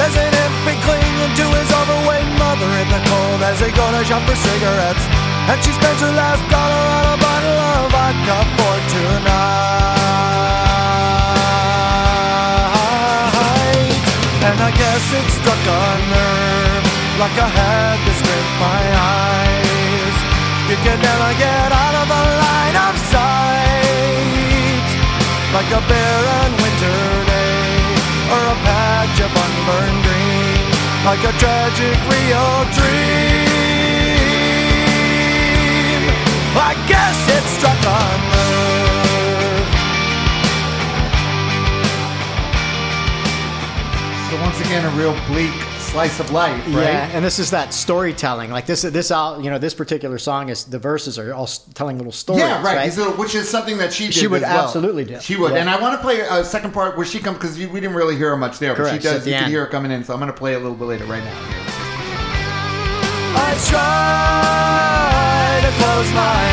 There's 0.00 0.16
an 0.16 0.32
infant 0.32 0.80
clinging 0.88 1.34
to 1.44 1.46
his 1.60 1.68
overweight 1.76 2.30
mother 2.40 2.70
in 2.80 2.88
the 2.88 3.02
cold 3.04 3.40
as 3.44 3.60
they 3.60 3.68
go 3.76 3.84
to 3.84 4.00
shop 4.08 4.24
for 4.24 4.32
cigarettes, 4.32 5.04
and 5.52 5.58
she 5.60 5.76
spends 5.76 6.00
her 6.00 6.14
last 6.16 6.40
dollar 6.48 6.84
on 6.96 7.04
a 7.12 7.16
bottle 7.20 7.58
of 7.68 7.92
vodka 7.92 8.38
for 8.56 8.76
tonight. 8.96 10.00
And 14.40 14.56
I 14.56 14.70
guess 14.72 15.04
it 15.20 15.26
struck 15.36 15.62
a 15.68 15.84
nerve 16.16 16.84
like 17.20 17.36
I 17.44 17.48
had 17.60 17.96
to 18.08 18.12
scrape 18.24 18.52
my 18.56 18.82
eyes. 18.96 19.69
You 20.70 20.76
can 20.76 21.02
never 21.02 21.34
get 21.34 21.72
out 21.72 21.94
of 21.98 22.06
the 22.06 22.22
line 22.46 22.76
of 22.78 22.94
sight 23.10 24.86
like 25.50 25.66
a 25.66 25.82
barren 25.90 26.52
winter 26.62 27.26
day 27.26 27.90
or 28.30 28.38
a 28.38 28.56
patch 28.62 29.18
of 29.18 29.34
unburned 29.34 30.00
green, 30.06 30.62
like 31.02 31.26
a 31.26 31.34
tragic 31.42 31.98
real 32.06 32.70
dream. 32.78 33.50
I 36.54 36.78
guess 36.86 37.18
it 37.34 37.42
struck 37.58 37.82
a 37.82 38.00
nerve. 38.30 39.74
So 44.30 44.38
once 44.40 44.60
again, 44.60 44.84
a 44.84 44.90
real 44.90 45.18
bleak 45.26 45.69
slice 45.90 46.20
of 46.20 46.30
life, 46.30 46.56
right? 46.68 46.84
Yeah, 46.84 47.10
and 47.12 47.24
this 47.24 47.38
is 47.40 47.50
that 47.50 47.74
storytelling. 47.74 48.50
Like 48.50 48.64
this, 48.66 48.82
this 48.82 49.10
out. 49.10 49.42
You 49.42 49.50
know, 49.50 49.58
this 49.58 49.74
particular 49.74 50.18
song 50.18 50.48
is 50.48 50.64
the 50.64 50.78
verses 50.78 51.18
are 51.18 51.34
all 51.34 51.48
telling 51.74 51.96
little 51.98 52.12
stories. 52.12 52.42
Yeah, 52.42 52.62
right. 52.62 52.76
right? 52.76 52.84
These 52.86 52.98
little- 52.98 53.14
which 53.14 53.34
is 53.34 53.48
something 53.48 53.78
that 53.78 53.92
she 53.92 54.04
did. 54.06 54.14
She 54.14 54.26
would 54.28 54.42
as 54.44 54.48
well. 54.48 54.64
absolutely 54.66 55.04
do. 55.04 55.20
She 55.20 55.36
would, 55.36 55.52
Yeah. 55.52 55.58
and 55.58 55.68
I 55.70 55.80
want 55.80 55.94
to 55.98 56.02
play 56.02 56.20
a 56.20 56.44
second 56.44 56.72
part 56.72 56.96
where 56.96 57.04
she 57.06 57.18
comes 57.18 57.38
because 57.38 57.58
we 57.58 57.66
didn't 57.66 57.94
really 57.94 58.16
hear 58.16 58.30
her 58.30 58.36
much 58.36 58.58
there, 58.60 58.72
but 58.74 58.82
Correct, 58.82 59.02
she 59.02 59.08
does. 59.08 59.24
the 59.24 59.30
You 59.30 59.34
can 59.36 59.44
end. 59.44 59.52
hear 59.52 59.64
her 59.64 59.70
coming 59.70 59.90
in, 59.90 60.04
so 60.04 60.12
I'm 60.14 60.20
going 60.20 60.32
to 60.32 60.38
play 60.38 60.54
a 60.54 60.58
little 60.58 60.76
bit 60.76 60.84
later, 60.84 61.04
right 61.06 61.24
now. 61.24 61.36
I 63.32 63.54
try 63.68 65.60
to 65.68 65.72
close 65.82 66.12
my 66.14 66.49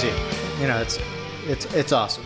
crazy. 0.00 0.60
You 0.60 0.68
know, 0.68 0.80
it's 0.80 0.98
it's 1.46 1.74
it's 1.74 1.92
awesome. 1.92 2.24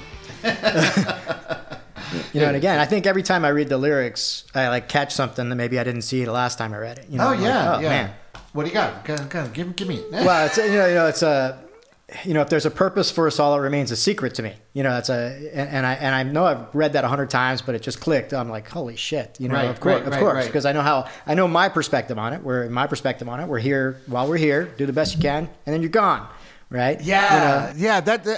you 2.33 2.41
know, 2.41 2.49
and 2.49 2.57
again, 2.57 2.79
I 2.79 2.87
think 2.87 3.07
every 3.07 3.23
time 3.23 3.45
I 3.45 3.49
read 3.49 3.69
the 3.69 3.79
lyrics, 3.79 4.45
I 4.55 4.69
like 4.69 4.89
catch 4.89 5.15
something 5.15 5.49
that 5.49 5.57
maybe 5.57 5.79
I 5.79 5.85
didn't 5.85 6.03
see 6.03 6.25
the 6.25 6.33
last 6.33 6.59
time 6.59 6.75
I 6.75 6.79
read 6.79 6.99
it. 6.99 7.07
You 7.09 7.19
know, 7.19 7.25
Oh 7.25 7.29
I'm 7.29 7.41
like, 7.41 7.49
yeah, 7.49 7.77
oh, 7.77 7.81
yeah. 7.81 7.89
man. 7.89 8.15
What 8.53 8.65
do 8.65 8.69
you 8.69 8.75
got? 8.75 9.05
Go, 9.05 9.17
go, 9.29 9.49
give, 9.49 9.75
give 9.77 9.89
me. 9.89 10.03
Well, 10.11 10.47
it's 10.47 10.57
you 10.59 10.69
know, 10.69 10.87
you 10.87 10.95
know, 10.95 11.07
it's 11.07 11.23
a 11.23 11.59
you 12.25 12.35
know, 12.35 12.43
if 12.43 12.51
there's 12.51 12.67
a 12.67 12.71
purpose 12.71 13.11
for 13.11 13.27
us 13.27 13.39
all, 13.39 13.57
it 13.57 13.61
remains 13.61 13.91
a 13.91 13.97
secret 13.97 14.35
to 14.35 14.43
me. 14.43 14.53
You 14.75 14.83
know, 14.83 14.91
that's 14.91 15.09
a 15.09 15.51
and, 15.55 15.69
and 15.71 15.87
I 15.87 15.95
and 15.95 16.15
I 16.15 16.23
know 16.25 16.45
I've 16.45 16.75
read 16.75 16.93
that 16.93 17.05
a 17.05 17.09
hundred 17.09 17.31
times, 17.31 17.63
but 17.63 17.75
it 17.75 17.81
just 17.83 18.01
clicked. 18.01 18.35
I'm 18.35 18.51
like, 18.51 18.69
holy 18.69 18.97
shit! 18.97 19.41
You 19.41 19.49
know, 19.49 19.55
Right, 19.55 19.71
of 19.71 19.81
course, 19.81 19.95
right, 20.01 20.07
of 20.07 20.13
right, 20.13 20.21
course, 20.21 20.35
right. 20.35 20.47
because 20.47 20.67
I 20.67 20.73
know 20.73 20.83
how 20.83 21.09
I 21.27 21.35
know 21.35 21.49
my 21.49 21.71
perspective 21.71 22.19
on 22.19 22.35
it. 22.35 22.43
We're 22.43 22.69
my 22.69 22.87
perspective 22.87 23.29
on 23.29 23.41
it. 23.41 23.49
We're 23.49 23.61
here 23.61 24.01
while 24.07 24.29
we're 24.29 24.37
here. 24.37 24.65
Do 24.77 24.85
the 24.85 24.93
best 24.93 25.15
you 25.15 25.23
can, 25.23 25.49
and 25.65 25.75
then 25.75 25.81
you're 25.81 25.91
gone. 25.91 26.29
Right? 26.73 26.99
Yeah, 27.03 27.69
You 27.69 27.75
know? 27.75 27.81
yeah, 27.85 28.01
that 28.01 28.27
uh, 28.27 28.31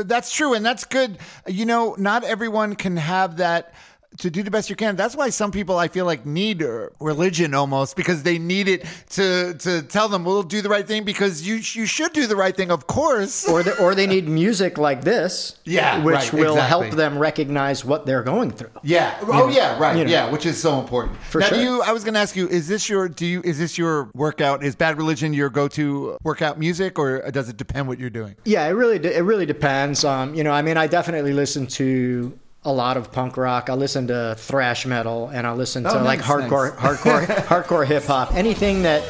uh, 0.00 0.02
that's 0.04 0.30
true, 0.30 0.52
and 0.52 0.64
that's 0.64 0.84
good. 0.84 1.16
You 1.46 1.64
know, 1.64 1.94
not 1.98 2.22
everyone 2.22 2.76
can 2.76 2.98
have 2.98 3.38
that 3.38 3.72
to 4.18 4.30
do 4.30 4.42
the 4.42 4.50
best 4.50 4.68
you 4.70 4.76
can. 4.76 4.96
That's 4.96 5.16
why 5.16 5.30
some 5.30 5.50
people 5.50 5.78
I 5.78 5.88
feel 5.88 6.04
like 6.04 6.26
need 6.26 6.62
religion 7.00 7.54
almost 7.54 7.96
because 7.96 8.22
they 8.22 8.38
need 8.38 8.68
it 8.68 8.84
to 9.10 9.54
to 9.54 9.82
tell 9.82 10.08
them 10.08 10.24
we'll 10.24 10.42
do 10.42 10.60
the 10.62 10.68
right 10.68 10.86
thing 10.86 11.04
because 11.04 11.46
you 11.46 11.56
you 11.56 11.86
should 11.86 12.12
do 12.12 12.26
the 12.26 12.36
right 12.36 12.56
thing, 12.56 12.70
of 12.70 12.86
course. 12.86 13.48
or 13.48 13.62
the, 13.62 13.78
or 13.80 13.94
they 13.94 14.06
need 14.06 14.28
music 14.28 14.78
like 14.78 15.02
this, 15.02 15.56
Yeah, 15.64 16.02
which 16.02 16.14
right, 16.14 16.32
will 16.32 16.54
exactly. 16.54 16.68
help 16.68 16.90
them 16.96 17.18
recognize 17.18 17.84
what 17.84 18.06
they're 18.06 18.22
going 18.22 18.50
through. 18.50 18.70
Yeah. 18.82 19.16
Oh, 19.22 19.48
yeah. 19.48 19.78
Right. 19.78 19.96
you 19.96 20.04
know. 20.04 20.10
Yeah. 20.10 20.30
Which 20.30 20.46
is 20.46 20.60
so 20.60 20.80
important. 20.80 21.16
For 21.18 21.40
now, 21.40 21.48
sure. 21.48 21.58
you? 21.58 21.82
I 21.82 21.92
was 21.92 22.04
going 22.04 22.14
to 22.14 22.20
ask 22.20 22.36
you: 22.36 22.48
Is 22.48 22.68
this 22.68 22.88
your? 22.88 23.08
Do 23.08 23.26
you? 23.26 23.40
Is 23.44 23.58
this 23.58 23.78
your 23.78 24.10
workout? 24.14 24.62
Is 24.64 24.74
Bad 24.74 24.98
Religion 24.98 25.32
your 25.32 25.50
go-to 25.50 26.18
workout 26.22 26.58
music, 26.58 26.98
or 26.98 27.30
does 27.30 27.48
it 27.48 27.56
depend 27.56 27.88
what 27.88 27.98
you're 27.98 28.10
doing? 28.10 28.36
Yeah, 28.44 28.66
it 28.66 28.70
really 28.72 28.96
it 28.96 29.22
really 29.22 29.46
depends. 29.46 30.04
Um, 30.04 30.34
you 30.34 30.42
know, 30.44 30.50
I 30.52 30.62
mean, 30.62 30.76
I 30.76 30.86
definitely 30.86 31.32
listen 31.32 31.66
to 31.68 32.36
a 32.68 32.72
lot 32.72 32.96
of 32.98 33.10
punk 33.10 33.36
rock. 33.36 33.70
I 33.70 33.74
listen 33.74 34.06
to 34.08 34.34
thrash 34.36 34.84
metal, 34.84 35.28
and 35.32 35.46
I 35.46 35.52
listen 35.52 35.86
oh, 35.86 35.90
to 35.94 36.00
Oh, 36.00 36.04
like 36.04 36.20
hardcore, 36.20 36.74
nice. 36.80 36.98
hardcore, 36.98 37.26
hardcore 37.64 37.86
hip 37.86 38.04
hop. 38.04 38.34
Anything 38.34 38.82
that, 38.82 39.02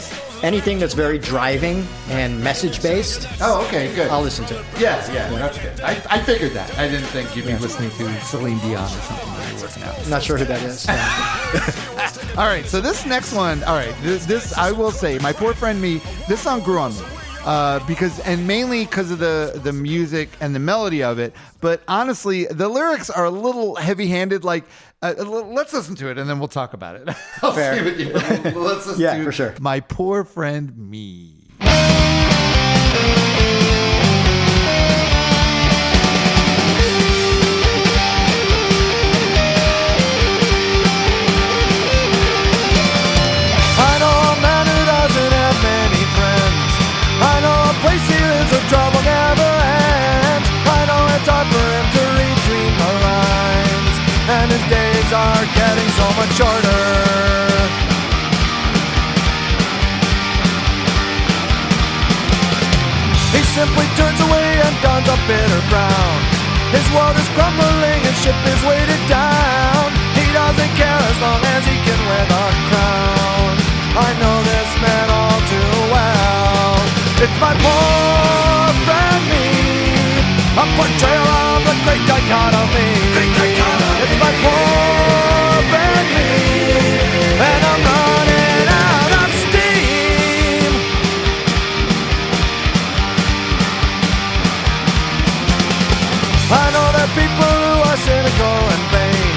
anything 0.42 0.78
that's 0.78 0.94
very 0.94 1.18
driving 1.18 1.84
and 2.08 2.42
message 2.42 2.80
based, 2.80 3.26
Oh, 3.40 3.66
okay, 3.66 3.92
good. 3.94 4.08
I'll 4.10 4.22
listen 4.22 4.46
to. 4.46 4.60
It. 4.60 4.64
Yeah, 4.78 5.12
yeah, 5.12 5.28
that's 5.30 5.58
good. 5.58 5.80
I, 5.80 6.00
I 6.08 6.20
figured 6.22 6.52
that. 6.52 6.78
I 6.78 6.88
didn't 6.88 7.08
think 7.08 7.34
you'd 7.34 7.46
be 7.46 7.56
listening 7.56 7.90
to 7.90 8.20
Celine 8.20 8.58
Dion 8.60 8.84
or 8.84 8.88
something 8.88 9.28
while 9.28 9.50
you're 9.50 9.60
working 9.60 9.82
out. 9.82 9.98
I'm 9.98 10.10
not 10.10 10.22
sure 10.22 10.38
who 10.38 10.44
that 10.44 10.62
is. 10.62 10.86
All 12.38 12.46
right, 12.46 12.64
so 12.64 12.80
this 12.80 13.04
next 13.04 13.32
one, 13.32 13.64
all 13.64 13.74
right, 13.74 13.92
this, 14.02 14.24
this 14.24 14.56
I 14.56 14.70
will 14.70 14.92
say, 14.92 15.18
my 15.18 15.32
poor 15.32 15.54
friend 15.54 15.82
me, 15.82 16.00
this 16.28 16.40
song 16.40 16.60
grew 16.60 16.78
on 16.78 16.94
me. 16.94 17.02
Uh, 17.48 17.80
because 17.86 18.20
and 18.20 18.46
mainly 18.46 18.84
because 18.84 19.10
of 19.10 19.18
the 19.20 19.58
the 19.64 19.72
music 19.72 20.28
and 20.38 20.54
the 20.54 20.58
melody 20.58 21.02
of 21.02 21.18
it, 21.18 21.32
but 21.62 21.80
honestly, 21.88 22.44
the 22.44 22.68
lyrics 22.68 23.08
are 23.08 23.24
a 23.24 23.30
little 23.30 23.74
heavy-handed. 23.76 24.44
Like, 24.44 24.64
uh, 25.00 25.14
l- 25.16 25.50
let's 25.54 25.72
listen 25.72 25.94
to 25.94 26.10
it 26.10 26.18
and 26.18 26.28
then 26.28 26.40
we'll 26.40 26.48
talk 26.48 26.74
about 26.74 26.96
it. 26.96 27.08
I'll 27.42 27.52
Fair. 27.54 27.78
see 27.78 27.84
with 27.84 27.98
you. 28.00 28.12
Let's 28.12 28.86
listen 28.86 29.00
Yeah, 29.00 29.16
to 29.16 29.24
for 29.24 29.32
sure. 29.32 29.54
My 29.60 29.80
poor 29.80 30.24
friend 30.24 30.76
me. 30.76 31.32
Where 48.98 49.06
never 49.06 49.52
ends. 50.34 50.48
I 50.66 50.80
know 50.90 51.02
it's 51.14 51.28
hard 51.28 51.46
for 51.46 51.66
him 51.76 51.86
to 51.94 52.02
read 52.18 52.34
between 52.34 52.72
the 52.82 52.92
lines, 53.06 53.96
and 54.26 54.46
his 54.50 54.64
days 54.66 55.08
are 55.12 55.44
getting 55.54 55.90
so 55.94 56.06
much 56.18 56.32
shorter. 56.34 56.82
He 63.34 63.42
simply 63.54 63.86
turns 63.94 64.20
away 64.26 64.48
and 64.66 64.74
dons 64.82 65.08
a 65.08 65.16
bitter 65.28 65.62
frown. 65.70 66.18
His 66.74 66.86
world 66.92 67.16
is 67.16 67.28
crumbling, 67.36 68.00
his 68.02 68.16
ship 68.22 68.38
is 68.52 68.60
weighted 68.64 69.02
down. 69.08 69.86
He 70.18 70.26
doesn't 70.32 70.72
care 70.74 71.02
as 71.12 71.18
long 71.22 71.42
as 71.54 71.62
he 71.64 71.76
can 71.86 72.00
wear 72.08 72.24
the 72.34 72.46
crown. 72.70 73.52
I 73.94 74.08
know 74.20 74.36
this 74.42 74.70
man 74.82 75.06
all 75.10 75.40
too 75.52 75.72
well. 75.92 76.47
It's 77.20 77.38
my 77.40 77.50
poor 77.50 78.70
friend 78.86 79.22
me, 79.26 79.46
a 80.54 80.64
portrayal 80.78 81.26
of 81.50 81.66
the 81.66 81.74
great 81.82 82.04
dichotomy. 82.06 82.90
It's 84.04 84.16
my 84.22 84.32
poor 84.38 85.50
friend 85.66 86.06
me, 86.14 86.30
and 87.42 87.62
I'm 87.70 87.82
running 87.90 88.68
out 88.70 89.12
of 89.18 89.30
steam. 89.42 90.72
I 96.54 96.64
know 96.70 96.86
are 97.02 97.10
people 97.18 97.50
who 97.50 97.74
are 97.82 98.00
cynical 98.06 98.58
and 98.74 98.84
vain. 98.94 99.34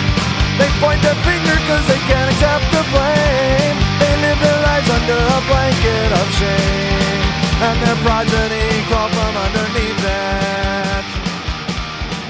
They 0.61 0.69
point 0.77 1.01
their 1.01 1.17
finger 1.25 1.57
cause 1.65 1.85
they 1.89 2.01
can't 2.05 2.29
accept 2.29 2.65
the 2.77 2.83
blame. 2.93 3.77
They 3.97 4.13
live 4.21 4.37
their 4.37 4.59
lives 4.69 4.89
under 4.97 5.17
a 5.17 5.41
blanket 5.49 6.09
of 6.21 6.27
shame. 6.37 7.20
And 7.63 7.77
their 7.83 7.95
progeny 8.03 8.81
crawl 8.87 9.07
from 9.09 9.37
underneath 9.37 9.99
that. 10.03 11.05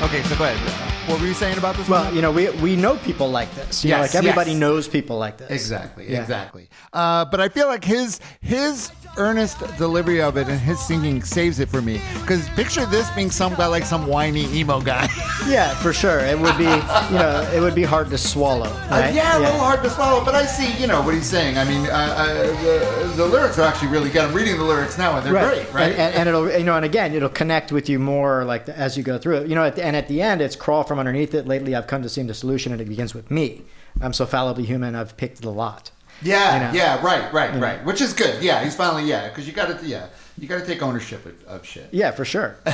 Okay, 0.03 0.21
so 0.23 0.35
go 0.35 0.43
ahead. 0.43 0.89
What 1.09 1.19
were 1.21 1.27
you 1.27 1.33
saying 1.33 1.57
about 1.57 1.75
this? 1.77 1.87
Well, 1.87 2.03
one? 2.05 2.15
you 2.15 2.21
know, 2.21 2.31
we 2.31 2.49
we 2.61 2.75
know 2.75 2.97
people 2.97 3.29
like 3.29 3.53
this. 3.55 3.83
You 3.83 3.91
know, 3.91 4.01
like 4.01 4.13
everybody 4.13 4.51
yes. 4.51 4.59
knows 4.59 4.87
people 4.87 5.17
like 5.17 5.37
this. 5.37 5.49
Exactly, 5.49 6.11
Yeah. 6.11 6.21
exactly. 6.21 6.69
Uh, 6.93 7.25
but 7.25 7.39
I 7.39 7.49
feel 7.49 7.67
like 7.67 7.83
his 7.83 8.19
his 8.41 8.91
earnest 9.17 9.59
delivery 9.77 10.21
of 10.21 10.37
it 10.37 10.47
and 10.47 10.59
his 10.59 10.79
singing 10.79 11.21
saves 11.21 11.59
it 11.59 11.69
for 11.69 11.81
me. 11.81 11.99
Because 12.21 12.47
picture 12.49 12.85
this 12.85 13.09
being 13.11 13.29
some 13.31 13.53
guy 13.55 13.67
like 13.67 13.83
some 13.85 14.07
whiny 14.07 14.45
emo 14.57 14.81
guy. 14.81 15.07
Yeah, 15.47 15.73
for 15.73 15.91
sure. 15.91 16.19
It 16.19 16.37
would 16.39 16.55
be, 16.55 16.65
you 16.65 16.69
know, 16.69 17.49
it 17.51 17.59
would 17.59 17.73
be 17.73 17.81
hard 17.83 18.11
to 18.11 18.17
swallow. 18.17 18.67
Uh, 18.67 18.87
Right? 18.91 19.13
yeah, 19.13 19.37
a 19.37 19.39
little 19.39 19.57
hard 19.59 19.81
to 19.81 19.89
swallow, 19.89 20.23
but 20.23 20.35
I 20.35 20.45
see, 20.45 20.71
you 20.79 20.85
know, 20.85 21.01
what 21.01 21.15
he's 21.15 21.25
saying. 21.25 21.57
I 21.57 21.63
mean, 21.65 21.87
uh, 21.87 21.89
uh, 21.89 22.33
the, 22.61 23.13
the 23.15 23.25
lyrics 23.25 23.57
are 23.57 23.63
actually 23.67 23.87
really 23.87 24.11
good. 24.11 24.21
I'm 24.23 24.33
reading 24.35 24.57
the 24.57 24.63
lyrics 24.63 24.99
now, 24.99 25.17
and 25.17 25.25
they're 25.25 25.33
great, 25.33 25.73
right? 25.73 25.91
And, 25.93 25.99
and, 25.99 26.15
and 26.15 26.29
it'll, 26.29 26.51
you 26.51 26.63
know, 26.63 26.75
and 26.75 26.85
again, 26.85 27.15
it'll 27.15 27.27
connect 27.27 27.71
with 27.71 27.89
you 27.89 27.97
more 27.97 28.45
like 28.45 28.67
the, 28.67 28.77
as 28.77 28.95
you 28.95 29.03
go 29.03 29.17
through 29.17 29.37
it. 29.37 29.47
You 29.47 29.55
know, 29.55 29.63
at 29.65 29.75
the, 29.77 29.83
and 29.83 29.95
at 29.95 30.07
the 30.07 30.21
end, 30.21 30.41
it's 30.41 30.55
crawl 30.55 30.83
from 30.83 30.99
underneath 30.99 31.33
it. 31.33 31.47
Lately, 31.47 31.73
I've 31.73 31.87
come 31.87 32.03
to 32.03 32.09
see 32.09 32.21
the 32.21 32.35
solution, 32.35 32.71
and 32.71 32.79
it 32.79 32.87
begins 32.87 33.15
with 33.15 33.31
me. 33.31 33.63
I'm 33.99 34.13
so 34.13 34.27
fallibly 34.27 34.63
human. 34.65 34.93
I've 34.93 35.17
picked 35.17 35.41
the 35.41 35.49
lot. 35.51 35.89
Yeah, 36.21 36.55
you 36.55 36.59
know. 36.67 36.73
yeah, 36.83 37.03
right, 37.05 37.31
right, 37.33 37.59
right. 37.59 37.83
Which 37.85 38.01
is 38.01 38.13
good. 38.13 38.41
Yeah, 38.43 38.63
he's 38.63 38.75
finally, 38.75 39.05
yeah, 39.05 39.29
because 39.29 39.47
you 39.47 39.53
got 39.53 39.79
to, 39.79 39.85
yeah, 39.85 40.07
you 40.37 40.47
got 40.47 40.59
to 40.59 40.65
take 40.65 40.81
ownership 40.81 41.25
of, 41.25 41.43
of 41.45 41.65
shit. 41.65 41.89
Yeah, 41.91 42.11
for 42.11 42.25
sure. 42.25 42.57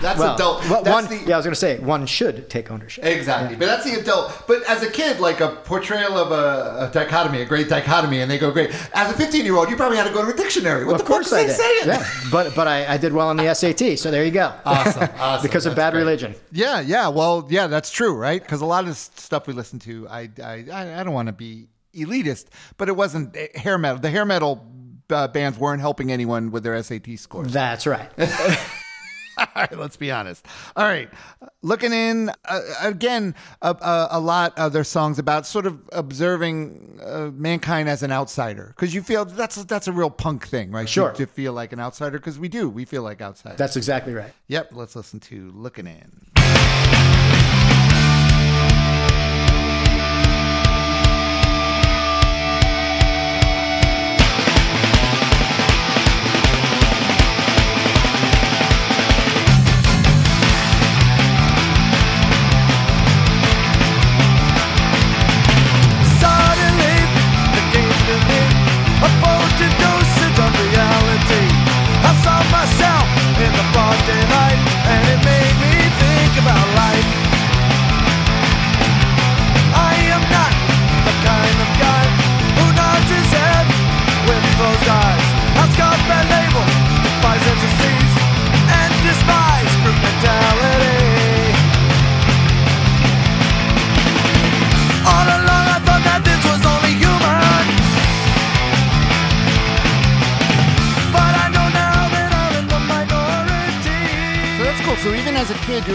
That's 0.00 0.18
Well, 0.18 0.34
adult. 0.34 0.60
well, 0.70 0.82
that's 0.82 1.08
one, 1.08 1.18
the, 1.18 1.28
yeah, 1.28 1.34
I 1.34 1.38
was 1.38 1.44
going 1.44 1.52
to 1.52 1.60
say 1.60 1.78
one 1.78 2.06
should 2.06 2.48
take 2.48 2.70
ownership. 2.70 3.04
Exactly, 3.04 3.54
but 3.56 3.66
that's 3.66 3.84
the 3.84 4.00
adult. 4.00 4.44
But 4.46 4.62
as 4.62 4.82
a 4.82 4.90
kid, 4.90 5.20
like 5.20 5.40
a 5.40 5.48
portrayal 5.64 6.16
of 6.16 6.32
a, 6.32 6.88
a 6.88 6.90
dichotomy, 6.92 7.42
a 7.42 7.44
great 7.44 7.68
dichotomy, 7.68 8.20
and 8.22 8.30
they 8.30 8.38
go 8.38 8.50
great. 8.50 8.70
As 8.94 9.10
a 9.12 9.14
15 9.14 9.44
year 9.44 9.54
old, 9.56 9.68
you 9.68 9.76
probably 9.76 9.98
had 9.98 10.06
to 10.06 10.12
go 10.12 10.24
to 10.24 10.32
a 10.32 10.36
dictionary. 10.36 10.84
What 10.84 10.92
Well, 10.92 10.96
the 10.98 11.02
of 11.04 11.08
course 11.08 11.28
fuck 11.28 11.40
I 11.40 11.42
is 11.42 11.56
did. 11.58 11.84
they 11.84 11.84
saying? 11.86 12.00
Yeah, 12.00 12.10
but 12.30 12.54
but 12.54 12.66
I, 12.66 12.94
I 12.94 12.96
did 12.96 13.12
well 13.12 13.28
on 13.28 13.36
the 13.36 13.52
SAT, 13.54 13.98
so 13.98 14.10
there 14.10 14.24
you 14.24 14.30
go. 14.30 14.54
Awesome, 14.64 15.08
awesome. 15.18 15.42
because 15.46 15.66
of 15.66 15.76
bad 15.76 15.92
great. 15.92 16.00
religion. 16.00 16.34
Yeah, 16.50 16.80
yeah. 16.80 17.08
Well, 17.08 17.46
yeah, 17.50 17.66
that's 17.66 17.90
true, 17.90 18.14
right? 18.16 18.40
Because 18.42 18.62
a 18.62 18.66
lot 18.66 18.84
of 18.84 18.88
this 18.88 19.10
stuff 19.16 19.46
we 19.46 19.52
listen 19.52 19.78
to, 19.80 20.08
I, 20.08 20.30
I, 20.42 20.64
I 20.72 21.00
I 21.00 21.04
don't 21.04 21.12
want 21.12 21.26
to 21.26 21.32
be 21.32 21.66
elitist, 21.94 22.46
but 22.76 22.88
it 22.88 22.96
wasn't 22.96 23.36
eh, 23.36 23.48
hair 23.54 23.78
metal. 23.78 23.98
The 23.98 24.10
hair 24.10 24.24
metal 24.24 24.66
uh, 25.10 25.28
bands 25.28 25.58
weren't 25.58 25.80
helping 25.80 26.10
anyone 26.10 26.50
with 26.50 26.62
their 26.62 26.80
SAT 26.82 27.18
scores. 27.18 27.52
That's 27.52 27.86
right. 27.86 28.10
All 29.38 29.46
right, 29.56 29.78
let's 29.78 29.96
be 29.96 30.10
honest. 30.10 30.46
All 30.76 30.84
right, 30.84 31.08
looking 31.62 31.92
in 31.92 32.30
uh, 32.44 32.60
again, 32.82 33.34
a, 33.62 34.20
lot 34.20 34.56
of 34.58 34.72
their 34.74 34.84
songs 34.84 35.18
about 35.18 35.46
sort 35.46 35.66
of 35.66 35.80
observing 35.92 37.00
uh, 37.02 37.30
mankind 37.32 37.88
as 37.88 38.02
an 38.02 38.12
outsider 38.12 38.74
because 38.76 38.94
you 38.94 39.02
feel 39.02 39.24
that's 39.24 39.56
that's 39.64 39.88
a 39.88 39.92
real 39.92 40.10
punk 40.10 40.46
thing, 40.46 40.70
right? 40.70 40.86
To- 40.86 40.92
Sure. 40.92 41.12
to, 41.12 41.26
feel 41.26 41.54
like 41.54 41.72
an 41.72 41.80
outsider 41.80 42.18
because 42.18 42.38
we 42.38 42.48
do, 42.48 42.68
we 42.68 42.84
feel 42.84 43.02
like 43.02 43.22
outsiders. 43.22 43.58
That's 43.58 43.76
exactly 43.76 44.12
right. 44.12 44.32
yep. 44.48 44.70
Let's 44.72 44.94
listen 44.94 45.18
to 45.20 45.50
"Looking 45.54 45.86
In." 45.86 46.31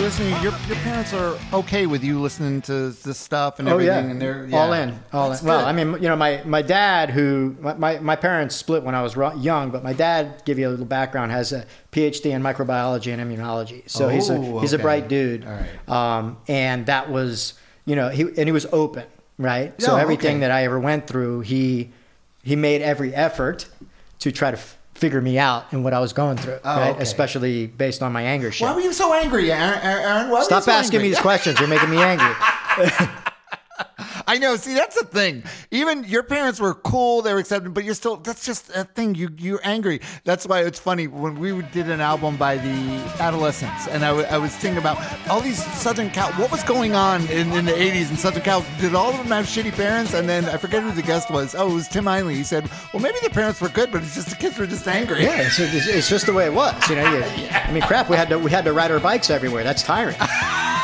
Listening. 0.08 0.42
Your 0.42 0.54
your 0.68 0.78
parents 0.78 1.12
are 1.14 1.38
okay 1.52 1.86
with 1.86 2.02
you 2.02 2.22
listening 2.22 2.62
to 2.62 2.92
this 2.92 3.18
stuff 3.18 3.60
and 3.60 3.68
Oh 3.68 3.74
everything, 3.74 4.06
yeah, 4.06 4.12
and 4.12 4.22
they're 4.22 4.48
all 4.54 4.72
in, 4.72 4.98
all 5.12 5.30
That's 5.30 5.42
in. 5.42 5.48
Well. 5.50 5.66
I 5.66 5.74
mean, 5.74 5.94
you 6.02 6.08
know, 6.08 6.16
my 6.16 6.42
my 6.46 6.62
dad, 6.62 7.10
who 7.10 7.58
my, 7.60 8.00
my, 8.00 8.16
parents 8.16 8.56
split 8.56 8.84
when 8.84 8.96
I 8.96 9.02
was 9.04 9.18
young, 9.44 9.70
but 9.70 9.84
my 9.84 9.92
dad, 9.92 10.44
give 10.46 10.58
you 10.60 10.70
a 10.70 10.72
little 10.72 10.86
background, 10.86 11.34
has 11.34 11.52
a 11.52 11.66
PhD 11.92 12.28
in 12.28 12.42
microbiology 12.42 13.14
and 13.14 13.22
immunology. 13.22 13.90
So 13.90 14.08
he's 14.08 14.30
a 14.30 14.38
Oh, 14.38 14.60
he's 14.60 14.72
a 14.72 14.80
bright 14.80 15.10
dude. 15.10 15.46
All 15.46 15.52
right. 15.52 15.90
Um, 15.90 16.38
and 16.48 16.86
that 16.86 17.10
was, 17.10 17.56
you 17.86 17.98
know, 17.98 18.08
he 18.08 18.22
and 18.22 18.46
he 18.46 18.52
was 18.54 18.66
open, 18.72 19.08
right? 19.38 19.80
so 19.82 19.98
everything 19.98 20.38
okay. 20.38 20.42
that 20.42 20.52
I 20.52 20.64
ever 20.64 20.80
went 20.80 21.08
through, 21.08 21.42
he 21.42 21.92
he 22.44 22.56
made 22.56 22.82
every 22.82 23.14
effort 23.14 23.68
to 24.20 24.32
try 24.32 24.52
to 24.52 24.60
figure 24.98 25.22
me 25.22 25.38
out 25.38 25.72
and 25.72 25.84
what 25.84 25.94
I 25.94 26.00
was 26.00 26.12
going 26.12 26.38
through, 26.38 26.60
oh, 26.64 26.76
right? 26.80 26.90
okay. 26.92 27.02
Especially 27.04 27.68
based 27.68 28.02
on 28.02 28.12
my 28.12 28.24
anger 28.24 28.52
shit. 28.52 28.66
Why 28.68 28.74
were 28.74 28.82
you 28.82 28.94
so 28.94 29.14
angry, 29.14 29.52
Aaron? 29.52 29.80
Aaron, 29.82 30.30
why 30.30 30.44
Stop 30.44 30.64
so 30.64 30.72
asking 30.72 30.98
angry? 30.98 31.10
me 31.10 31.16
these 31.16 31.22
questions. 31.22 31.60
You're 31.60 31.70
making 31.70 31.90
me 31.90 31.98
angry. 31.98 32.34
I 34.28 34.38
know. 34.38 34.56
See, 34.56 34.74
that's 34.74 35.00
the 35.00 35.06
thing. 35.08 35.44
Even 35.72 36.04
your 36.04 36.24
parents 36.24 36.60
were 36.60 36.74
cool; 36.74 37.22
they 37.22 37.34
were 37.34 37.40
accepting, 37.40 37.74
but 37.74 37.84
you're 37.84 37.94
still. 37.94 38.18
That's 38.18 38.46
just 38.46 38.70
a 38.70 38.84
thing. 38.84 39.16
You 39.16 39.30
you're 39.38 39.62
angry. 39.64 40.02
That's 40.24 40.46
why 40.46 40.62
it's 40.64 40.80
funny 40.80 41.08
when 41.08 41.40
we 41.40 41.62
did 41.74 41.90
an 41.90 42.02
album 42.02 42.38
by 42.38 42.58
the 42.58 42.70
Adolescents, 43.20 43.88
and 43.88 44.04
I, 44.04 44.10
w- 44.10 44.28
I 44.28 44.38
was 44.38 44.56
thinking 44.56 44.78
about 44.78 44.98
all 45.30 45.42
these 45.42 45.64
Southern 45.76 46.10
Cal. 46.10 46.32
What 46.34 46.52
was 46.52 46.64
going 46.64 46.96
on 46.96 47.22
in, 47.28 47.52
in 47.52 47.66
the 47.66 47.72
'80s 47.72 48.10
in 48.10 48.18
Southern 48.18 48.44
Cal? 48.44 48.66
Did 48.80 48.96
all 48.96 49.12
of 49.12 49.18
them 49.18 49.28
have 49.28 49.46
shitty 49.46 49.74
parents? 49.74 50.14
And 50.14 50.28
then 50.28 50.46
I 50.46 50.58
forget 50.58 50.84
who 50.84 50.92
the 50.92 51.02
guest 51.04 51.30
was. 51.30 51.56
Oh, 51.56 51.70
it 51.72 51.74
was 51.74 51.88
Tim 51.88 52.06
Einley. 52.06 52.34
He 52.36 52.44
said, 52.44 52.70
"Well, 52.94 53.02
maybe 53.02 53.18
the 53.24 53.30
parents 53.30 53.62
were 53.62 53.70
good, 53.70 53.92
but 53.92 54.04
it's 54.04 54.16
just 54.16 54.30
the 54.30 54.36
kids 54.36 54.58
were 54.58 54.68
just 54.68 54.88
angry." 54.88 55.24
Yeah, 55.24 55.42
it's, 55.42 55.60
it's, 55.60 55.88
it's 55.88 56.10
just 56.10 56.26
the 56.26 56.34
way 56.34 56.46
it 56.46 56.54
was. 56.54 56.76
You 56.90 56.96
know, 56.96 57.18
you, 57.18 57.48
I 57.50 57.72
mean, 57.72 57.84
crap. 57.84 58.10
We 58.10 58.16
had 58.16 58.30
to 58.30 58.40
we 58.40 58.52
had 58.52 58.66
to 58.66 58.74
ride 58.74 58.92
our 58.92 59.00
bikes 59.00 59.30
everywhere. 59.30 59.64
That's 59.64 59.84
tiring. 59.84 60.16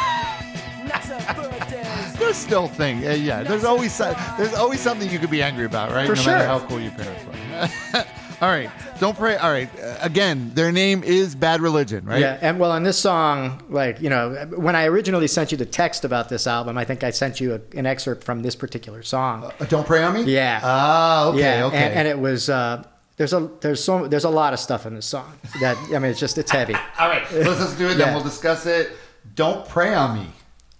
Still 2.33 2.67
thing. 2.67 3.05
Uh, 3.05 3.11
yeah, 3.11 3.43
there's 3.43 3.63
always 3.63 3.97
there's 3.97 4.53
always 4.55 4.79
something 4.79 5.09
you 5.09 5.19
could 5.19 5.29
be 5.29 5.41
angry 5.43 5.65
about, 5.65 5.91
right? 5.91 6.07
For 6.07 6.15
no 6.15 6.23
matter 6.25 6.39
sure. 6.39 6.47
how 6.47 6.59
cool 6.67 6.79
your 6.79 6.91
parents 6.91 7.23
were. 7.93 8.05
all 8.41 8.49
right, 8.49 8.69
don't 8.99 9.15
pray. 9.17 9.37
All 9.37 9.51
right, 9.51 9.69
uh, 9.79 9.97
again, 10.01 10.51
their 10.53 10.71
name 10.71 11.03
is 11.03 11.35
Bad 11.35 11.61
Religion, 11.61 12.05
right? 12.05 12.19
Yeah, 12.19 12.39
and 12.41 12.59
well, 12.59 12.71
on 12.71 12.83
this 12.83 12.97
song, 12.97 13.63
like 13.69 14.01
you 14.01 14.09
know, 14.09 14.47
when 14.55 14.75
I 14.75 14.85
originally 14.85 15.27
sent 15.27 15.51
you 15.51 15.57
the 15.57 15.65
text 15.65 16.05
about 16.05 16.29
this 16.29 16.47
album, 16.47 16.77
I 16.77 16.85
think 16.85 17.03
I 17.03 17.11
sent 17.11 17.39
you 17.39 17.53
a, 17.53 17.77
an 17.77 17.85
excerpt 17.85 18.23
from 18.23 18.41
this 18.41 18.55
particular 18.55 19.03
song. 19.03 19.43
Uh, 19.59 19.65
don't 19.65 19.85
pray 19.85 20.03
on 20.03 20.15
me. 20.15 20.23
Yeah. 20.23 20.59
Ah, 20.63 21.27
okay, 21.27 21.39
yeah, 21.39 21.65
okay. 21.65 21.77
and, 21.77 21.93
and 21.93 22.07
it 22.07 22.19
was 22.19 22.49
uh, 22.49 22.83
there's 23.17 23.33
a 23.33 23.49
there's 23.61 23.83
so 23.83 24.07
there's 24.07 24.25
a 24.25 24.29
lot 24.29 24.53
of 24.53 24.59
stuff 24.59 24.85
in 24.85 24.95
this 24.95 25.05
song 25.05 25.31
that 25.61 25.77
I 25.77 25.99
mean, 25.99 26.11
it's 26.11 26.19
just 26.19 26.37
it's 26.37 26.51
heavy. 26.51 26.73
all 26.99 27.07
right, 27.07 27.23
let's 27.31 27.59
just 27.59 27.77
do 27.77 27.89
it. 27.89 27.95
Then 27.95 28.13
we'll 28.13 28.23
discuss 28.23 28.65
it. 28.65 28.91
Don't 29.35 29.67
pray 29.67 29.93
on 29.93 30.17
me, 30.17 30.27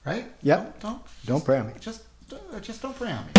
right? 0.06 0.26
Yep. 0.42 0.80
Don't 0.80 0.92
don't, 0.92 1.13
Don't 1.26 1.44
pray 1.46 1.60
on 1.60 1.68
me. 1.68 1.74
Just 1.80 2.04
uh, 2.34 2.60
just 2.60 2.82
don't 2.82 2.96
pray 2.98 3.12
on 3.12 3.24
me. 3.24 3.32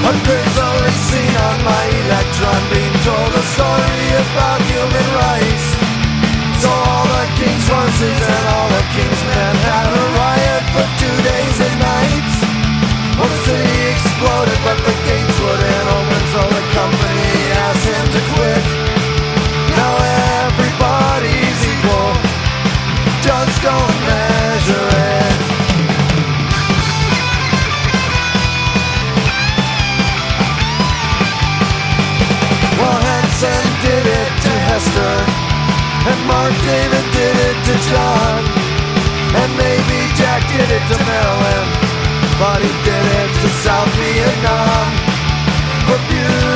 Hundreds 0.00 0.56
only 0.56 0.94
seen 1.12 1.34
on 1.36 1.58
my 1.60 1.84
electron 1.92 2.60
being 2.72 2.96
told 3.04 3.32
a 3.36 3.44
story 3.52 4.04
about 4.16 4.64
human 4.64 5.08
rights. 5.12 5.66
So 6.64 6.72
all 6.72 7.04
the 7.12 7.28
king's 7.36 7.68
horses 7.68 8.16
and 8.16 8.44
all 8.56 8.68
the 8.72 8.84
king's 8.96 9.22
men 9.28 9.54
had 9.60 9.92
a 9.92 10.04
riot 10.16 10.64
for 10.72 10.86
two 11.04 11.16
days 11.20 11.56
and 11.68 11.76
nights. 11.84 12.34
Well, 13.20 13.28
the 13.28 13.40
city 13.44 13.76
exploded, 13.92 14.56
but 14.64 14.85
but 42.38 42.60
he 42.60 42.72
did 42.84 43.06
it. 43.20 43.30
To 43.40 43.48
South 43.64 43.92
Vietnam. 43.96 44.86
For 45.86 45.98
beauty 46.08 46.55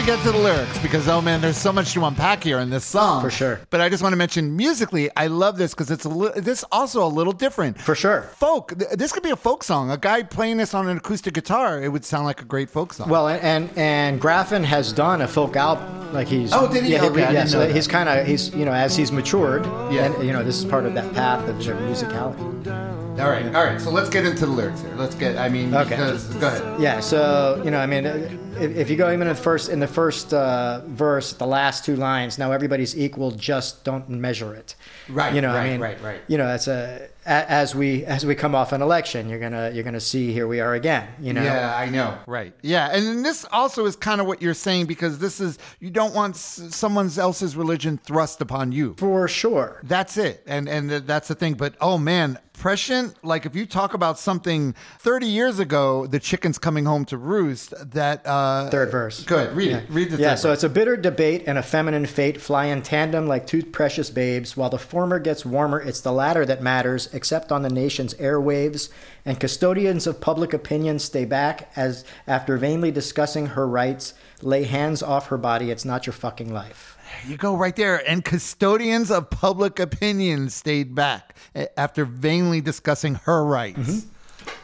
we 0.00 0.06
get 0.06 0.22
to 0.22 0.32
the 0.32 0.38
lyrics, 0.38 0.78
because 0.78 1.08
oh 1.08 1.20
man, 1.20 1.42
there's 1.42 1.58
so 1.58 1.72
much 1.72 1.92
to 1.92 2.02
unpack 2.06 2.42
here 2.42 2.58
in 2.58 2.70
this 2.70 2.84
song, 2.86 3.20
For 3.22 3.30
sure. 3.30 3.60
But 3.68 3.82
I 3.82 3.90
just 3.90 4.02
want 4.02 4.14
to 4.14 4.16
mention 4.16 4.56
musically, 4.56 5.10
I 5.14 5.26
love 5.26 5.58
this 5.58 5.72
because 5.74 5.90
it's 5.90 6.06
a 6.06 6.08
li- 6.08 6.30
this 6.40 6.64
also 6.72 7.04
a 7.04 7.08
little 7.08 7.34
different. 7.34 7.78
For 7.78 7.94
sure. 7.94 8.22
folk. 8.36 8.78
th- 8.78 8.92
This 8.92 9.12
could 9.12 9.22
be 9.22 9.30
a 9.30 9.36
folk 9.36 9.62
song. 9.62 9.90
A 9.90 9.98
guy 9.98 10.22
playing 10.22 10.56
this 10.56 10.72
on 10.72 10.88
an 10.88 10.96
acoustic 10.96 11.34
guitar, 11.34 11.82
it 11.82 11.88
would 11.88 12.04
sound 12.06 12.24
like 12.24 12.40
a 12.40 12.44
great 12.46 12.70
folk 12.70 12.94
song. 12.94 13.10
Well, 13.10 13.28
and 13.28 13.40
and, 13.42 13.70
and 13.78 14.20
Graffin 14.20 14.64
has 14.64 14.92
done 14.92 15.20
a 15.20 15.28
folk 15.28 15.54
album. 15.56 16.14
Like 16.14 16.28
he's 16.28 16.52
Oh, 16.52 16.66
did 16.72 16.84
he? 16.84 16.92
Yeah, 16.92 17.04
Okay, 17.04 17.24
I 17.24 17.32
yeah. 17.32 17.44
so 17.44 17.68
he's 17.70 17.86
kind 17.86 18.08
of 18.08 18.26
he's 18.26 18.54
you 18.54 18.64
know 18.64 18.72
as 18.72 18.96
he's 18.96 19.12
matured. 19.12 19.66
Yeah. 19.92 20.06
And 20.06 20.26
you 20.26 20.32
know 20.32 20.42
this 20.42 20.58
is 20.58 20.64
part 20.64 20.86
of 20.86 20.94
that 20.94 21.12
path 21.12 21.46
of 21.46 21.62
their 21.62 21.74
musicality. 21.76 22.89
All 23.20 23.30
right, 23.30 23.46
all 23.54 23.64
right. 23.64 23.80
So 23.80 23.90
let's 23.90 24.08
get 24.10 24.24
into 24.26 24.46
the 24.46 24.52
lyrics 24.52 24.80
here. 24.82 24.94
Let's 24.96 25.14
get. 25.14 25.36
I 25.38 25.48
mean, 25.48 25.74
Okay. 25.74 25.90
because 25.90 26.24
go 26.34 26.46
ahead. 26.48 26.80
Yeah. 26.80 27.00
So 27.00 27.60
you 27.64 27.70
know, 27.70 27.78
I 27.78 27.86
mean, 27.86 28.04
if, 28.06 28.76
if 28.76 28.90
you 28.90 28.96
go 28.96 29.08
even 29.08 29.22
in 29.22 29.28
the 29.28 29.34
first 29.34 29.68
in 29.68 29.80
the 29.80 29.86
first 29.86 30.32
uh, 30.34 30.80
verse, 30.86 31.32
the 31.32 31.46
last 31.46 31.84
two 31.84 31.96
lines. 31.96 32.38
Now 32.38 32.52
everybody's 32.52 32.96
equal. 32.98 33.30
Just 33.32 33.84
don't 33.84 34.08
measure 34.08 34.54
it. 34.54 34.74
Right, 35.08 35.34
You 35.34 35.40
know. 35.40 35.48
right, 35.54 35.60
I 35.66 35.70
mean. 35.70 35.80
right, 35.80 36.00
right. 36.02 36.20
You 36.28 36.38
know, 36.38 36.54
it's 36.54 36.68
a 36.68 37.08
a- 37.26 37.50
as 37.50 37.74
we 37.74 38.04
as 38.04 38.24
we 38.24 38.34
come 38.34 38.54
off 38.54 38.72
an 38.72 38.80
election, 38.82 39.28
you're 39.28 39.38
gonna 39.40 39.70
you're 39.74 39.84
gonna 39.84 40.00
see 40.00 40.32
here 40.32 40.46
we 40.46 40.60
are 40.60 40.74
again. 40.74 41.08
You 41.20 41.32
know. 41.32 41.42
Yeah, 41.42 41.74
I 41.76 41.88
know. 41.90 42.16
Right. 42.26 42.54
Yeah, 42.62 42.88
and 42.92 43.04
then 43.06 43.22
this 43.22 43.44
also 43.52 43.86
is 43.86 43.96
kind 43.96 44.20
of 44.20 44.26
what 44.26 44.40
you're 44.40 44.54
saying 44.54 44.86
because 44.86 45.18
this 45.18 45.40
is 45.40 45.58
you 45.80 45.90
don't 45.90 46.14
want 46.14 46.34
s- 46.36 46.62
someone 46.70 47.10
else's 47.18 47.56
religion 47.56 47.98
thrust 47.98 48.40
upon 48.40 48.72
you. 48.72 48.94
For 48.98 49.26
sure. 49.28 49.80
That's 49.82 50.16
it, 50.16 50.42
and 50.46 50.68
and 50.68 50.90
that's 50.90 51.28
the 51.28 51.34
thing. 51.34 51.54
But 51.54 51.74
oh 51.80 51.98
man, 51.98 52.38
prescient. 52.60 53.16
Like 53.24 53.46
if 53.46 53.56
you 53.56 53.64
talk 53.64 53.94
about 53.94 54.18
something 54.18 54.74
30 54.98 55.26
years 55.26 55.58
ago, 55.58 56.06
the 56.06 56.20
chicken's 56.20 56.58
coming 56.58 56.84
home 56.84 57.06
to 57.06 57.16
roost. 57.16 57.72
That 57.92 58.24
uh, 58.26 58.68
Third 58.68 58.90
verse. 58.90 59.24
Go 59.24 59.36
ahead, 59.36 59.56
read 59.56 59.72
it. 59.72 59.86
Read 59.88 60.10
the 60.10 60.18
Yeah, 60.18 60.34
so 60.34 60.48
verse. 60.50 60.56
it's 60.58 60.64
a 60.64 60.68
bitter 60.68 60.96
debate 60.96 61.44
and 61.46 61.56
a 61.56 61.62
feminine 61.62 62.04
fate 62.04 62.38
fly 62.40 62.66
in 62.66 62.82
tandem 62.82 63.26
like 63.26 63.46
two 63.46 63.62
precious 63.64 64.10
babes. 64.10 64.58
While 64.58 64.68
the 64.68 64.78
former 64.78 65.18
gets 65.18 65.46
warmer, 65.46 65.80
it's 65.80 66.02
the 66.02 66.12
latter 66.12 66.44
that 66.44 66.62
matters, 66.62 67.08
except 67.14 67.50
on 67.50 67.62
the 67.62 67.70
nation's 67.70 68.12
airwaves. 68.14 68.90
And 69.24 69.40
custodians 69.40 70.06
of 70.06 70.20
public 70.20 70.52
opinion 70.52 70.98
stay 70.98 71.24
back 71.24 71.70
as, 71.76 72.04
after 72.26 72.58
vainly 72.58 72.90
discussing 72.90 73.46
her 73.48 73.66
rights, 73.66 74.12
lay 74.42 74.64
hands 74.64 75.02
off 75.02 75.28
her 75.28 75.38
body. 75.38 75.70
It's 75.70 75.84
not 75.86 76.06
your 76.06 76.12
fucking 76.12 76.52
life. 76.52 76.96
You 77.26 77.36
go 77.36 77.56
right 77.56 77.74
there. 77.74 78.08
And 78.08 78.24
custodians 78.24 79.10
of 79.10 79.30
public 79.30 79.78
opinion 79.78 80.50
stayed 80.50 80.94
back 80.94 81.36
eh, 81.54 81.66
after 81.76 82.04
vainly 82.04 82.60
discussing 82.60 83.16
her 83.16 83.44
rights. 83.44 83.78
Mm-hmm. 83.78 84.08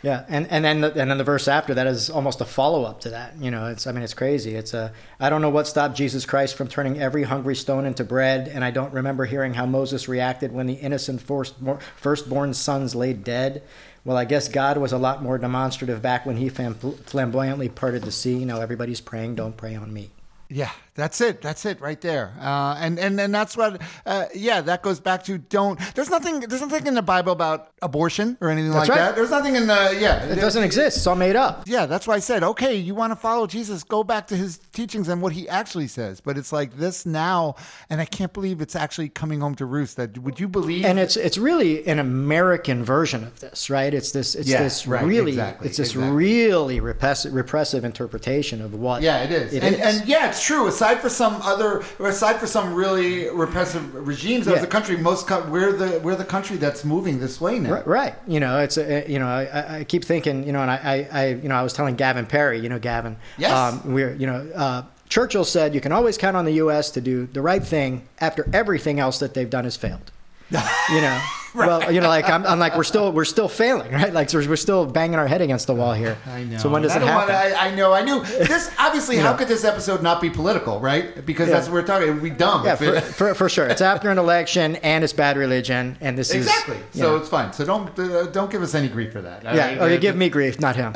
Yeah, 0.03 0.24
and 0.28 0.47
and 0.51 0.64
then 0.64 0.80
the, 0.80 0.88
and 1.01 1.11
then 1.11 1.18
the 1.18 1.24
verse 1.24 1.49
after 1.49 1.74
that 1.74 1.86
is 1.86 2.11
almost 2.11 2.40
a 2.40 2.44
follow 2.44 2.84
up 2.84 3.01
to 3.01 3.11
that. 3.11 3.36
You 3.38 3.51
know, 3.51 3.66
it's 3.66 3.86
I 3.86 3.92
mean 3.92 4.03
it's 4.03 4.14
crazy. 4.14 4.55
It's 4.55 4.74
a 4.74 4.92
I 5.18 5.30
don't 5.30 5.42
know 5.42 5.51
what 5.51 5.66
stopped 5.66 5.97
Jesus 5.97 6.24
Christ 6.24 6.55
from 6.55 6.68
turning 6.68 7.01
every 7.01 7.24
hungry 7.24 7.57
stone 7.57 7.86
into 7.86 8.05
bread, 8.05 8.49
and 8.49 8.64
I 8.64 8.70
don't 8.70 8.92
remember 8.92 9.24
hearing 9.24 9.55
how 9.55 9.66
Moses 9.66 10.09
reacted 10.09 10.53
when 10.53 10.66
the 10.66 10.74
innocent 10.74 11.20
firstborn, 11.20 11.78
firstborn 11.97 12.55
sons 12.55 12.94
lay 12.94 13.12
dead. 13.12 13.62
Well, 14.05 14.16
I 14.16 14.24
guess 14.24 14.49
God 14.49 14.78
was 14.78 14.92
a 14.92 14.99
lot 14.99 15.22
more 15.22 15.38
demonstrative 15.38 16.01
back 16.01 16.24
when 16.24 16.36
He 16.36 16.49
flamboyantly 16.49 17.68
parted 17.68 18.03
the 18.03 18.12
sea. 18.12 18.44
Now 18.44 18.61
everybody's 18.61 19.01
praying, 19.01 19.34
don't 19.34 19.57
pray 19.57 19.74
on 19.74 19.92
me. 19.92 20.11
Yeah, 20.49 20.70
that's 20.97 21.20
it. 21.20 21.42
That's 21.42 21.64
it 21.64 21.80
right 21.80 22.01
there. 22.01 22.34
Uh, 22.40 22.76
and 22.78 22.99
and 22.99 23.20
and 23.20 23.34
that's 23.34 23.57
what. 23.57 23.80
Uh, 24.05 24.26
yeah, 24.34 24.61
that 24.62 24.82
goes 24.82 25.01
back 25.01 25.24
to 25.24 25.38
don't. 25.38 25.78
There's 25.94 26.11
nothing. 26.11 26.40
There's 26.40 26.62
nothing 26.62 26.86
in 26.86 26.94
the 26.94 27.03
Bible 27.03 27.32
about 27.32 27.70
abortion 27.82 28.36
or 28.40 28.49
anything 28.49 28.72
That's 28.72 28.88
like 28.88 28.99
right. 28.99 29.07
that. 29.07 29.16
There's 29.16 29.30
nothing 29.30 29.57
in 29.57 29.66
the. 29.66 29.97
Yeah, 30.01 30.24
It 30.24 30.36
doesn't 30.36 30.62
exist. 30.62 30.97
It's 30.97 31.07
all 31.07 31.14
made 31.14 31.36
up. 31.36 31.64
Yeah, 31.66 31.86
that's 31.86 32.07
why 32.07 32.14
I 32.14 32.18
said, 32.20 32.42
okay, 32.42 32.74
you 32.74 32.94
want 32.94 33.12
to 33.12 33.16
follow 33.16 33.47
Jesus, 33.47 33.84
go 33.84 34.03
back 34.03 34.26
to 34.28 34.36
his 34.36 34.59
teachings 34.72 35.09
and 35.09 35.20
what 35.22 35.32
he 35.32 35.49
actually 35.49 35.86
says. 35.86 36.20
But 36.20 36.38
it's 36.38 36.53
like 36.53 36.76
this 36.76 37.07
now, 37.07 37.57
and 37.90 38.01
I 38.01 38.05
can't 38.05 38.32
believe 38.32 38.61
it's 38.61 38.76
actually 38.76 39.09
coming 39.09 39.40
home 39.40 39.55
to 39.57 39.66
roost. 39.66 39.97
That 39.97 40.18
would 40.18 40.40
you 40.40 40.49
believe? 40.49 40.84
and 40.84 40.99
it's 40.99 41.16
it's 41.16 41.38
really 41.38 41.86
an 41.86 41.99
American 41.99 42.84
version 42.84 43.24
of 43.24 43.40
this, 43.40 43.68
right? 43.70 43.92
It's 43.92 44.12
this 44.12 44.34
it's 44.34 44.49
Yeah, 44.49 44.62
this 44.62 44.86
right, 44.86 45.05
really 45.05 45.32
exactly, 45.32 45.68
it's 45.68 45.76
this 45.76 45.90
exactly. 45.90 46.16
really 46.16 46.80
repressive 46.80 47.34
repressive 47.34 47.84
interpretation 47.84 48.61
of 48.62 48.74
what 48.74 49.03
yeah, 49.03 49.22
it 49.22 49.30
is. 49.30 49.53
It 49.53 49.62
and, 49.62 49.74
is. 49.74 49.80
and 50.01 50.09
yeah, 50.09 50.28
it's 50.28 50.42
true. 50.44 50.70
Aside 50.87 51.01
for 51.03 51.09
some 51.09 51.34
other, 51.43 51.82
aside 51.99 52.37
for 52.39 52.47
some 52.47 52.72
really 52.72 53.28
repressive 53.30 53.93
regimes 54.07 54.47
of 54.47 54.55
Yeah. 54.55 54.61
the 54.61 54.66
country, 54.68 54.97
most 54.97 55.26
co- 55.26 55.45
we're 55.51 55.72
the 55.72 55.99
we're 56.01 56.14
the 56.14 56.24
country 56.24 56.57
that's 56.59 56.84
moving 56.84 57.18
this 57.18 57.41
way 57.41 57.59
now. 57.59 57.72
Right, 57.72 57.87
right. 57.87 58.14
You 58.28 58.39
know, 58.39 58.61
it's 58.61 58.76
a, 58.78 59.05
you 59.11 59.18
know, 59.18 59.26
I- 59.26 59.78
I, 59.78 59.84
keep 59.84 60.05
thinking, 60.05 60.47
you 60.47 60.53
know, 60.53 60.61
and 60.62 60.70
I, 60.70 60.76
I, 61.12 61.20
I, 61.20 61.26
you 61.43 61.49
know, 61.49 61.57
I 61.57 61.62
was 61.62 61.72
telling 61.72 61.97
Gavin 61.97 62.24
Perry, 62.26 62.61
you 62.61 62.68
know, 62.68 62.78
Gavin. 62.78 63.16
Yes. 63.37 63.51
Um, 63.53 63.93
we're, 63.95 64.14
you 64.14 64.28
know, 64.28 64.49
uh, 64.55 64.82
Churchill 65.09 65.45
said 65.45 65.74
you 65.74 65.80
can 65.80 65.91
always 65.93 66.16
count 66.16 66.37
on 66.37 66.45
the 66.45 66.55
U.S. 66.55 66.91
to 66.93 67.01
do 67.01 67.26
the 67.26 67.41
right 67.43 67.64
thing 67.64 68.07
after 68.20 68.49
everything 68.53 69.01
else 69.01 69.18
that 69.18 69.34
they've 69.34 69.51
done 69.51 69.64
has 69.64 69.76
failed. 69.76 70.12
You 70.51 71.01
know, 71.01 71.20
Well, 71.57 71.90
you 71.90 72.03
know, 72.03 72.09
like 72.09 72.28
I'm, 72.28 72.44
I'm 72.44 72.59
like 72.59 72.76
we're 72.76 72.84
still 72.84 73.12
we're 73.12 73.24
still 73.24 73.49
failing, 73.49 73.90
right? 73.90 74.12
Like 74.12 74.28
so 74.28 74.36
we're 74.47 74.57
still 74.57 74.84
banging 74.84 75.18
our 75.18 75.26
head 75.26 75.40
against 75.40 75.66
the 75.66 75.74
wall 75.74 75.94
here. 75.94 76.18
I 76.26 76.44
know. 76.44 76.59
So 76.59 76.68
when 76.68 76.82
does 76.82 76.92
I 76.92 76.97
it 76.97 77.03
happen? 77.07 77.32
wanna- 77.34 77.57
I, 77.57 77.68
I 77.68 77.74
know. 77.74 77.94
I 77.94 78.03
knew 78.03 78.22
this. 78.24 78.70
Obviously, 78.78 79.16
how 79.16 79.32
know. 79.32 79.38
could 79.38 79.49
this 79.49 79.64
episode 79.64 80.03
not 80.03 80.20
be 80.20 80.28
political, 80.28 80.80
right? 80.80 81.24
Because 81.24 81.49
Yeah. 81.49 81.55
that's 81.55 81.68
what 81.68 81.72
we're 81.72 81.86
talking. 81.86 82.09
It 82.09 82.12
would 82.12 82.22
be 82.22 82.28
dumb. 82.28 82.66
yeah, 82.66 82.74
for, 82.74 82.84
it- 82.97 83.05
for, 83.20 83.34
for 83.34 83.49
sure. 83.49 83.66
It's 83.68 83.80
after 83.80 84.11
an 84.11 84.18
election 84.18 84.76
and 84.76 85.03
it's 85.03 85.14
bad 85.14 85.38
religion, 85.38 85.97
and 86.03 86.18
this 86.18 86.30
exactly. 86.30 86.76
is 86.76 87.01
So 87.01 87.14
yeah. 87.14 87.20
it's 87.20 87.30
fine. 87.30 87.55
So 87.55 87.64
don't 87.64 87.99
uh, 87.99 88.26
don't 88.26 88.51
give 88.51 88.61
us 88.62 88.74
any 88.74 88.88
grief 88.88 89.12
for 89.12 89.22
that. 89.22 89.47
all 89.47 89.57
yeah. 89.57 89.66
right? 89.68 89.78
Oh, 89.80 89.86
you 89.86 89.97
give 89.97 90.14
me 90.14 90.28
grief, 90.28 90.61
not 90.61 90.76
him. 90.76 90.92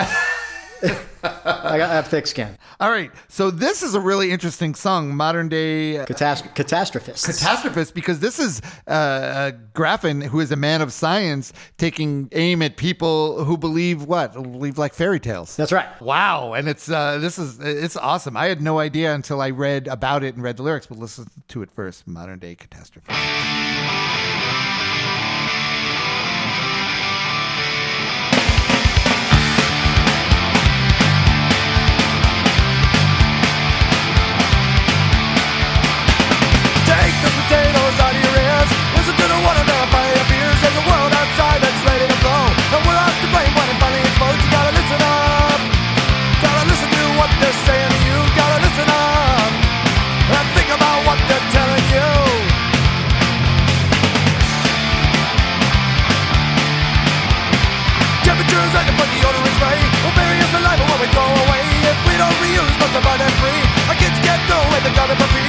I 0.82 1.76
got 1.78 1.90
I 1.90 1.94
have 1.94 2.08
thick 2.08 2.26
skin. 2.26 2.56
All 2.80 2.90
right. 2.90 3.10
So 3.28 3.50
this 3.50 3.82
is 3.82 3.94
a 3.94 4.00
really 4.00 4.30
interesting 4.30 4.74
song, 4.74 5.14
modern 5.14 5.48
day. 5.48 5.98
uh, 5.98 6.06
Catast- 6.06 6.54
catastrophists. 6.54 7.26
Catastrophist, 7.28 7.92
because 7.92 8.20
this 8.20 8.38
is 8.38 8.62
uh, 8.86 8.90
uh, 8.90 9.50
Graffin, 9.74 10.22
who 10.22 10.40
is 10.40 10.50
a 10.50 10.56
man 10.56 10.80
of 10.80 10.92
science, 10.92 11.52
taking 11.76 12.28
aim 12.32 12.62
at 12.62 12.76
people 12.76 13.44
who 13.44 13.58
believe 13.58 14.04
what? 14.04 14.32
Believe 14.32 14.78
like 14.78 14.94
fairy 14.94 15.20
tales. 15.20 15.56
That's 15.56 15.72
right. 15.72 15.88
Wow, 16.00 16.54
and 16.54 16.68
it's 16.68 16.90
uh, 16.90 17.18
this 17.18 17.38
is 17.38 17.58
it's 17.60 17.96
awesome. 17.96 18.36
I 18.36 18.46
had 18.46 18.62
no 18.62 18.78
idea 18.78 19.14
until 19.14 19.40
I 19.42 19.50
read 19.50 19.88
about 19.88 20.24
it 20.24 20.34
and 20.34 20.42
read 20.42 20.56
the 20.56 20.62
lyrics, 20.62 20.86
but 20.86 20.98
listen 20.98 21.26
to 21.48 21.62
it 21.62 21.70
first. 21.70 22.06
Modern 22.08 22.38
day 22.38 22.54
catastrophe. 22.54 23.12
The 64.82 64.90
garbage 64.94 65.18
for 65.18 65.28
free. 65.28 65.39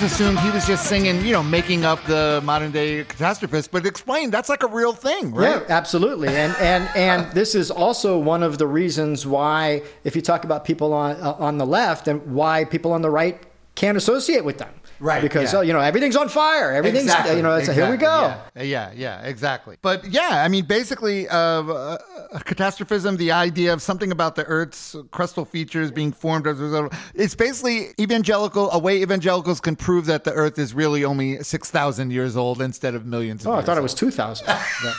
Always 0.00 0.12
assumed 0.14 0.40
he 0.40 0.50
was 0.50 0.66
just 0.66 0.86
singing, 0.86 1.22
you 1.26 1.32
know, 1.32 1.42
making 1.42 1.84
up 1.84 2.02
the 2.06 2.40
modern 2.42 2.70
day 2.70 3.04
catastrophist, 3.04 3.70
but 3.70 3.84
explain 3.84 4.30
that's 4.30 4.48
like 4.48 4.62
a 4.62 4.66
real 4.66 4.94
thing, 4.94 5.34
right? 5.34 5.60
Yeah, 5.60 5.76
absolutely. 5.76 6.28
And 6.28 6.56
and 6.56 6.88
and 6.96 7.30
this 7.32 7.54
is 7.54 7.70
also 7.70 8.18
one 8.18 8.42
of 8.42 8.56
the 8.56 8.66
reasons 8.66 9.26
why, 9.26 9.82
if 10.02 10.16
you 10.16 10.22
talk 10.22 10.44
about 10.44 10.64
people 10.64 10.94
on 10.94 11.16
uh, 11.16 11.32
on 11.38 11.58
the 11.58 11.66
left, 11.66 12.08
and 12.08 12.34
why 12.34 12.64
people 12.64 12.92
on 12.92 13.02
the 13.02 13.10
right 13.10 13.42
can't 13.74 13.98
associate 13.98 14.42
with 14.42 14.56
them, 14.56 14.72
Right, 15.00 15.22
Because 15.22 15.52
yeah. 15.52 15.58
oh, 15.58 15.62
you 15.62 15.72
know 15.72 15.80
everything's 15.80 16.16
on 16.16 16.28
fire, 16.28 16.72
everything's 16.72 17.04
Exactly, 17.04 17.36
you 17.36 17.42
know 17.42 17.56
it's 17.56 17.68
here 17.68 17.90
we 17.90 17.96
go. 17.96 18.34
Yeah, 18.56 18.62
yeah, 18.62 18.92
yeah, 18.94 19.22
exactly. 19.22 19.76
But 19.80 20.04
yeah, 20.06 20.42
I 20.44 20.48
mean, 20.48 20.66
basically, 20.66 21.26
uh, 21.28 21.36
uh, 21.36 21.98
catastrophism, 22.44 23.16
the 23.16 23.32
idea 23.32 23.72
of 23.72 23.80
something 23.82 24.12
about 24.12 24.36
the 24.36 24.44
Earth's 24.44 24.94
crustal 25.10 25.46
features 25.48 25.90
being 25.90 26.12
formed 26.12 26.46
as 26.46 26.60
a 26.60 26.64
result. 26.64 26.92
It's 27.14 27.34
basically 27.34 27.88
evangelical, 27.98 28.70
a 28.72 28.78
way 28.78 29.00
evangelicals 29.02 29.60
can 29.60 29.74
prove 29.76 30.06
that 30.06 30.24
the 30.24 30.32
Earth 30.32 30.58
is 30.58 30.74
really 30.74 31.04
only 31.04 31.42
six 31.42 31.70
thousand 31.70 32.10
years 32.12 32.36
old 32.36 32.60
instead 32.60 32.94
of 32.94 33.06
millions. 33.06 33.46
Of 33.46 33.52
Oh, 33.52 33.54
I 33.54 33.62
thought 33.62 33.78
it 33.78 33.82
was 33.82 33.94
two 33.94 34.10
thousand. 34.10 34.46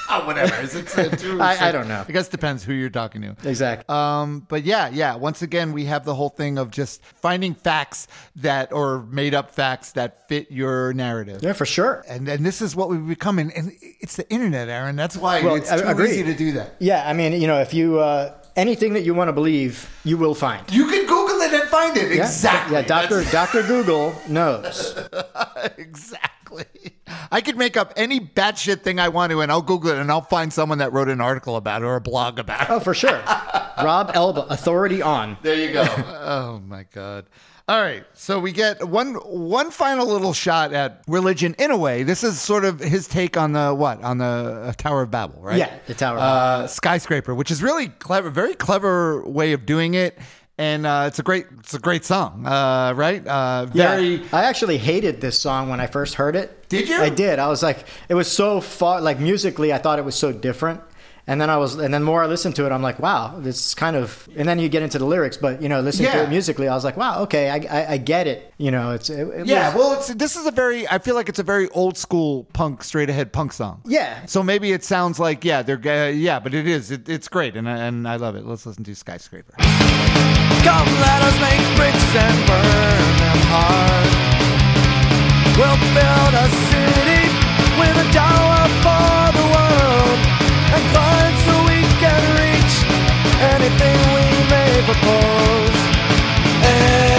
Oh, 0.10 0.24
whatever. 0.26 0.56
Is 0.62 0.76
it 0.76 0.98
uh, 0.98 1.10
two 1.16 1.40
I- 1.50 1.70
I 1.70 1.72
don't 1.72 1.88
know. 1.88 2.04
I 2.08 2.12
guess 2.12 2.28
it 2.28 2.32
depends 2.32 2.64
who 2.64 2.74
you're 2.74 2.90
talking 2.90 3.22
to. 3.22 3.36
exactly. 3.48 3.86
Um, 3.88 4.46
but 4.50 4.64
yeah, 4.64 4.90
yeah. 4.90 5.16
Once 5.16 5.42
again, 5.44 5.74
we 5.74 5.86
have 5.86 6.06
the 6.06 6.16
whole 6.16 6.30
thing 6.30 6.58
of 6.58 6.72
just 6.72 7.04
finding 7.04 7.54
facts 7.54 8.08
that, 8.38 8.74
or 8.74 9.04
made 9.04 9.34
up 9.36 9.52
facts 9.52 9.91
that 9.94 10.28
fit 10.28 10.52
your 10.52 10.94
narrative. 10.94 11.42
yeah, 11.44 11.54
for 11.54 11.66
sure. 11.66 12.04
And 12.08 12.28
and 12.28 12.46
this 12.46 12.62
is 12.62 12.76
what 12.76 12.90
we've 12.90 13.08
become, 13.08 13.40
and, 13.40 13.52
and 13.54 13.72
it's 14.00 14.16
the 14.16 14.30
internet, 14.32 14.70
Aaron. 14.70 14.96
That's 14.96 15.18
why 15.18 15.42
Well, 15.44 15.56
it's 15.56 15.72
I- 15.72 15.82
too 15.82 15.88
agreed. 15.88 16.12
easy 16.12 16.24
to 16.24 16.34
do 16.36 16.52
that. 16.54 16.76
Yeah, 16.80 17.08
I 17.08 17.14
mean, 17.14 17.34
you 17.40 17.48
know, 17.48 17.60
if 17.60 17.74
you 17.74 18.00
uh, 18.00 18.34
anything 18.56 18.94
that 18.94 19.02
you 19.04 19.14
want 19.14 19.28
to 19.30 19.34
believe, 19.34 19.90
you 20.04 20.18
will 20.18 20.36
find. 20.36 20.64
You 20.72 20.88
can 20.88 21.06
Google 21.06 21.42
it 21.42 21.54
and 21.54 21.70
find 21.70 21.96
it. 21.98 22.16
Yeah, 22.16 22.24
Exactly. 22.24 22.76
Yeah, 22.76 22.82
Doctor 22.84 23.24
Doctor 23.32 23.64
Google 23.64 24.14
knows. 24.28 24.98
exactly. 25.78 26.66
I 27.32 27.42
could 27.42 27.58
make 27.58 27.78
up 27.78 27.94
any 27.96 28.20
batshit 28.20 28.82
thing 28.82 29.00
I 29.00 29.10
want 29.10 29.32
to, 29.32 29.42
and 29.42 29.52
I'll 29.52 29.62
Google 29.62 29.92
it, 29.92 29.98
and 29.98 30.12
I'll 30.12 30.22
find 30.22 30.52
someone 30.52 30.80
that 30.80 30.92
wrote 30.94 31.10
an 31.10 31.22
article 31.22 31.56
about 31.56 31.82
it 31.82 31.86
or 31.86 31.96
a 31.96 32.02
blog 32.02 32.40
about 32.40 32.62
it. 32.64 32.68
Oh, 32.70 32.80
for 32.80 32.94
sure. 32.94 33.22
Rob 33.84 34.12
Elba, 34.14 34.48
authority 34.50 35.02
on. 35.02 35.38
There 35.42 35.56
you 35.56 35.72
go. 35.74 35.84
oh 35.98 36.62
my 36.66 36.84
god. 36.94 37.26
All 37.68 37.80
right, 37.82 38.04
so 38.14 38.40
we 38.40 38.52
get 38.52 38.86
one 38.86 39.14
one 39.16 39.72
final 39.72 40.06
little 40.08 40.34
shot 40.34 40.74
at 40.74 41.04
religion 41.08 41.56
in 41.58 41.72
a 41.72 41.78
way. 41.78 42.04
This 42.04 42.24
is 42.24 42.42
sort 42.42 42.66
of 42.66 42.80
his 42.80 43.08
take 43.08 43.38
on 43.38 43.54
the 43.54 43.74
what 43.74 44.04
on 44.04 44.18
the 44.18 44.26
uh, 44.26 44.74
Tower 44.74 45.04
of 45.04 45.12
Babel, 45.12 45.42
right? 45.42 45.58
Yeah, 45.58 45.78
the 45.88 45.94
Tower 45.94 46.18
of 46.18 46.22
uh, 46.22 46.68
skyscraper, 46.68 47.34
which 47.34 47.52
is 47.52 47.62
really 47.64 47.88
clever, 47.88 48.30
very 48.30 48.56
clever 48.56 49.22
way 49.26 49.54
of 49.54 49.66
doing 49.66 49.94
it, 49.94 50.18
and 50.58 50.86
uh, 50.86 51.06
it's 51.08 51.20
a 51.20 51.24
great 51.24 51.46
it's 51.60 51.74
a 51.74 51.80
great 51.80 52.04
song, 52.04 52.46
uh, 52.46 52.94
right? 52.96 53.26
Uh, 53.26 53.68
very. 53.68 54.16
Yeah, 54.16 54.28
I 54.34 54.44
actually 54.46 54.78
hated 54.78 55.22
this 55.22 55.40
song 55.40 55.70
when 55.70 55.80
I 55.80 55.88
first 55.88 56.16
heard 56.16 56.36
it. 56.36 56.68
Did 56.68 56.90
you? 56.90 56.98
I 56.98 57.10
did. 57.10 57.40
I 57.40 57.48
was 57.48 57.64
like, 57.64 57.86
it 58.10 58.16
was 58.16 58.30
so 58.30 58.60
far, 58.60 59.02
like 59.02 59.20
musically, 59.20 59.72
I 59.72 59.78
thought 59.78 60.00
it 60.00 60.06
was 60.06 60.16
so 60.16 60.32
different. 60.32 60.82
And 61.32 61.40
then 61.40 61.50
I 61.50 61.56
was, 61.56 61.76
and 61.76 61.94
then 61.94 62.04
more 62.04 62.22
I 62.22 62.28
listened 62.28 62.58
to 62.58 62.66
it, 62.66 62.74
I'm 62.74 62.82
like, 62.82 63.00
wow, 63.00 63.40
this 63.40 63.68
is 63.68 63.74
kind 63.74 63.96
of. 63.96 64.28
And 64.36 64.46
then 64.50 64.60
you 64.60 64.68
get 64.68 64.84
into 64.84 65.00
the 65.00 65.06
lyrics, 65.06 65.38
but 65.38 65.62
you 65.62 65.70
know, 65.70 65.80
listening 65.80 66.12
to 66.12 66.24
it 66.24 66.30
musically, 66.30 66.68
I 66.68 66.74
was 66.76 66.84
like, 66.84 66.98
wow, 66.98 67.22
okay, 67.24 67.50
I, 67.50 67.56
I, 67.80 67.92
I 67.94 67.98
get 67.98 68.28
it. 68.28 68.54
You 68.58 68.70
know, 68.70 68.92
it's 68.92 69.10
it, 69.10 69.26
it 69.30 69.46
Yeah, 69.48 69.68
was- 69.74 69.76
well, 69.76 69.94
it's, 69.94 70.08
this 70.16 70.36
is 70.36 70.46
a 70.46 70.52
very. 70.52 70.86
I 70.90 70.98
feel 71.00 71.16
like 71.16 71.30
it's 71.30 71.40
a 71.40 71.44
very 71.44 71.70
old 71.70 71.98
school 71.98 72.44
punk, 72.52 72.84
straight 72.84 73.10
ahead 73.10 73.32
punk 73.32 73.54
song. 73.54 73.82
Yeah. 73.86 74.26
So 74.26 74.44
maybe 74.44 74.74
it 74.74 74.84
sounds 74.84 75.20
like 75.20 75.46
yeah, 75.46 75.62
they're 75.62 75.80
uh, 75.86 76.10
yeah, 76.10 76.42
but 76.42 76.54
it 76.54 76.68
is. 76.68 76.92
It, 76.92 77.08
it's 77.08 77.30
great, 77.30 77.56
and 77.56 77.70
I- 77.70 77.78
and 77.88 78.06
I 78.10 78.18
love 78.18 78.36
it. 78.36 78.46
Let's 78.46 78.66
listen 78.66 78.84
to 78.84 78.94
skyscraper. 78.94 79.54
Come, 80.68 80.88
let 81.00 81.22
us 81.24 81.38
make 81.40 81.64
bricks 81.80 82.12
and 82.14 82.38
burn 82.46 83.12
them 83.24 83.40
hard. 83.56 84.08
We'll 85.56 85.80
build 85.96 86.34
a 86.36 86.48
city 86.70 87.24
with 87.80 87.96
a 88.04 88.08
tower 88.14 88.51
anything 93.50 93.98
we 94.16 94.28
may 94.54 94.72
propose. 94.86 95.78
Anything 96.64 97.11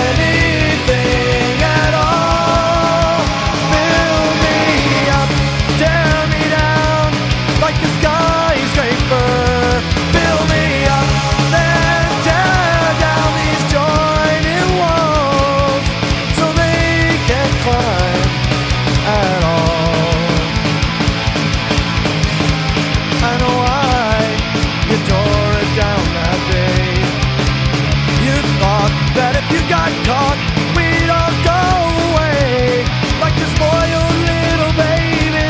caught, 30.04 30.38
we'd 30.76 31.10
all 31.10 31.34
go 31.46 31.62
away. 32.08 32.84
Like 33.22 33.36
spoiled 33.54 34.18
little 34.30 34.74
baby 34.74 35.48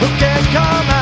who 0.00 0.08
can't 0.18 0.46
come 0.52 0.93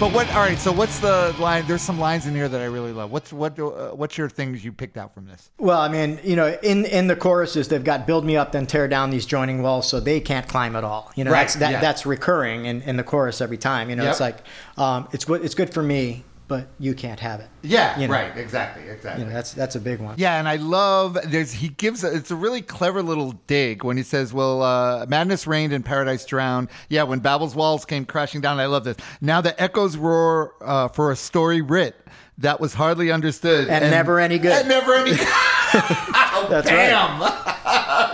But 0.00 0.14
what? 0.14 0.32
All 0.32 0.40
right. 0.40 0.56
So 0.56 0.72
what's 0.72 0.98
the 0.98 1.36
line? 1.38 1.66
There's 1.66 1.82
some 1.82 2.00
lines 2.00 2.26
in 2.26 2.34
here 2.34 2.48
that 2.48 2.58
I 2.58 2.64
really 2.64 2.90
love. 2.90 3.12
What's 3.12 3.34
what? 3.34 3.58
Uh, 3.58 3.90
what's 3.90 4.16
your 4.16 4.30
things 4.30 4.64
you 4.64 4.72
picked 4.72 4.96
out 4.96 5.12
from 5.12 5.26
this? 5.26 5.50
Well, 5.58 5.78
I 5.78 5.88
mean, 5.88 6.18
you 6.24 6.36
know, 6.36 6.56
in 6.62 6.86
in 6.86 7.06
the 7.06 7.14
choruses, 7.14 7.68
they've 7.68 7.84
got 7.84 8.06
"build 8.06 8.24
me 8.24 8.34
up, 8.34 8.52
then 8.52 8.66
tear 8.66 8.88
down 8.88 9.10
these 9.10 9.26
joining 9.26 9.60
walls, 9.60 9.86
so 9.86 10.00
they 10.00 10.18
can't 10.18 10.48
climb 10.48 10.74
at 10.74 10.84
all." 10.84 11.12
You 11.16 11.24
know, 11.24 11.30
Right, 11.32 11.42
that's 11.42 11.56
that, 11.56 11.70
yeah. 11.72 11.80
that's 11.82 12.06
recurring 12.06 12.64
in, 12.64 12.80
in 12.80 12.96
the 12.96 13.02
chorus 13.04 13.42
every 13.42 13.58
time. 13.58 13.90
You 13.90 13.96
know, 13.96 14.08
it's 14.08 14.20
like 14.20 14.38
um, 14.78 15.06
it's 15.12 15.26
good 15.26 15.44
it's 15.44 15.54
good 15.54 15.70
for 15.70 15.82
me, 15.82 16.24
but 16.50 16.66
you 16.80 16.94
can't 16.94 17.20
have 17.20 17.38
it. 17.38 17.48
Yeah. 17.62 17.96
You 17.98 18.08
know. 18.08 18.14
Right. 18.14 18.36
Exactly. 18.36 18.88
Exactly. 18.88 19.22
You 19.22 19.28
know, 19.28 19.34
that's 19.34 19.54
that's 19.54 19.76
a 19.76 19.80
big 19.80 20.00
one. 20.00 20.16
Yeah, 20.18 20.36
and 20.36 20.48
I 20.48 20.56
love 20.56 21.16
there's 21.24 21.52
he 21.52 21.68
gives 21.68 22.02
a, 22.02 22.12
it's 22.12 22.32
a 22.32 22.36
really 22.36 22.60
clever 22.60 23.04
little 23.04 23.32
dig 23.46 23.84
when 23.84 23.96
he 23.96 24.02
says, 24.02 24.32
"Well, 24.34 24.60
uh, 24.60 25.06
madness 25.08 25.46
reigned 25.46 25.72
and 25.72 25.84
paradise 25.84 26.26
drowned." 26.26 26.68
Yeah, 26.88 27.04
when 27.04 27.20
Babel's 27.20 27.54
walls 27.54 27.84
came 27.84 28.04
crashing 28.04 28.40
down. 28.40 28.58
I 28.58 28.66
love 28.66 28.82
this. 28.82 28.96
Now 29.20 29.40
the 29.40 29.58
echoes 29.62 29.96
roar 29.96 30.54
uh, 30.60 30.88
for 30.88 31.12
a 31.12 31.16
story 31.16 31.62
writ 31.62 31.94
that 32.38 32.58
was 32.58 32.74
hardly 32.74 33.12
understood 33.12 33.68
And 33.68 33.90
never 33.90 34.18
any 34.18 34.38
good. 34.38 34.52
And 34.52 34.68
never 34.68 34.94
any. 34.94 35.10
good. 35.10 35.20
That's 35.72 36.68
Bam! 36.68 37.20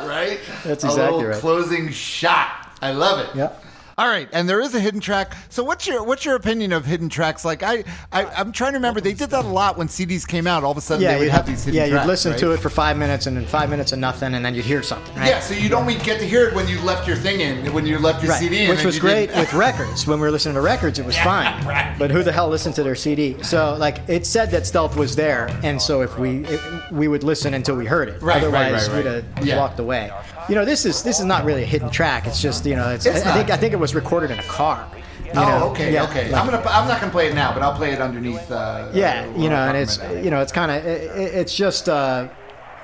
right. 0.07 0.39
That's 0.63 0.85
a 0.85 0.89
exactly 0.89 1.17
little 1.17 1.25
right. 1.25 1.41
Closing 1.41 1.91
shot. 1.91 2.77
I 2.83 2.93
love 2.93 3.21
it. 3.21 3.35
Yep. 3.35 3.65
All 3.99 4.07
right, 4.09 4.29
and 4.35 4.47
there 4.47 4.61
is 4.61 4.75
a 4.75 4.81
hidden 4.81 5.01
track. 5.01 5.35
So, 5.49 5.65
what's 5.65 5.87
your 5.87 6.05
what's 6.05 6.23
your 6.27 6.35
opinion 6.35 6.73
of 6.73 6.85
hidden 6.85 7.09
tracks? 7.09 7.47
Like, 7.47 7.63
I, 7.63 7.83
I 8.13 8.27
I'm 8.27 8.53
trying 8.53 8.73
to 8.73 8.77
remember. 8.77 9.01
They 9.01 9.15
did 9.15 9.31
that 9.31 9.47
a 9.47 9.49
lot 9.49 9.79
when 9.79 9.89
CDs 9.89 10.29
came 10.29 10.47
out. 10.47 10.65
All 10.65 10.71
of 10.73 10.77
a 10.77 10.83
sudden, 10.83 11.03
Yeah, 11.03 11.15
they 11.15 11.21
would 11.21 11.29
have 11.31 11.37
have, 11.41 11.47
these 11.47 11.65
hidden 11.65 11.81
yeah, 11.81 11.89
tracks. 11.89 12.05
you'd 12.05 12.09
listen 12.11 12.31
right? 12.33 12.41
to 12.41 12.53
it 12.53 12.61
for 12.61 12.69
five 12.69 12.99
minutes, 12.99 13.25
and 13.27 13.35
then 13.35 13.47
five 13.47 13.71
minutes 13.71 13.93
of 13.93 13.99
nothing, 13.99 14.35
and 14.35 14.45
then 14.45 14.55
you'd 14.55 14.67
hear 14.67 14.83
something. 14.83 15.17
Right? 15.17 15.29
Yeah, 15.29 15.41
so 15.41 15.55
you'd 15.55 15.73
only 15.73 15.95
get 15.95 16.19
to 16.21 16.27
hear 16.27 16.47
it 16.47 16.55
when 16.55 16.69
you 16.69 16.79
left 16.83 17.09
your 17.09 17.17
thing 17.17 17.41
in, 17.41 17.73
when 17.73 17.87
you 17.87 17.99
left 17.99 18.23
your 18.23 18.33
Right. 18.33 18.39
CD 18.39 18.65
in. 18.65 18.69
Which 18.69 18.85
was 18.85 18.99
great 18.99 19.31
with 19.35 19.55
records. 19.55 20.07
When 20.07 20.19
we 20.21 20.27
were 20.27 20.31
listening 20.31 20.57
to 20.57 20.61
records, 20.61 20.99
it 20.99 21.07
was 21.07 21.17
fine. 21.33 21.65
right. 21.67 21.97
But 21.99 22.11
who 22.11 22.23
the 22.23 22.33
hell 22.33 22.51
listened 22.51 22.75
to 22.75 22.83
their 22.83 22.97
CD? 22.97 23.43
So, 23.43 23.77
like, 23.79 24.07
it 24.09 24.27
said 24.27 24.51
that 24.51 24.67
stealth 24.67 24.95
was 24.97 25.17
there, 25.17 25.49
and 25.63 25.81
so 25.81 26.03
if 26.03 26.19
we 26.19 26.45
it, 26.45 26.61
we 26.93 27.09
would 27.09 27.25
listen 27.25 27.55
until 27.55 27.77
we 27.77 27.87
heard 27.87 28.11
it. 28.11 28.21
Right, 28.21 28.43
right, 28.43 28.73
Otherwise, 28.75 28.91
we'd 28.91 29.07
have 29.07 29.25
Yeah. 29.43 29.57
walked 29.57 29.79
away. 29.79 30.11
You 30.49 30.55
know, 30.55 30.65
this 30.65 30.85
is 30.87 31.03
this 31.03 31.19
is 31.19 31.25
not 31.25 31.45
really 31.45 31.63
a 31.63 31.67
hidden 31.67 31.91
track. 31.91 32.27
It's 32.27 32.41
just 32.41 32.65
you 32.67 32.77
know, 32.77 32.91
it's, 32.91 33.05
It's 33.07 33.25
I, 33.27 33.31
I 33.31 33.35
think. 33.35 33.51
I 33.51 33.57
think 33.57 33.73
it 33.73 33.79
was 33.79 33.95
recorded 33.95 34.31
in 34.31 34.39
a 34.39 34.43
car. 34.45 34.87
you 35.25 35.31
Oh, 35.35 35.45
know? 35.45 35.69
okay, 35.71 35.93
Yeah, 35.93 36.05
okay. 36.05 36.31
like- 36.31 36.41
I'm 36.41 36.51
gonna. 36.51 36.63
I'm 36.69 36.87
not 36.89 37.01
gonna 37.01 37.13
play 37.13 37.29
it 37.29 37.35
now, 37.35 37.53
but 37.53 37.63
I'll 37.63 37.75
play 37.75 37.93
it 37.93 38.01
underneath. 38.01 38.51
Uh, 38.51 38.89
yeah, 38.95 39.27
uh, 39.35 39.39
you 39.39 39.49
know, 39.51 39.57
and 39.57 39.77
it's 39.77 39.99
you 40.25 40.31
know, 40.31 40.41
it's 40.41 40.53
kind 40.53 40.71
of 40.71 40.85
it, 40.87 41.03
it- 41.17 41.35
it's 41.35 41.55
just 41.55 41.89
uh, 41.89 42.29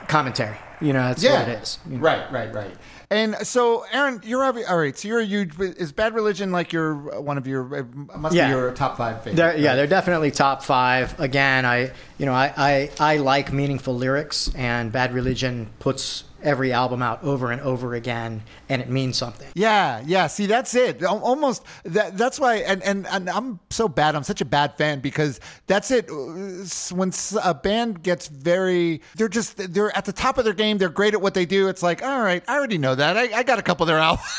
commentary. 0.08 0.56
You 0.80 0.92
know, 0.92 1.02
that's 1.08 1.22
yeah, 1.22 1.38
what 1.40 1.48
it 1.48 1.62
is. 1.62 1.78
you 1.88 1.96
know. 1.98 2.02
right, 2.02 2.32
right, 2.32 2.52
right. 2.52 2.74
And 3.08 3.36
so, 3.46 3.84
Aaron, 3.92 4.20
you're 4.24 4.40
obvi- 4.40 4.68
all 4.68 4.78
right. 4.78 4.96
So 4.98 5.06
you're 5.06 5.20
a 5.20 5.24
huge. 5.24 5.56
Is 5.60 5.92
Bad 5.92 6.14
Religion 6.14 6.50
like 6.50 6.72
your 6.72 6.94
one 7.20 7.38
of 7.38 7.46
your 7.46 7.84
must 8.16 8.34
Yeah. 8.34 8.46
be 8.48 8.54
your 8.56 8.72
top 8.72 8.96
five 8.96 9.18
favorite? 9.18 9.36
They're, 9.36 9.56
yeah, 9.56 9.76
they're 9.76 9.86
definitely 9.86 10.30
top 10.32 10.64
five. 10.64 11.18
Again, 11.20 11.64
I 11.64 11.92
you 12.18 12.26
know 12.26 12.32
I, 12.32 12.52
I, 12.56 12.90
I 12.98 13.16
like 13.18 13.52
meaningful 13.52 13.94
lyrics, 13.94 14.50
and 14.56 14.90
Bad 14.90 15.12
Religion 15.14 15.70
puts 15.78 16.24
every 16.42 16.72
album 16.72 17.02
out 17.02 17.22
over 17.24 17.50
and 17.50 17.60
over 17.62 17.94
again, 17.94 18.42
and 18.68 18.80
it 18.82 18.88
means 18.88 19.16
something. 19.16 19.48
Yeah, 19.54 20.02
yeah. 20.06 20.26
See, 20.26 20.46
that's 20.46 20.74
it. 20.74 21.02
Almost 21.04 21.64
that. 21.84 22.16
That's 22.16 22.38
why. 22.40 22.56
And, 22.56 22.82
and 22.82 23.06
and 23.08 23.28
I'm 23.30 23.60
so 23.70 23.88
bad. 23.88 24.14
I'm 24.16 24.24
such 24.24 24.40
a 24.40 24.44
bad 24.44 24.76
fan 24.78 25.00
because 25.00 25.40
that's 25.66 25.90
it. 25.90 26.10
Uh, 26.10 26.64
When 26.94 27.08
s- 27.08 27.36
a 27.42 27.54
band 27.54 28.02
gets 28.02 28.28
very, 28.28 29.00
they're 29.16 29.28
just 29.28 29.56
they're 29.72 29.96
at 29.96 30.04
the 30.04 30.12
top 30.12 30.38
of 30.38 30.44
their 30.44 30.54
game. 30.54 30.78
They're 30.78 30.88
great 30.88 31.14
at 31.14 31.20
what 31.22 31.34
they 31.34 31.46
do. 31.46 31.68
It's 31.68 31.82
like, 31.82 32.02
all 32.02 32.20
right, 32.20 32.42
I 32.48 32.56
already 32.56 32.78
know 32.78 32.94
that. 32.94 33.16
I, 33.16 33.38
I 33.38 33.42
got 33.42 33.58
a 33.58 33.62
couple 33.62 33.84
of 33.84 33.88
their 33.88 33.98
albums. 33.98 34.26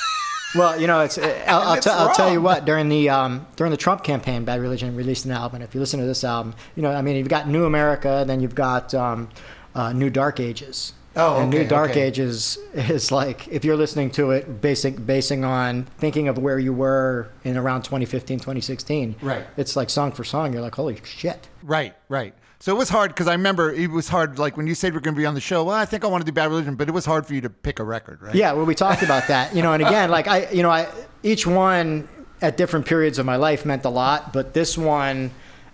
Well, 0.56 0.80
you 0.80 0.86
know, 0.86 1.00
it's 1.00 1.18
uh, 1.18 1.44
I'll, 1.48 1.62
I'll, 1.62 1.74
it's 1.74 1.86
t- 1.86 1.92
I'll 1.92 2.14
tell 2.14 2.32
you 2.32 2.40
what. 2.40 2.64
During 2.64 2.88
the 2.88 3.10
um, 3.10 3.48
during 3.56 3.72
the 3.72 3.78
Trump 3.78 4.04
campaign, 4.04 4.46
Bad 4.46 4.62
Religion 4.62 4.96
released 4.96 5.26
an 5.26 5.32
album. 5.32 5.56
And 5.56 5.64
if 5.64 5.74
you 5.74 5.80
listen 5.80 6.00
to 6.00 6.06
this 6.06 6.24
album, 6.24 6.54
you 6.76 6.84
know, 6.84 6.92
I 6.92 7.02
mean, 7.02 7.16
you've 7.16 7.28
got 7.28 7.50
New 7.50 7.66
America, 7.66 8.24
then 8.28 8.40
you've 8.40 8.54
got 8.54 8.94
um, 8.94 9.30
uh, 9.74 9.94
New 9.94 10.12
Dark 10.12 10.40
Ages. 10.40 10.94
Oh, 11.16 11.40
and 11.40 11.54
okay, 11.54 11.64
New 11.64 11.70
Dark 11.70 11.92
okay. 11.92 12.04
Ages 12.04 12.58
is 12.74 13.12
like 13.12 13.48
if 13.48 13.64
you're 13.64 13.76
listening 13.76 14.10
to 14.12 14.32
it, 14.32 14.62
basic 14.62 15.06
basing 15.06 15.44
on 15.46 15.86
thinking 15.98 16.28
of 16.28 16.38
where 16.38 16.60
you 16.60 16.74
were 16.74 17.30
in 17.44 17.58
around 17.58 17.84
2015, 17.84 18.40
2016. 18.40 19.16
Right. 19.22 19.46
It's 19.58 19.76
like 19.76 19.90
song 19.90 20.12
for 20.12 20.24
song. 20.24 20.54
You're 20.54 20.62
like, 20.62 20.76
holy 20.76 21.00
shit. 21.04 21.50
right, 21.62 21.96
right. 22.10 22.34
So 22.60 22.74
it 22.74 22.78
was 22.78 22.88
hard 22.88 23.12
because 23.12 23.28
I 23.28 23.34
remember 23.34 23.74
it 23.74 23.92
was 23.92 24.08
hard. 24.08 24.40
Like 24.40 24.56
when 24.56 24.68
you 24.68 24.74
said 24.74 24.94
we're 24.94 25.02
going 25.02 25.16
to 25.16 25.20
be 25.20 25.26
on 25.26 25.34
the 25.34 25.42
show. 25.42 25.66
Well, 25.66 25.76
I 25.76 25.84
think 25.84 26.06
I 26.06 26.08
want 26.08 26.22
to 26.22 26.26
do 26.26 26.34
Bad 26.34 26.50
Religion, 26.50 26.76
but 26.76 26.88
it 26.88 26.94
was 26.94 27.06
hard 27.06 27.28
for 27.28 27.34
you 27.34 27.42
to 27.42 27.50
pick 27.50 27.80
a 27.80 27.84
record, 27.84 28.22
right? 28.22 28.34
Yeah, 28.34 28.54
well, 28.54 28.66
we 28.66 28.74
talked 28.74 29.04
about 29.04 29.28
that, 29.28 29.54
you 29.54 29.62
know, 29.62 29.74
and 29.74 29.84
again, 29.84 30.10
like 30.10 30.30
I, 30.30 30.50
you 30.50 30.64
know, 30.64 30.70
I 30.70 30.88
each 31.24 31.46
one 31.46 32.08
at 32.42 32.56
different 32.56 32.86
periods 32.86 33.20
of 33.20 33.26
my 33.26 33.36
life 33.36 33.66
meant 33.66 33.84
a 33.84 33.90
lot, 33.90 34.32
but 34.32 34.54
this 34.54 34.78
one 34.78 35.32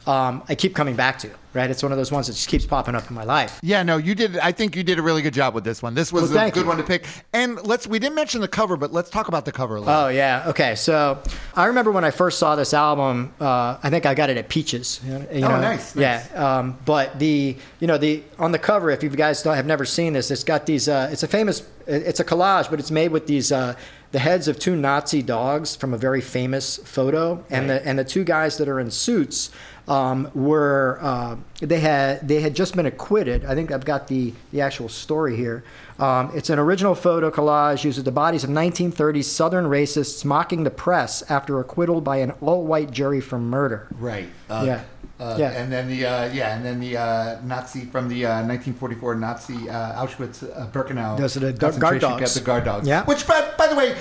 um, 0.08 0.44
I 0.50 0.56
keep 0.56 0.74
coming 0.76 0.96
back 0.96 1.20
to. 1.20 1.30
Right, 1.52 1.68
it's 1.72 1.82
one 1.82 1.92
of 1.92 1.98
those 1.98 2.12
ones 2.12 2.28
that 2.28 2.34
just 2.34 2.48
keeps 2.48 2.68
popping 2.68 2.94
up 2.94 3.10
in 3.10 3.16
my 3.16 3.24
life. 3.24 3.60
Yeah, 3.64 3.82
no, 3.82 3.98
you 3.98 4.14
did. 4.14 4.38
I 4.38 4.52
think 4.52 4.76
you 4.76 4.84
did 4.84 5.00
a 5.00 5.02
really 5.02 5.24
good 5.24 5.34
job 5.34 5.56
with 5.56 5.64
this 5.64 5.82
one. 5.82 5.96
This 5.96 6.14
was 6.14 6.32
Well, 6.32 6.48
a 6.48 6.52
good 6.52 6.62
you. 6.62 6.68
one 6.68 6.78
to 6.78 6.84
pick. 6.84 7.08
And 7.34 7.60
let's. 7.66 7.88
We 7.88 7.98
didn't 7.98 8.14
mention 8.14 8.42
the 8.42 8.48
cover, 8.48 8.78
but 8.78 8.94
let's 8.94 9.10
talk 9.10 9.28
about 9.30 9.46
the 9.46 9.52
cover 9.52 9.78
a 9.78 9.80
little. 9.80 9.94
Oh 9.96 10.08
yeah, 10.10 10.44
okay. 10.50 10.76
So 10.76 11.18
I 11.56 11.66
remember 11.66 11.90
when 11.92 12.04
I 12.04 12.12
first 12.12 12.38
saw 12.38 12.56
this 12.56 12.72
album. 12.74 13.34
Uh, 13.42 13.78
I 13.82 13.90
think 13.90 14.06
I 14.06 14.14
got 14.14 14.30
it 14.30 14.38
at 14.38 14.48
Peaches. 14.48 15.00
You 15.04 15.12
know, 15.12 15.28
Oh, 15.32 15.40
know, 15.40 15.62
nice, 15.62 15.96
Yeah, 15.96 16.24
um, 16.36 16.78
but 16.86 17.18
the 17.18 17.58
you 17.80 17.88
know 17.88 17.98
the 17.98 18.22
on 18.38 18.52
the 18.52 18.60
cover, 18.60 18.92
if 18.92 19.02
you 19.02 19.10
guys 19.10 19.42
don't 19.42 19.56
have 19.56 19.66
never 19.66 19.86
seen 19.86 20.14
this, 20.14 20.30
it's 20.30 20.44
got 20.44 20.68
these. 20.68 20.88
Uh, 20.88 21.10
it's 21.12 21.24
a 21.24 21.28
famous. 21.28 21.64
It's 21.88 22.20
a 22.20 22.24
collage, 22.26 22.70
but 22.70 22.80
it's 22.80 22.92
made 22.92 23.12
with 23.12 23.26
these. 23.26 23.52
Uh, 23.52 23.74
the 24.12 24.20
heads 24.20 24.48
of 24.48 24.58
two 24.58 24.76
Nazi 24.76 25.22
dogs 25.22 25.76
from 25.76 25.94
a 25.94 25.98
very 25.98 26.22
famous 26.22 26.78
photo, 26.78 27.44
and 27.52 27.70
the 27.70 27.86
and 27.88 27.98
the 27.98 28.04
two 28.04 28.24
guys 28.24 28.58
that 28.58 28.68
are 28.68 28.80
in 28.80 28.90
suits 28.90 29.52
um, 29.90 30.30
were 30.36 31.00
uh, 31.02 31.36
they 31.62 31.80
had 31.80 32.26
they 32.28 32.42
had 32.42 32.56
just 32.56 32.76
been 32.76 32.86
acquitted. 32.86 33.44
I 33.46 33.56
think 33.56 33.72
I've 33.72 33.86
got 33.86 34.08
the 34.08 34.34
the 34.52 34.62
actual 34.62 34.88
story 34.88 35.36
here. 35.36 35.64
Um, 35.98 36.32
it's 36.34 36.50
an 36.50 36.60
original 36.60 36.96
photo 36.96 37.30
collage 37.30 37.84
uses 37.84 38.04
the 38.06 38.12
bodies 38.12 38.46
of 38.46 38.50
1930s 38.50 39.26
Southern 39.26 39.66
racists 39.66 40.24
mocking 40.24 40.64
the 40.64 40.70
press 40.72 41.24
after 41.30 41.60
acquittal 41.60 42.00
by 42.00 42.18
an 42.18 42.32
all-white 42.40 42.90
jury 42.92 43.20
for 43.20 43.38
murder. 43.38 43.88
Right. 44.00 44.30
Uh, 44.50 44.64
Yeah. 44.66 44.82
Uh, 45.20 45.36
Yeah. 45.38 45.50
And 45.52 45.70
then 45.70 45.90
the 45.90 46.06
uh, 46.06 46.30
yeah, 46.32 46.56
and 46.56 46.64
then 46.64 46.80
the 46.80 46.96
uh, 46.96 47.42
Nazi 47.44 47.82
from 47.86 48.08
the 48.08 48.26
uh, 48.26 48.48
1944 48.48 49.16
Nazi 49.16 49.70
uh, 49.70 50.02
Auschwitz 50.06 50.44
uh, 50.44 50.68
Birkenau 50.68 51.18
Those 51.18 51.36
are 51.36 51.42
the 51.42 51.52
gu- 51.52 51.60
concentration 51.60 51.80
guard 51.82 52.00
dogs. 52.00 52.20
camp, 52.22 52.32
the 52.46 52.46
guard 52.52 52.64
dogs. 52.64 52.88
Yeah. 52.88 53.04
Which, 53.04 53.28
by, 53.28 53.52
by 53.58 53.68
the 53.68 53.76
way, 53.76 53.98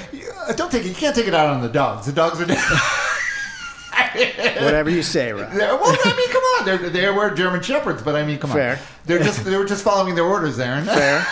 uh, 0.47 0.53
don't 0.53 0.71
take 0.71 0.85
it. 0.85 0.89
You 0.91 0.95
can't 0.95 1.17
take 1.17 1.27
it 1.27 1.35
out 1.35 1.49
on 1.49 1.61
the 1.63 1.69
dogs. 1.69 2.07
The 2.07 2.13
dogs 2.13 2.41
are. 2.41 2.47
Whatever 4.63 4.91
you 4.91 5.03
say, 5.03 5.33
Rob. 5.33 5.53
They're- 5.53 5.75
well, 5.77 5.97
I 6.05 6.17
mean, 6.17 6.29
come 6.31 6.43
on. 6.43 6.65
They're, 6.67 6.91
they 6.91 7.11
were 7.11 7.31
German 7.31 7.63
shepherds, 7.63 8.03
but 8.03 8.15
I 8.17 8.25
mean, 8.25 8.39
come 8.39 8.51
Fair. 8.51 8.73
on. 8.73 8.79
They're 9.07 9.19
just 9.19 9.45
they 9.45 9.57
were 9.57 9.65
just 9.65 9.83
following 9.85 10.15
their 10.15 10.25
orders, 10.25 10.59
Aaron. 10.59 10.85
Fair. 11.01 11.27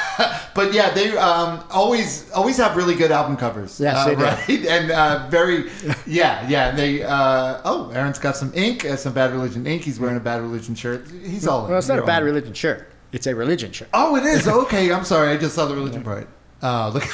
but 0.54 0.72
yeah, 0.72 0.90
they 0.90 1.16
um, 1.16 1.62
always 1.70 2.30
always 2.32 2.56
have 2.56 2.76
really 2.76 2.94
good 2.94 3.10
album 3.10 3.36
covers. 3.36 3.78
Yes, 3.78 3.96
uh, 3.96 4.04
they 4.06 4.14
do. 4.14 4.22
right? 4.22 4.66
And 4.76 4.90
uh, 4.90 5.26
very, 5.30 5.70
yeah, 6.06 6.48
yeah. 6.48 6.70
They 6.70 7.02
uh, 7.02 7.60
oh, 7.64 7.90
Aaron's 7.94 8.18
got 8.18 8.36
some 8.36 8.52
ink, 8.54 8.84
uh, 8.84 8.96
some 8.96 9.12
Bad 9.12 9.32
Religion 9.32 9.66
ink. 9.66 9.82
He's 9.82 10.00
wearing 10.00 10.16
a 10.16 10.20
Bad 10.20 10.40
Religion 10.40 10.74
shirt. 10.74 11.06
He's 11.10 11.46
all. 11.46 11.64
in. 11.64 11.70
Well, 11.70 11.78
it's 11.78 11.88
not 11.88 11.94
You're 11.96 12.04
a 12.04 12.06
bad 12.06 12.22
religion 12.24 12.54
shirt. 12.54 12.88
It's 13.12 13.26
a 13.26 13.34
religion 13.34 13.72
shirt. 13.72 13.88
Oh, 13.94 14.16
it 14.16 14.24
is. 14.24 14.48
Okay, 14.48 14.92
I'm 14.92 15.04
sorry. 15.04 15.30
I 15.30 15.36
just 15.36 15.54
saw 15.54 15.66
the 15.66 15.74
religion 15.74 16.02
part. 16.02 16.28
Oh, 16.62 16.90
look. 16.94 17.04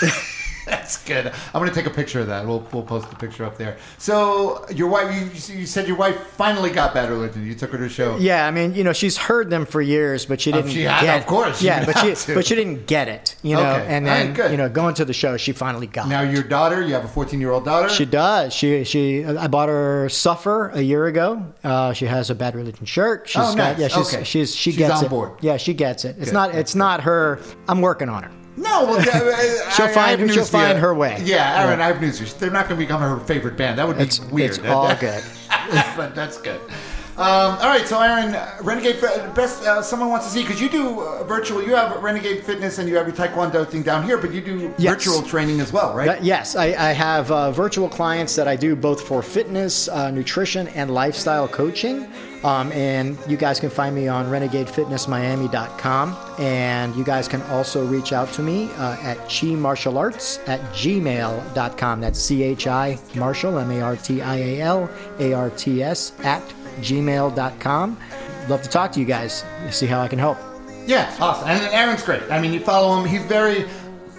That's 0.67 1.03
good. 1.05 1.27
I'm 1.27 1.53
going 1.61 1.69
to 1.69 1.75
take 1.75 1.87
a 1.87 1.91
picture 1.95 2.21
of 2.21 2.29
that. 2.29 2.47
We'll, 2.47 2.67
we'll 2.73 2.83
post 2.83 3.09
the 3.11 3.17
picture 3.17 3.45
up 3.45 3.59
there. 3.59 3.79
So, 3.99 4.65
your 4.71 4.89
wife, 4.89 5.49
you, 5.49 5.57
you 5.61 5.67
said 5.67 5.89
your 5.89 5.97
wife 5.97 6.17
finally 6.37 6.71
got 6.71 6.95
Bad 6.95 7.09
Religion. 7.11 7.45
You 7.47 7.55
took 7.55 7.71
her 7.73 7.79
to 7.79 7.85
a 7.85 7.89
show. 7.89 8.17
Yeah, 8.19 8.47
I 8.47 8.51
mean, 8.51 8.75
you 8.75 8.85
know, 8.85 8.93
she's 8.93 9.17
heard 9.17 9.51
them 9.51 9.67
for 9.67 9.81
years, 9.83 10.25
but 10.27 10.41
she 10.41 10.53
Oh, 10.53 10.57
didn't. 10.57 10.71
she 10.73 10.83
had- 10.83 11.03
get, 11.03 11.19
of 11.21 11.27
course, 11.27 11.59
she 11.59 11.67
Yeah, 11.67 11.85
but 11.85 11.99
she, 11.99 12.15
to. 12.15 12.35
but 12.35 12.47
she 12.47 12.55
didn't 12.55 12.87
get 12.87 13.09
it. 13.09 13.37
You 13.43 13.57
know, 13.57 13.63
Okay. 13.75 13.87
and 13.89 14.07
right, 14.07 14.23
then 14.25 14.35
good. 14.35 14.51
you 14.53 14.57
know, 14.57 14.69
going 14.69 14.95
to 14.95 15.05
the 15.05 15.13
show, 15.13 15.37
she 15.37 15.53
finally 15.53 15.87
got. 15.87 16.09
Now, 16.09 16.23
it. 16.23 16.33
your 16.33 16.43
daughter, 16.45 16.81
you 16.83 16.95
have 16.95 17.05
a 17.05 17.09
14 17.09 17.41
year 17.41 17.51
old 17.51 17.65
daughter. 17.65 17.89
She 17.89 18.05
does. 18.05 18.53
She 18.53 18.85
she. 18.85 19.25
I 19.25 19.47
bought 19.49 19.69
her 19.69 20.09
Suffer 20.09 20.69
a 20.71 20.81
year 20.81 21.07
ago. 21.07 21.45
Uh, 21.65 21.93
she 21.93 22.07
has 22.07 22.31
a 22.31 22.35
Bad 22.35 22.55
Religion 22.55 22.87
shirt. 22.87 23.29
She's 23.29 23.43
Oh, 23.43 23.57
got, 23.57 23.79
yeah, 23.79 23.89
she's, 23.89 24.15
Okay. 24.15 24.25
she's 24.25 24.55
she 24.55 24.71
She's 24.73 24.79
gets 24.79 24.95
on 25.01 25.05
it. 25.07 25.09
board. 25.09 25.33
Yeah, 25.41 25.57
she 25.57 25.75
gets 25.75 26.05
it. 26.05 26.17
It's 26.19 26.27
Good. 26.27 26.35
not 26.35 26.55
it's 26.55 26.75
not 26.75 27.01
her. 27.03 27.41
I'm 27.69 27.81
working 27.81 28.09
on 28.09 28.23
her. 28.23 28.31
No, 28.57 28.85
well, 28.85 28.99
uh, 29.01 29.03
She'll 29.71 29.87
I- 29.87 29.89
I 29.89 29.93
find- 30.17 30.31
she'll 30.33 30.45
find 30.45 30.79
her 30.79 30.95
way. 30.95 31.21
Yeah, 31.25 31.65
Aaron, 31.65 31.79
Yeah. 31.79 31.85
I 31.87 31.89
have 31.89 32.01
news. 32.01 32.35
They're 32.35 32.51
not 32.51 32.69
going 32.69 32.79
to 32.79 32.85
become 32.87 33.01
her 33.01 33.19
favorite 33.21 33.57
band. 33.57 33.79
That 33.79 33.87
would 33.89 33.97
be 33.99 34.03
It's 34.05 34.21
weird. 34.21 34.51
it's 34.51 34.59
all 34.67 34.95
good. 35.01 35.23
but 35.97 36.15
that's 36.15 36.39
good. 36.39 36.61
Um, 37.13 37.53
all 37.59 37.67
right, 37.69 37.87
so 37.87 38.01
Aaron, 38.01 38.35
Renegade 38.65 38.99
best. 39.35 39.63
Uh, 39.67 39.83
someone 39.83 40.09
wants 40.09 40.25
to 40.27 40.33
see 40.33 40.41
because 40.43 40.61
you 40.63 40.71
do 40.71 41.01
uh, 41.01 41.23
virtual. 41.25 41.63
You 41.63 41.75
have 41.75 42.03
Renegade 42.03 42.43
Fitness 42.43 42.79
and 42.79 42.89
you 42.89 42.97
have 42.97 43.07
your 43.07 43.15
Taekwondo 43.15 43.69
thing 43.69 43.83
down 43.83 44.03
here, 44.05 44.17
but 44.17 44.33
you 44.33 44.41
do 44.41 44.73
Yes. 44.79 44.95
virtual 44.95 45.21
training 45.23 45.61
as 45.61 45.73
well, 45.75 45.93
right? 45.95 46.23
Yes, 46.23 46.57
I, 46.57 46.69
I 46.69 46.93
have 46.93 47.31
uh, 47.31 47.51
virtual 47.53 47.89
clients 47.91 48.35
that 48.37 48.49
I 48.49 48.57
do 48.57 48.75
both 48.75 49.03
for 49.07 49.23
fitness, 49.23 49.89
uh, 49.89 50.11
nutrition, 50.11 50.69
and 50.69 50.91
lifestyle 50.93 51.47
coaching. 51.47 52.07
Um, 52.45 52.73
and 52.73 53.17
you 53.29 53.37
guys 53.37 53.61
can 53.61 53.69
find 53.71 53.95
me 53.95 54.09
on 54.09 54.27
renegadefitnessmiami.com. 54.27 56.17
And 56.41 56.97
you 56.97 57.05
guys 57.05 57.29
can 57.29 57.43
also 57.43 57.87
reach 57.87 58.13
out 58.13 58.33
to 58.33 58.43
me 58.43 58.71
uh, 58.79 58.97
at 59.03 59.19
chi 59.31 59.49
martial 59.49 59.99
arts 59.99 60.41
at 60.47 60.61
gmail.com. 60.73 62.01
That's 62.01 62.19
C 62.19 62.43
H 62.43 62.67
I 62.67 62.99
Marshall, 63.15 63.59
M 63.59 63.71
A 63.71 63.81
R 63.83 63.97
T 63.97 64.23
I 64.23 64.37
A 64.39 64.61
L 64.63 64.91
A 65.21 65.33
R 65.35 65.51
T 65.51 65.83
S, 65.83 66.13
at 66.25 66.43
gmail.com. 66.81 67.99
Love 68.49 68.63
to 68.63 68.69
talk 68.69 68.93
to 68.93 69.01
you 69.01 69.07
guys, 69.07 69.45
see 69.71 69.87
how 69.87 70.01
I 70.01 70.09
can 70.09 70.19
help. 70.19 70.39
Yeah, 70.87 71.15
awesome. 71.21 71.49
And 71.49 71.63
Aaron's 71.73 72.03
great. 72.03 72.23
I 72.31 72.41
mean, 72.41 72.53
you 72.53 72.59
follow 72.61 72.99
him. 73.01 73.09
He's 73.09 73.23
very, 73.23 73.63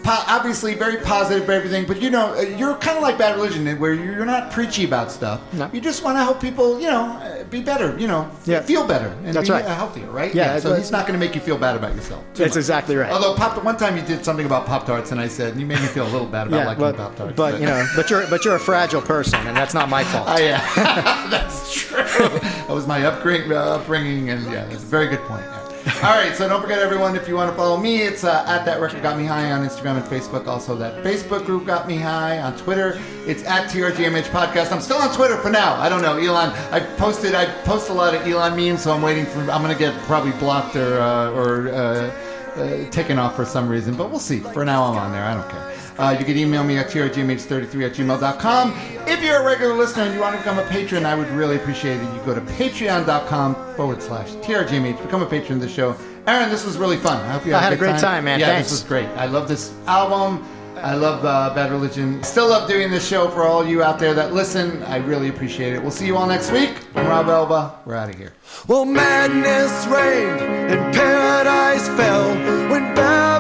po- 0.04 0.24
obviously, 0.28 0.76
very 0.76 0.96
positive 1.04 1.46
for 1.46 1.52
everything. 1.52 1.86
But 1.86 2.02
you 2.02 2.10
know, 2.10 2.40
you're 2.40 2.76
kind 2.76 2.96
of 2.96 3.04
like 3.04 3.18
Bad 3.18 3.36
Religion, 3.36 3.68
where 3.82 3.94
you're 3.94 4.24
not 4.26 4.50
preachy 4.54 4.86
about 4.86 5.12
stuff. 5.12 5.42
No. 5.54 5.70
You 5.74 5.82
just 5.82 6.06
want 6.06 6.18
to 6.18 6.24
help 6.24 6.40
people, 6.40 6.80
you 6.80 6.88
know, 6.88 7.46
be 7.50 7.62
better. 7.62 8.00
You 8.00 8.08
know, 8.08 8.32
Yeah. 8.46 8.62
feel 8.62 8.88
better 8.88 9.10
and 9.26 9.34
That's 9.34 9.50
be 9.50 9.54
right. 9.54 9.66
healthier, 9.66 10.10
right? 10.10 10.34
Yeah, 10.34 10.58
So 10.60 10.70
but- 10.70 10.80
he's 10.80 10.90
not 10.90 11.06
going 11.06 11.20
to 11.20 11.24
make 11.26 11.36
you 11.36 11.42
feel 11.42 11.58
bad 11.58 11.76
about 11.76 11.94
yourself. 11.96 12.24
That's 12.34 12.52
much. 12.52 12.58
exactly 12.58 12.96
right. 12.96 13.12
Although 13.12 13.36
Pop, 13.36 13.62
one 13.62 13.76
time 13.76 13.98
you 13.98 14.04
did 14.04 14.24
something 14.24 14.46
about 14.46 14.66
Pop 14.66 14.86
Tarts, 14.86 15.12
and 15.12 15.20
I 15.20 15.28
said 15.28 15.58
you 15.60 15.66
made 15.66 15.82
me 15.82 15.88
feel 15.88 16.08
a 16.08 16.14
little 16.14 16.28
bad 16.28 16.48
about 16.48 16.60
Yeah, 16.60 16.66
liking 16.68 16.80
but, 16.82 16.96
Pop 16.96 17.16
Tarts. 17.18 17.34
but 17.36 17.60
you 17.60 17.66
know, 17.66 17.86
but 17.98 18.10
you're 18.10 18.26
but 18.28 18.46
you're 18.46 18.56
a 18.56 18.60
fragile 18.60 19.02
person, 19.02 19.46
and 19.48 19.58
that's 19.58 19.74
not 19.74 19.90
my 19.90 20.06
fault. 20.06 20.28
Oh, 20.32 20.38
yeah, 20.40 20.62
that's 21.30 21.74
true. 21.74 21.93
that 22.68 22.70
was 22.70 22.88
my 22.88 23.06
upbringing, 23.06 23.52
uh, 23.52 23.56
upbringing, 23.56 24.30
and 24.30 24.44
yeah, 24.46 24.66
that's 24.66 24.84
a 24.84 24.88
very 24.88 25.08
good 25.08 25.20
point. 25.22 25.44
yeah. 25.44 25.60
All 26.04 26.16
right, 26.16 26.34
so 26.34 26.48
don't 26.48 26.62
forget, 26.62 26.80
everyone, 26.80 27.16
if 27.16 27.28
you 27.28 27.36
want 27.36 27.52
to 27.52 27.58
follow 27.58 27.76
me, 27.78 28.02
it's 28.04 28.24
uh, 28.24 28.46
at 28.48 28.64
that 28.66 28.80
record 28.80 29.02
got 29.02 29.18
me 29.18 29.26
high 29.26 29.52
on 29.52 29.68
Instagram 29.68 29.98
and 29.98 30.06
Facebook. 30.06 30.48
Also, 30.48 30.78
that 30.78 31.04
Facebook 31.04 31.46
group 31.46 31.66
got 31.66 31.88
me 31.88 31.98
high 31.98 32.40
on 32.40 32.56
Twitter. 32.58 33.00
It's 33.26 33.44
at 33.44 33.70
TRGMH 33.70 34.30
Podcast. 34.30 34.72
I'm 34.72 34.82
still 34.82 34.98
on 34.98 35.14
Twitter 35.14 35.38
for 35.38 35.50
now. 35.50 35.76
I 35.76 35.90
don't 35.90 36.02
know, 36.02 36.18
Elon. 36.18 36.52
I 36.72 36.80
posted, 36.98 37.36
I 37.36 37.46
post 37.64 37.90
a 37.90 37.94
lot 37.94 38.16
of 38.16 38.26
Elon 38.26 38.56
memes, 38.56 38.82
so 38.84 38.94
I'm 38.94 39.02
waiting 39.02 39.26
for. 39.26 39.40
I'm 39.42 39.62
gonna 39.62 39.76
get 39.76 39.94
probably 40.04 40.32
blocked 40.34 40.76
or 40.76 41.02
uh, 41.02 41.32
or. 41.32 41.70
Uh, 41.70 42.12
uh, 42.54 42.88
taken 42.92 43.18
off 43.18 43.36
for 43.36 43.46
some 43.46 43.68
reason, 43.68 43.96
but 43.96 44.12
we'll 44.12 44.20
see. 44.20 44.40
For 44.40 44.64
now, 44.64 44.84
I'm 44.84 44.96
on 44.96 45.12
there. 45.12 45.24
I 45.24 45.34
don't 45.34 45.50
care. 45.50 45.74
Uh, 45.98 46.16
you 46.18 46.26
can 46.26 46.38
email 46.38 46.64
me 46.64 46.78
at 46.78 46.88
trgmh33 46.88 47.86
at 47.86 47.94
gmail.com. 47.94 48.74
If 49.08 49.24
you're 49.24 49.42
a 49.42 49.46
regular 49.46 49.74
listener 49.74 50.04
and 50.04 50.14
you 50.14 50.20
want 50.20 50.34
to 50.36 50.40
become 50.40 50.60
a 50.60 50.66
patron, 50.68 51.06
I 51.06 51.16
would 51.16 51.30
really 51.30 51.56
appreciate 51.56 51.98
it. 51.98 52.14
You 52.14 52.22
go 52.26 52.34
to 52.34 52.42
patreon.com 52.42 53.76
forward 53.76 54.02
slash 54.02 54.30
trgmh. 54.32 55.02
Become 55.02 55.22
a 55.22 55.28
patron 55.28 55.54
of 55.58 55.62
the 55.62 55.70
show. 55.70 55.96
Aaron, 56.26 56.50
this 56.50 56.66
was 56.66 56.78
really 56.78 56.98
fun. 56.98 57.18
I 57.18 57.34
hope 57.34 57.46
you 57.46 57.54
I 57.54 57.60
had, 57.60 57.74
a, 57.74 57.76
great 57.76 57.90
a 57.90 57.92
great 57.92 58.02
time, 58.02 58.16
time 58.16 58.24
man. 58.26 58.40
Yeah, 58.40 58.48
Thanks. 58.48 58.70
this 58.70 58.82
was 58.82 58.88
great. 58.88 59.08
I 59.10 59.26
love 59.26 59.48
this 59.48 59.74
album. 59.88 60.44
I 60.78 60.96
love 60.96 61.24
uh, 61.24 61.54
Bad 61.54 61.72
Religion. 61.72 62.22
Still 62.24 62.50
love 62.50 62.68
doing 62.68 62.92
this 62.92 63.08
show 63.08 63.30
for 63.30 63.44
all 63.44 63.66
you 63.66 63.84
out 63.84 64.00
there 64.00 64.14
that 64.14 64.34
listen. 64.34 64.84
I 64.84 64.98
really 64.98 65.30
appreciate 65.30 65.74
it. 65.74 65.82
We'll 65.82 65.92
see 65.92 66.06
you 66.06 66.18
all 66.18 66.28
next 66.28 66.52
week. 66.52 66.76
I'm 66.96 67.08
Rob 67.08 67.28
Elba. 67.30 67.80
We're 67.86 67.96
out 67.96 68.10
of 68.10 68.16
here. 68.16 68.34
Well, 68.68 68.84
madness 68.84 69.86
reigned 69.88 70.42
and 70.42 70.94
paradise 70.94 71.88
fell 71.90 72.30
when 72.70 72.94
bad 72.96 73.33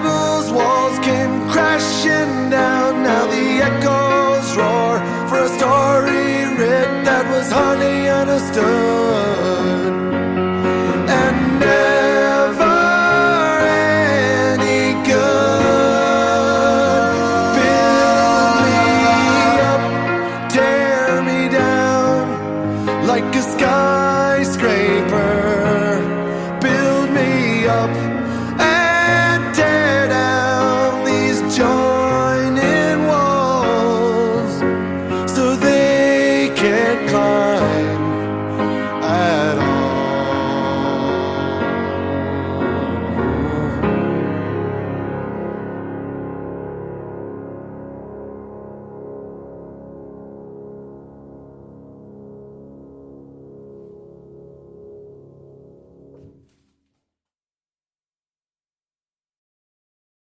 crashing 1.53 2.49
down. 2.49 3.03
Now 3.03 3.25
the 3.27 3.47
echoes 3.69 4.49
roar 4.57 4.97
for 5.29 5.39
a 5.47 5.49
story 5.57 6.27
writ 6.57 6.91
that 7.05 7.25
was 7.31 7.51
hardly 7.51 8.09
understood. 8.09 9.42